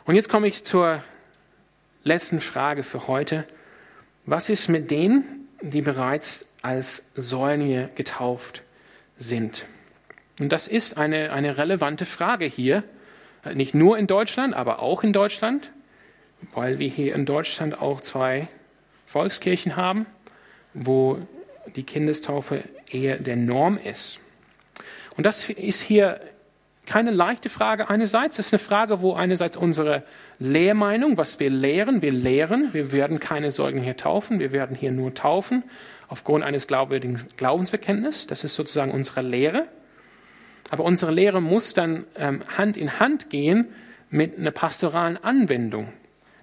Und 0.06 0.14
jetzt 0.14 0.30
komme 0.30 0.48
ich 0.48 0.64
zur 0.64 1.04
letzten 2.04 2.40
Frage 2.40 2.84
für 2.84 3.08
heute. 3.08 3.48
Was 4.30 4.50
ist 4.50 4.68
mit 4.70 4.92
denen, 4.92 5.48
die 5.62 5.82
bereits 5.82 6.54
als 6.62 7.12
Säulinge 7.16 7.90
getauft 7.96 8.64
sind? 9.18 9.66
Und 10.40 10.52
das 10.52 10.68
ist 10.68 10.98
eine, 10.98 11.34
eine 11.34 11.58
relevante 11.58 12.06
Frage 12.06 12.46
hier, 12.46 12.84
nicht 13.54 13.74
nur 13.74 13.98
in 13.98 14.08
Deutschland, 14.08 14.54
aber 14.54 14.80
auch 14.80 15.04
in 15.04 15.14
Deutschland 15.14 15.72
weil 16.54 16.80
wir 16.80 16.90
hier 16.90 17.16
in 17.16 17.26
Deutschland 17.26 17.80
auch 17.80 18.02
zwei 18.02 18.48
Volkskirchen 19.06 19.76
haben, 19.76 20.06
wo 20.74 21.20
die 21.76 21.84
Kindestaufe 21.84 22.64
eher 22.90 23.18
der 23.18 23.36
Norm 23.36 23.78
ist. 23.78 24.20
Und 25.18 25.26
das 25.26 25.50
ist 25.50 25.82
hier 25.82 26.22
keine 26.90 27.12
leichte 27.12 27.50
Frage 27.50 27.88
einerseits. 27.90 28.40
Es 28.40 28.48
ist 28.48 28.54
eine 28.54 28.60
Frage, 28.60 29.02
wo 29.02 29.14
einerseits 29.14 29.56
unsere 29.56 30.02
Lehrmeinung, 30.40 31.18
was 31.18 31.40
wir 31.40 31.52
lehren, 31.52 32.02
wir 32.02 32.12
lehren, 32.12 32.70
wir 32.74 32.92
werden 32.92 33.20
keine 33.20 33.52
Säugen 33.52 33.82
hier 33.82 33.96
taufen, 33.96 34.40
wir 34.40 34.52
werden 34.52 34.76
hier 34.76 34.92
nur 34.92 35.14
taufen 35.14 35.64
aufgrund 36.08 36.44
eines 36.44 36.66
glaubwürdigen 36.66 37.22
Glaubensbekenntnisses. 37.38 38.26
Das 38.26 38.44
ist 38.44 38.56
sozusagen 38.56 38.90
unsere 38.90 39.22
Lehre. 39.22 39.68
Aber 40.72 40.84
unsere 40.84 41.12
Lehre 41.12 41.42
muss 41.42 41.76
dann 41.76 42.06
ähm, 42.16 42.42
Hand 42.58 42.76
in 42.76 43.00
Hand 43.00 43.30
gehen 43.30 43.68
mit 44.10 44.40
einer 44.40 44.52
pastoralen 44.52 45.24
Anwendung. 45.24 45.90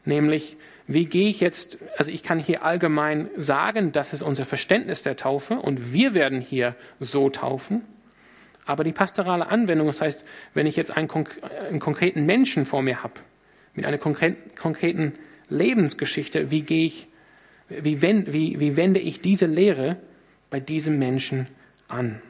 Nämlich, 0.05 0.57
wie 0.86 1.07
gehe 1.07 1.28
ich 1.28 1.40
jetzt, 1.40 1.78
also 1.99 2.12
ich 2.12 2.22
kann 2.22 2.38
hier 2.38 2.64
allgemein 2.64 3.28
sagen, 3.36 3.90
das 3.90 4.12
ist 4.12 4.22
unser 4.22 4.44
Verständnis 4.44 5.03
der 5.03 5.16
Taufe 5.16 5.55
und 5.55 5.92
wir 5.92 6.14
werden 6.14 6.40
hier 6.40 6.76
so 7.01 7.30
taufen. 7.30 7.82
Aber 8.67 8.83
die 8.83 8.93
pastorale 8.93 9.47
Anwendung, 9.47 9.87
das 9.87 10.01
heißt, 10.01 10.25
wenn 10.53 10.67
ich 10.67 10.75
jetzt 10.75 10.97
einen, 10.97 11.09
einen 11.69 11.81
konkreten 11.81 12.27
Menschen 12.27 12.67
vor 12.67 12.83
mir 12.83 13.03
habe, 13.03 13.14
mit 13.75 13.87
einer 13.87 13.99
konkreten 13.99 15.14
Lebensgeschichte, 15.49 16.51
wie 16.51 16.62
gehe 16.62 16.87
ich, 16.87 17.07
wie, 17.69 18.03
wend, 18.03 18.33
wie, 18.33 18.59
wie 18.59 18.77
wende 18.77 19.01
ich 19.01 19.21
diese 19.21 19.47
Lehre 19.47 19.97
bei 20.51 20.59
diesem 20.59 20.99
Menschen 20.99 21.47
an? 21.87 22.21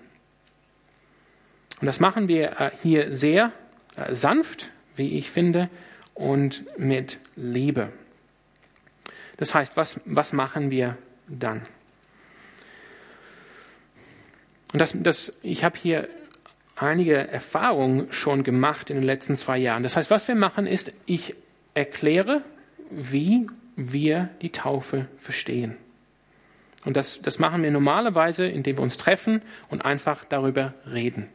Und 1.81 1.87
das 1.87 2.01
machen 2.01 2.29
wir 2.29 2.61
äh, 2.61 2.71
hier 2.83 3.13
sehr 3.13 3.53
äh, 3.97 4.15
sanft, 4.15 4.71
wie 4.95 5.19
ich 5.19 5.31
finde, 5.31 5.69
und 6.15 6.65
mit 6.79 7.19
Liebe. 7.35 7.91
Das 9.37 9.55
heißt, 9.55 9.77
was, 9.77 10.01
was 10.05 10.33
machen 10.33 10.71
wir 10.71 10.97
dann? 11.29 11.63
Und 14.73 14.81
das, 14.81 14.95
das, 14.95 15.33
ich 15.43 15.65
habe 15.65 15.79
hier 15.79 16.09
einige 16.77 17.17
Erfahrungen 17.29 18.13
schon 18.13 18.43
gemacht 18.43 18.91
in 18.91 18.97
den 18.97 19.05
letzten 19.05 19.37
zwei 19.37 19.59
Jahren. 19.59 19.83
Das 19.83 19.97
heißt, 19.97 20.11
was 20.11 20.29
wir 20.29 20.35
machen 20.35 20.67
ist, 20.67 20.93
ich 21.07 21.35
erkläre, 21.75 22.43
wie 22.91 23.47
wir 23.77 24.29
die 24.43 24.53
Taufe 24.53 25.07
verstehen. 25.19 25.77
Und 26.85 26.97
das, 26.97 27.21
das 27.21 27.39
machen 27.39 27.63
wir 27.63 27.71
normalerweise, 27.71 28.47
indem 28.47 28.77
wir 28.77 28.83
uns 28.83 28.97
treffen 28.97 29.43
und 29.69 29.85
einfach 29.85 30.25
darüber 30.25 30.73
reden. 30.91 31.29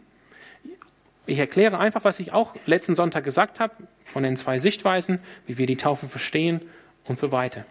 Ich 1.26 1.38
erkläre 1.38 1.78
einfach, 1.78 2.04
was 2.04 2.20
ich 2.20 2.32
auch 2.32 2.56
letzten 2.66 2.96
Sonntag 2.96 3.24
gesagt 3.24 3.60
habe, 3.60 3.74
von 4.04 4.24
den 4.24 4.38
zwei 4.38 4.60
Sichtweisen, 4.60 5.20
wie 5.46 5.58
wir 5.58 5.68
die 5.68 5.78
Taufe 5.78 6.08
verstehen 6.08 6.62
und 7.06 7.20
so 7.20 7.32
weiter. 7.32 7.66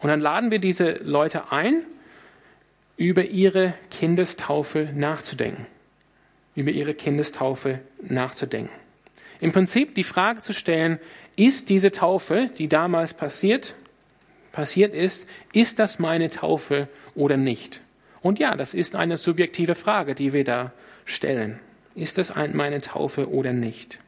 Und 0.00 0.08
dann 0.08 0.20
laden 0.20 0.50
wir 0.50 0.58
diese 0.58 0.92
Leute 1.02 1.50
ein, 1.50 1.84
über 2.98 3.24
ihre 3.24 3.72
Kindestaufe 3.90 4.90
nachzudenken. 4.94 5.66
Über 6.54 6.72
ihre 6.72 6.92
Kindestaufe 6.92 7.78
nachzudenken. 8.02 8.74
Im 9.40 9.52
Prinzip 9.52 9.94
die 9.94 10.04
Frage 10.04 10.42
zu 10.42 10.52
stellen, 10.52 10.98
ist 11.36 11.70
diese 11.70 11.92
Taufe, 11.92 12.50
die 12.58 12.68
damals 12.68 13.14
passiert, 13.14 13.74
passiert 14.50 14.92
ist, 14.92 15.28
ist 15.52 15.78
das 15.78 16.00
meine 16.00 16.28
Taufe 16.28 16.88
oder 17.14 17.36
nicht? 17.36 17.80
Und 18.20 18.40
ja, 18.40 18.56
das 18.56 18.74
ist 18.74 18.96
eine 18.96 19.16
subjektive 19.16 19.76
Frage, 19.76 20.16
die 20.16 20.32
wir 20.32 20.42
da 20.42 20.72
stellen. 21.04 21.60
Ist 21.94 22.18
das 22.18 22.34
meine 22.34 22.80
Taufe 22.80 23.30
oder 23.30 23.52
nicht? 23.52 24.00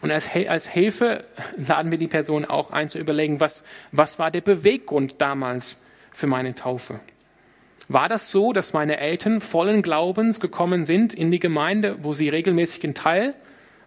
Und 0.00 0.10
als, 0.10 0.30
als 0.48 0.66
Hilfe 0.66 1.24
laden 1.58 1.90
wir 1.90 1.98
die 1.98 2.06
Person 2.06 2.46
auch 2.46 2.70
ein 2.70 2.88
zu 2.88 2.98
überlegen, 2.98 3.40
was, 3.40 3.62
was 3.92 4.18
war 4.18 4.30
der 4.30 4.40
Beweggrund 4.40 5.16
damals 5.18 5.76
für 6.12 6.26
meine 6.26 6.54
Taufe? 6.54 7.00
War 7.88 8.08
das 8.08 8.30
so, 8.30 8.52
dass 8.52 8.72
meine 8.72 8.98
Eltern 8.98 9.40
vollen 9.40 9.82
Glaubens 9.82 10.38
gekommen 10.38 10.84
sind 10.84 11.12
in 11.12 11.30
die 11.30 11.40
Gemeinde, 11.40 11.98
wo 12.02 12.12
sie 12.12 12.28
regelmäßig 12.28 12.84
ein 12.84 12.94
Teil 12.94 13.34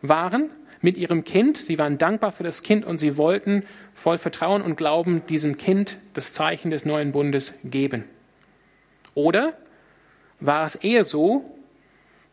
waren 0.02 0.50
mit 0.82 0.98
ihrem 0.98 1.24
Kind? 1.24 1.56
Sie 1.56 1.80
waren 1.80 1.98
dankbar 1.98 2.34
für 2.34 2.44
das 2.44 2.64
Kind 2.64 2.84
und 2.84 2.98
sie 2.98 3.16
wollten 3.16 3.64
voll 3.94 4.18
Vertrauen 4.18 4.62
und 4.62 4.76
Glauben 4.76 5.26
diesem 5.28 5.58
Kind 5.58 6.00
das 6.14 6.34
Zeichen 6.34 6.70
des 6.70 6.84
neuen 6.84 7.14
Bundes 7.14 7.54
geben. 7.64 8.04
Oder 9.14 9.54
war 10.42 10.66
es 10.66 10.76
eher 10.76 11.06
so, 11.06 11.46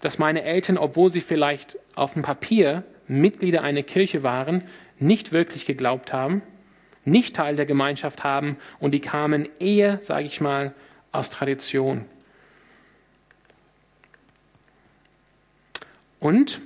dass 0.01 0.18
meine 0.18 0.43
Eltern, 0.43 0.76
obwohl 0.76 1.12
sie 1.12 1.20
vielleicht 1.20 1.78
auf 1.95 2.14
dem 2.14 2.22
Papier 2.22 2.82
Mitglieder 3.07 3.62
einer 3.62 3.82
Kirche 3.82 4.22
waren, 4.22 4.64
nicht 4.99 5.30
wirklich 5.30 5.66
geglaubt 5.66 6.12
haben, 6.12 6.43
nicht 7.05 7.37
Teil 7.37 7.57
der 7.57 7.67
Gemeinschaft 7.67 8.25
haben 8.25 8.57
und 8.79 8.93
die 8.93 9.01
kamen 9.01 9.49
eher, 9.59 9.99
sage 10.03 10.27
ich 10.27 10.41
mal, 10.41 10.75
aus 11.13 11.31
Tradition. 11.31 12.05
Und 16.21 16.61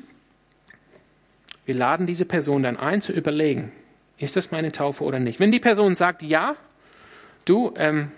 wir 1.64 1.74
laden 1.74 2.06
diese 2.06 2.24
Person 2.24 2.62
dann 2.62 2.76
ein 2.76 3.00
zu 3.00 3.12
überlegen, 3.12 3.72
ist 4.18 4.36
das 4.36 4.50
meine 4.50 4.72
Taufe 4.72 5.04
oder 5.04 5.18
nicht? 5.18 5.40
Wenn 5.40 5.52
die 5.52 5.60
Person 5.60 5.94
sagt, 5.94 6.22
ja, 6.22 6.56
du, 7.44 7.72
ähm, 7.76 8.10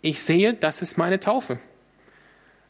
ich 0.00 0.22
sehe, 0.22 0.54
das 0.54 0.82
ist 0.82 0.96
meine 0.96 1.20
Taufe. 1.20 1.58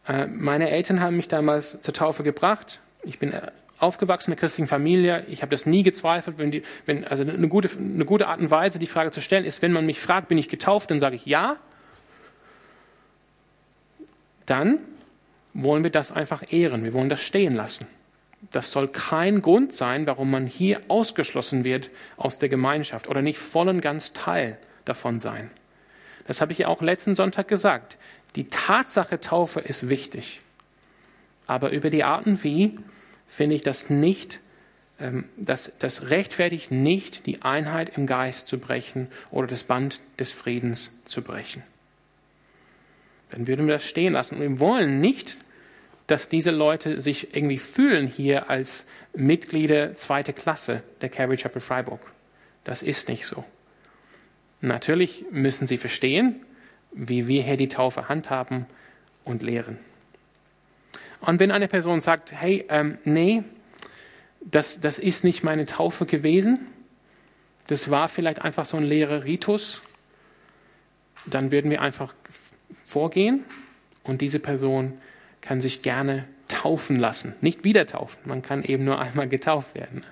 Äh, 0.07 0.27
meine 0.27 0.71
Eltern 0.71 1.01
haben 1.01 1.17
mich 1.17 1.29
damals 1.29 1.81
zur 1.81 1.95
Taufe 1.95 2.23
gebracht. 2.23 2.81
Ich 3.03 3.19
bin 3.19 3.33
äh, 3.33 3.51
aufgewachsen 3.79 4.31
in 4.31 4.35
einer 4.35 4.41
christlichen 4.41 4.68
Familie. 4.68 5.25
Ich 5.29 5.43
habe 5.43 5.51
das 5.51 5.66
nie 5.66 5.83
gezweifelt. 5.83 6.39
Wenn 6.39 6.51
die, 6.51 6.62
wenn, 6.87 7.05
also 7.05 7.22
eine 7.22 7.49
gute, 7.49 7.70
eine 7.79 8.05
gute 8.05 8.29
Art 8.29 8.41
und 8.41 8.51
Weise, 8.51 8.79
die 8.79 8.87
Frage 8.87 9.11
zu 9.11 9.20
stellen, 9.20 9.45
ist, 9.45 9.62
wenn 9.62 9.72
man 9.72 9.87
mich 9.87 10.01
fragt, 10.01 10.29
bin 10.29 10.39
ich 10.39 10.49
getauft, 10.49 10.91
dann 10.91 11.01
sage 11.01 11.16
ich 11.16 11.27
ja. 11.27 11.57
Dann 14.47 14.79
wollen 15.55 15.83
wir 15.83 15.91
das 15.91 16.12
einfach 16.12 16.53
ehren. 16.53 16.85
Wir 16.85 16.93
wollen 16.93 17.09
das 17.09 17.22
stehen 17.22 17.55
lassen. 17.55 17.87
Das 18.51 18.70
soll 18.70 18.89
kein 18.89 19.41
Grund 19.41 19.75
sein, 19.75 20.07
warum 20.07 20.31
man 20.31 20.47
hier 20.47 20.81
ausgeschlossen 20.89 21.64
wird 21.64 21.91
aus 22.16 22.39
der 22.39 22.49
Gemeinschaft 22.49 23.09
oder 23.09 23.22
nicht 23.22 23.39
voll 23.39 23.68
und 23.68 23.81
ganz 23.81 24.12
Teil 24.12 24.59
davon 24.85 25.18
sein. 25.18 25.51
Das 26.27 26.41
habe 26.41 26.53
ich 26.53 26.59
ja 26.59 26.68
auch 26.68 26.83
letzten 26.83 27.14
Sonntag 27.14 27.49
gesagt. 27.49 27.97
Die 28.37 28.49
Tatsache 28.49 29.20
Taufe 29.20 29.61
ist 29.61 29.89
wichtig. 29.89 30.41
Aber 31.47 31.70
über 31.70 31.91
die 31.91 32.05
Arten 32.05 32.43
wie 32.43 32.77
finde 33.27 33.57
ich 33.57 33.62
das 33.62 33.91
nicht, 33.91 34.41
ähm, 35.01 35.29
das, 35.37 35.72
das 35.79 36.11
rechtfertigt 36.11 36.70
nicht, 36.70 37.27
die 37.27 37.43
Einheit 37.43 37.97
im 37.97 38.07
Geist 38.07 38.47
zu 38.47 38.59
brechen 38.59 39.09
oder 39.31 39.47
das 39.47 39.64
Band 39.64 40.01
des 40.18 40.33
Friedens 40.33 40.93
zu 41.05 41.22
brechen. 41.22 41.62
Dann 43.31 43.47
würden 43.47 43.66
wir 43.66 43.75
das 43.75 43.87
stehen 43.87 44.12
lassen. 44.12 44.41
Wir 44.41 44.61
wollen 44.61 45.01
nicht, 45.01 45.39
dass 46.07 46.29
diese 46.29 46.51
Leute 46.51 47.01
sich 47.01 47.35
irgendwie 47.35 47.59
fühlen 47.59 48.07
hier 48.07 48.51
als 48.51 48.85
Mitglieder 49.14 49.97
zweite 49.97 50.33
Klasse 50.33 50.83
der 51.01 51.09
Calvary 51.09 51.39
Chapel 51.39 51.61
Freiburg. 51.61 52.12
Das 52.62 52.83
ist 52.83 53.09
nicht 53.09 53.27
so. 53.27 53.45
Natürlich 54.61 55.25
müssen 55.31 55.66
sie 55.66 55.79
verstehen, 55.79 56.37
wie 56.93 57.27
wir 57.27 57.43
hier 57.43 57.57
die 57.57 57.68
Taufe 57.68 58.09
handhaben 58.09 58.66
und 59.25 59.43
lehren. 59.43 59.79
Und 61.21 61.41
wenn 61.41 61.51
eine 61.51 61.69
Person 61.69 62.01
sagt, 62.01 62.33
hey, 62.33 62.65
ähm, 62.69 62.99
nee, 63.05 63.43
das, 64.41 64.81
das 64.81 64.99
ist 64.99 65.25
nicht 65.25 65.43
meine 65.43 65.67
Taufe 65.67 66.07
gewesen, 66.07 66.61
das 67.67 67.91
war 67.91 68.09
vielleicht 68.09 68.43
einfach 68.43 68.67
so 68.67 68.77
ein 68.77 68.85
leerer 68.85 69.25
Ritus, 69.25 69.81
dann 71.27 71.51
würden 71.51 71.71
wir 71.71 71.81
einfach 71.81 72.15
vorgehen 72.85 73.45
und 74.03 74.21
diese 74.21 74.39
Person 74.39 74.99
kann 75.41 75.61
sich 75.61 75.83
gerne 75.83 76.25
taufen 76.49 76.97
lassen. 76.97 77.35
Nicht 77.41 77.65
wieder 77.65 77.87
taufen, 77.87 78.19
man 78.25 78.43
kann 78.43 78.62
eben 78.62 78.85
nur 78.85 79.01
einmal 79.01 79.29
getauft 79.29 79.75
werden. 79.75 80.05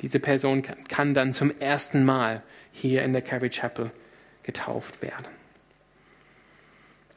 Diese 0.00 0.20
Person 0.20 0.62
kann, 0.62 0.84
kann 0.84 1.14
dann 1.14 1.32
zum 1.32 1.52
ersten 1.60 2.04
Mal 2.04 2.42
hier 2.72 3.02
in 3.02 3.12
der 3.12 3.22
Calvary 3.22 3.50
Chapel 3.50 3.90
getauft 4.42 5.02
werden. 5.02 5.37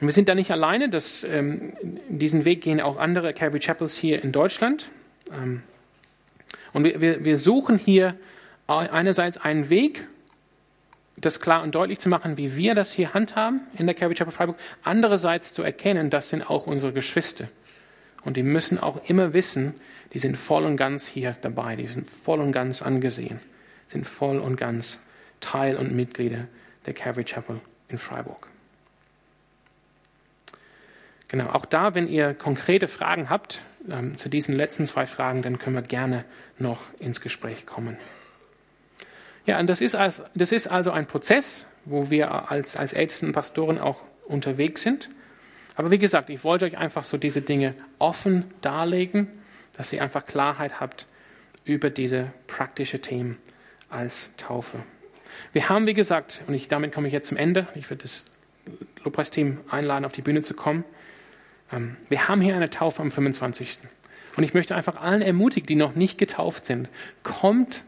Und 0.01 0.07
wir 0.07 0.13
sind 0.13 0.27
da 0.27 0.35
nicht 0.35 0.51
alleine. 0.51 0.89
Das, 0.89 1.23
ähm, 1.23 1.73
diesen 2.09 2.43
Weg 2.43 2.61
gehen 2.61 2.81
auch 2.81 2.97
andere 2.97 3.33
Calvary 3.33 3.59
Chapels 3.59 3.95
hier 3.95 4.23
in 4.23 4.31
Deutschland. 4.31 4.89
Ähm, 5.31 5.61
und 6.73 6.83
wir, 6.83 6.99
wir, 6.99 7.23
wir 7.23 7.37
suchen 7.37 7.77
hier 7.77 8.15
einerseits 8.67 9.37
einen 9.37 9.69
Weg, 9.69 10.07
das 11.17 11.39
klar 11.39 11.61
und 11.61 11.75
deutlich 11.75 11.99
zu 11.99 12.09
machen, 12.09 12.37
wie 12.37 12.55
wir 12.55 12.73
das 12.73 12.93
hier 12.93 13.13
handhaben 13.13 13.61
in 13.77 13.85
der 13.85 13.93
Calvary 13.93 14.15
Chapel 14.15 14.33
Freiburg. 14.33 14.57
Andererseits 14.81 15.53
zu 15.53 15.61
erkennen, 15.61 16.09
das 16.09 16.29
sind 16.29 16.49
auch 16.49 16.67
unsere 16.67 16.93
Geschwister. 16.93 17.49
Und 18.23 18.37
die 18.37 18.43
müssen 18.43 18.79
auch 18.79 19.07
immer 19.07 19.33
wissen, 19.33 19.75
die 20.13 20.19
sind 20.19 20.37
voll 20.37 20.63
und 20.63 20.77
ganz 20.77 21.05
hier 21.05 21.35
dabei, 21.41 21.75
die 21.75 21.87
sind 21.87 22.09
voll 22.09 22.39
und 22.39 22.53
ganz 22.53 22.81
angesehen, 22.81 23.39
sind 23.87 24.07
voll 24.07 24.39
und 24.39 24.55
ganz 24.55 24.99
Teil 25.41 25.75
und 25.75 25.93
Mitglieder 25.93 26.47
der 26.85 26.93
Calvary 26.93 27.25
Chapel 27.25 27.59
in 27.89 27.97
Freiburg. 27.97 28.50
Genau, 31.31 31.45
auch 31.51 31.65
da, 31.65 31.95
wenn 31.95 32.09
ihr 32.09 32.33
konkrete 32.33 32.89
Fragen 32.89 33.29
habt 33.29 33.63
ähm, 33.89 34.17
zu 34.17 34.27
diesen 34.27 34.53
letzten 34.53 34.85
zwei 34.85 35.05
Fragen, 35.05 35.41
dann 35.41 35.59
können 35.59 35.77
wir 35.77 35.81
gerne 35.81 36.25
noch 36.59 36.81
ins 36.99 37.21
Gespräch 37.21 37.65
kommen. 37.65 37.95
Ja, 39.45 39.57
und 39.57 39.67
das 39.67 39.79
ist, 39.79 39.95
als, 39.95 40.21
das 40.35 40.51
ist 40.51 40.67
also 40.67 40.91
ein 40.91 41.05
Prozess, 41.05 41.65
wo 41.85 42.09
wir 42.09 42.51
als, 42.51 42.75
als 42.75 42.91
Ältesten 42.91 43.31
Pastoren 43.31 43.79
auch 43.79 44.03
unterwegs 44.25 44.81
sind. 44.81 45.09
Aber 45.77 45.89
wie 45.89 45.99
gesagt, 45.99 46.29
ich 46.29 46.43
wollte 46.43 46.65
euch 46.65 46.77
einfach 46.77 47.05
so 47.05 47.15
diese 47.15 47.41
Dinge 47.41 47.75
offen 47.97 48.43
darlegen, 48.59 49.29
dass 49.77 49.93
ihr 49.93 50.03
einfach 50.03 50.25
Klarheit 50.25 50.81
habt 50.81 51.07
über 51.63 51.89
diese 51.89 52.33
praktische 52.47 52.99
Themen 52.99 53.37
als 53.89 54.35
Taufe. 54.35 54.79
Wir 55.53 55.69
haben, 55.69 55.87
wie 55.87 55.93
gesagt, 55.93 56.41
und 56.47 56.55
ich, 56.55 56.67
damit 56.67 56.91
komme 56.91 57.07
ich 57.07 57.13
jetzt 57.13 57.29
zum 57.29 57.37
Ende, 57.37 57.67
ich 57.75 57.89
werde 57.89 58.03
das 58.03 58.25
Lobpreisteam 59.05 59.61
einladen, 59.69 60.03
auf 60.03 60.11
die 60.11 60.21
Bühne 60.21 60.41
zu 60.41 60.53
kommen. 60.53 60.83
Ähm, 61.71 61.97
wir 62.09 62.27
haben 62.27 62.41
hier 62.41 62.55
eine 62.55 62.69
Taufe 62.69 63.01
am 63.01 63.11
25. 63.11 63.79
Und 64.37 64.43
ich 64.43 64.53
möchte 64.53 64.75
einfach 64.75 65.01
allen 65.01 65.21
ermutigen, 65.21 65.67
die 65.67 65.75
noch 65.75 65.95
nicht 65.95 66.17
getauft 66.17 66.65
sind, 66.65 66.89
kommt, 67.23 67.83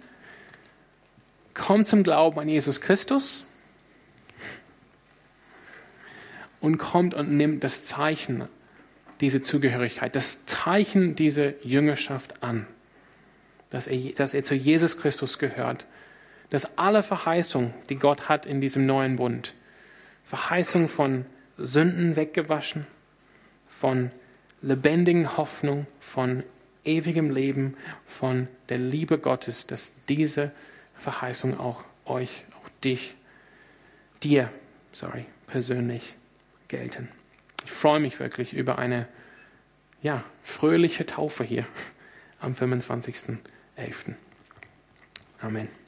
kommt 1.54 1.88
zum 1.88 2.04
Glauben 2.04 2.40
an 2.40 2.50
Jesus 2.50 2.82
Christus 2.82 3.46
und 6.60 6.78
kommt 6.78 7.14
und 7.14 7.36
nimmt 7.36 7.64
das 7.64 7.84
Zeichen, 7.84 8.48
diese 9.22 9.42
Zugehörigkeit, 9.42 10.16
das 10.16 10.46
Zeichen 10.46 11.16
dieser 11.16 11.64
Jüngerschaft 11.64 12.44
an, 12.44 12.68
dass 13.70 13.88
er, 13.88 14.12
dass 14.14 14.34
er 14.34 14.44
zu 14.44 14.56
Jesus 14.56 14.98
Christus 14.98 15.40
gehört, 15.40 15.86
dass 16.50 16.78
alle 16.78 17.04
Verheißungen, 17.04 17.74
die 17.90 17.96
Gott 17.96 18.28
hat 18.28 18.46
in 18.46 18.60
diesem 18.60 18.86
neuen 18.86 19.16
Bund, 19.16 19.54
Verheißung 20.26 20.90
von 20.90 21.26
Sünden 21.58 22.16
weggewaschen, 22.16 22.86
von 23.84 24.12
lebendigen 24.62 25.36
Hoffnung, 25.36 25.88
von 26.00 26.42
ewigem 26.86 27.30
Leben, 27.32 27.76
von 28.08 28.48
der 28.70 28.78
Liebe 28.78 29.18
Gottes, 29.18 29.68
dass 29.68 29.92
diese 30.08 30.54
Verheißung 30.98 31.60
auch 31.60 31.84
euch, 32.06 32.46
auch 32.56 32.70
dich, 32.82 33.14
dir, 34.24 34.50
sorry, 34.94 35.26
persönlich 35.48 36.16
gelten. 36.70 37.10
Ich 37.66 37.74
freue 37.74 38.00
mich 38.00 38.22
wirklich 38.22 38.54
über 38.54 38.80
eine 38.80 39.06
ja, 40.02 40.24
fröhliche 40.44 41.06
Taufe 41.06 41.44
hier 41.44 41.66
am 42.40 42.54
25.11. 42.54 43.36
Amen. 45.42 45.83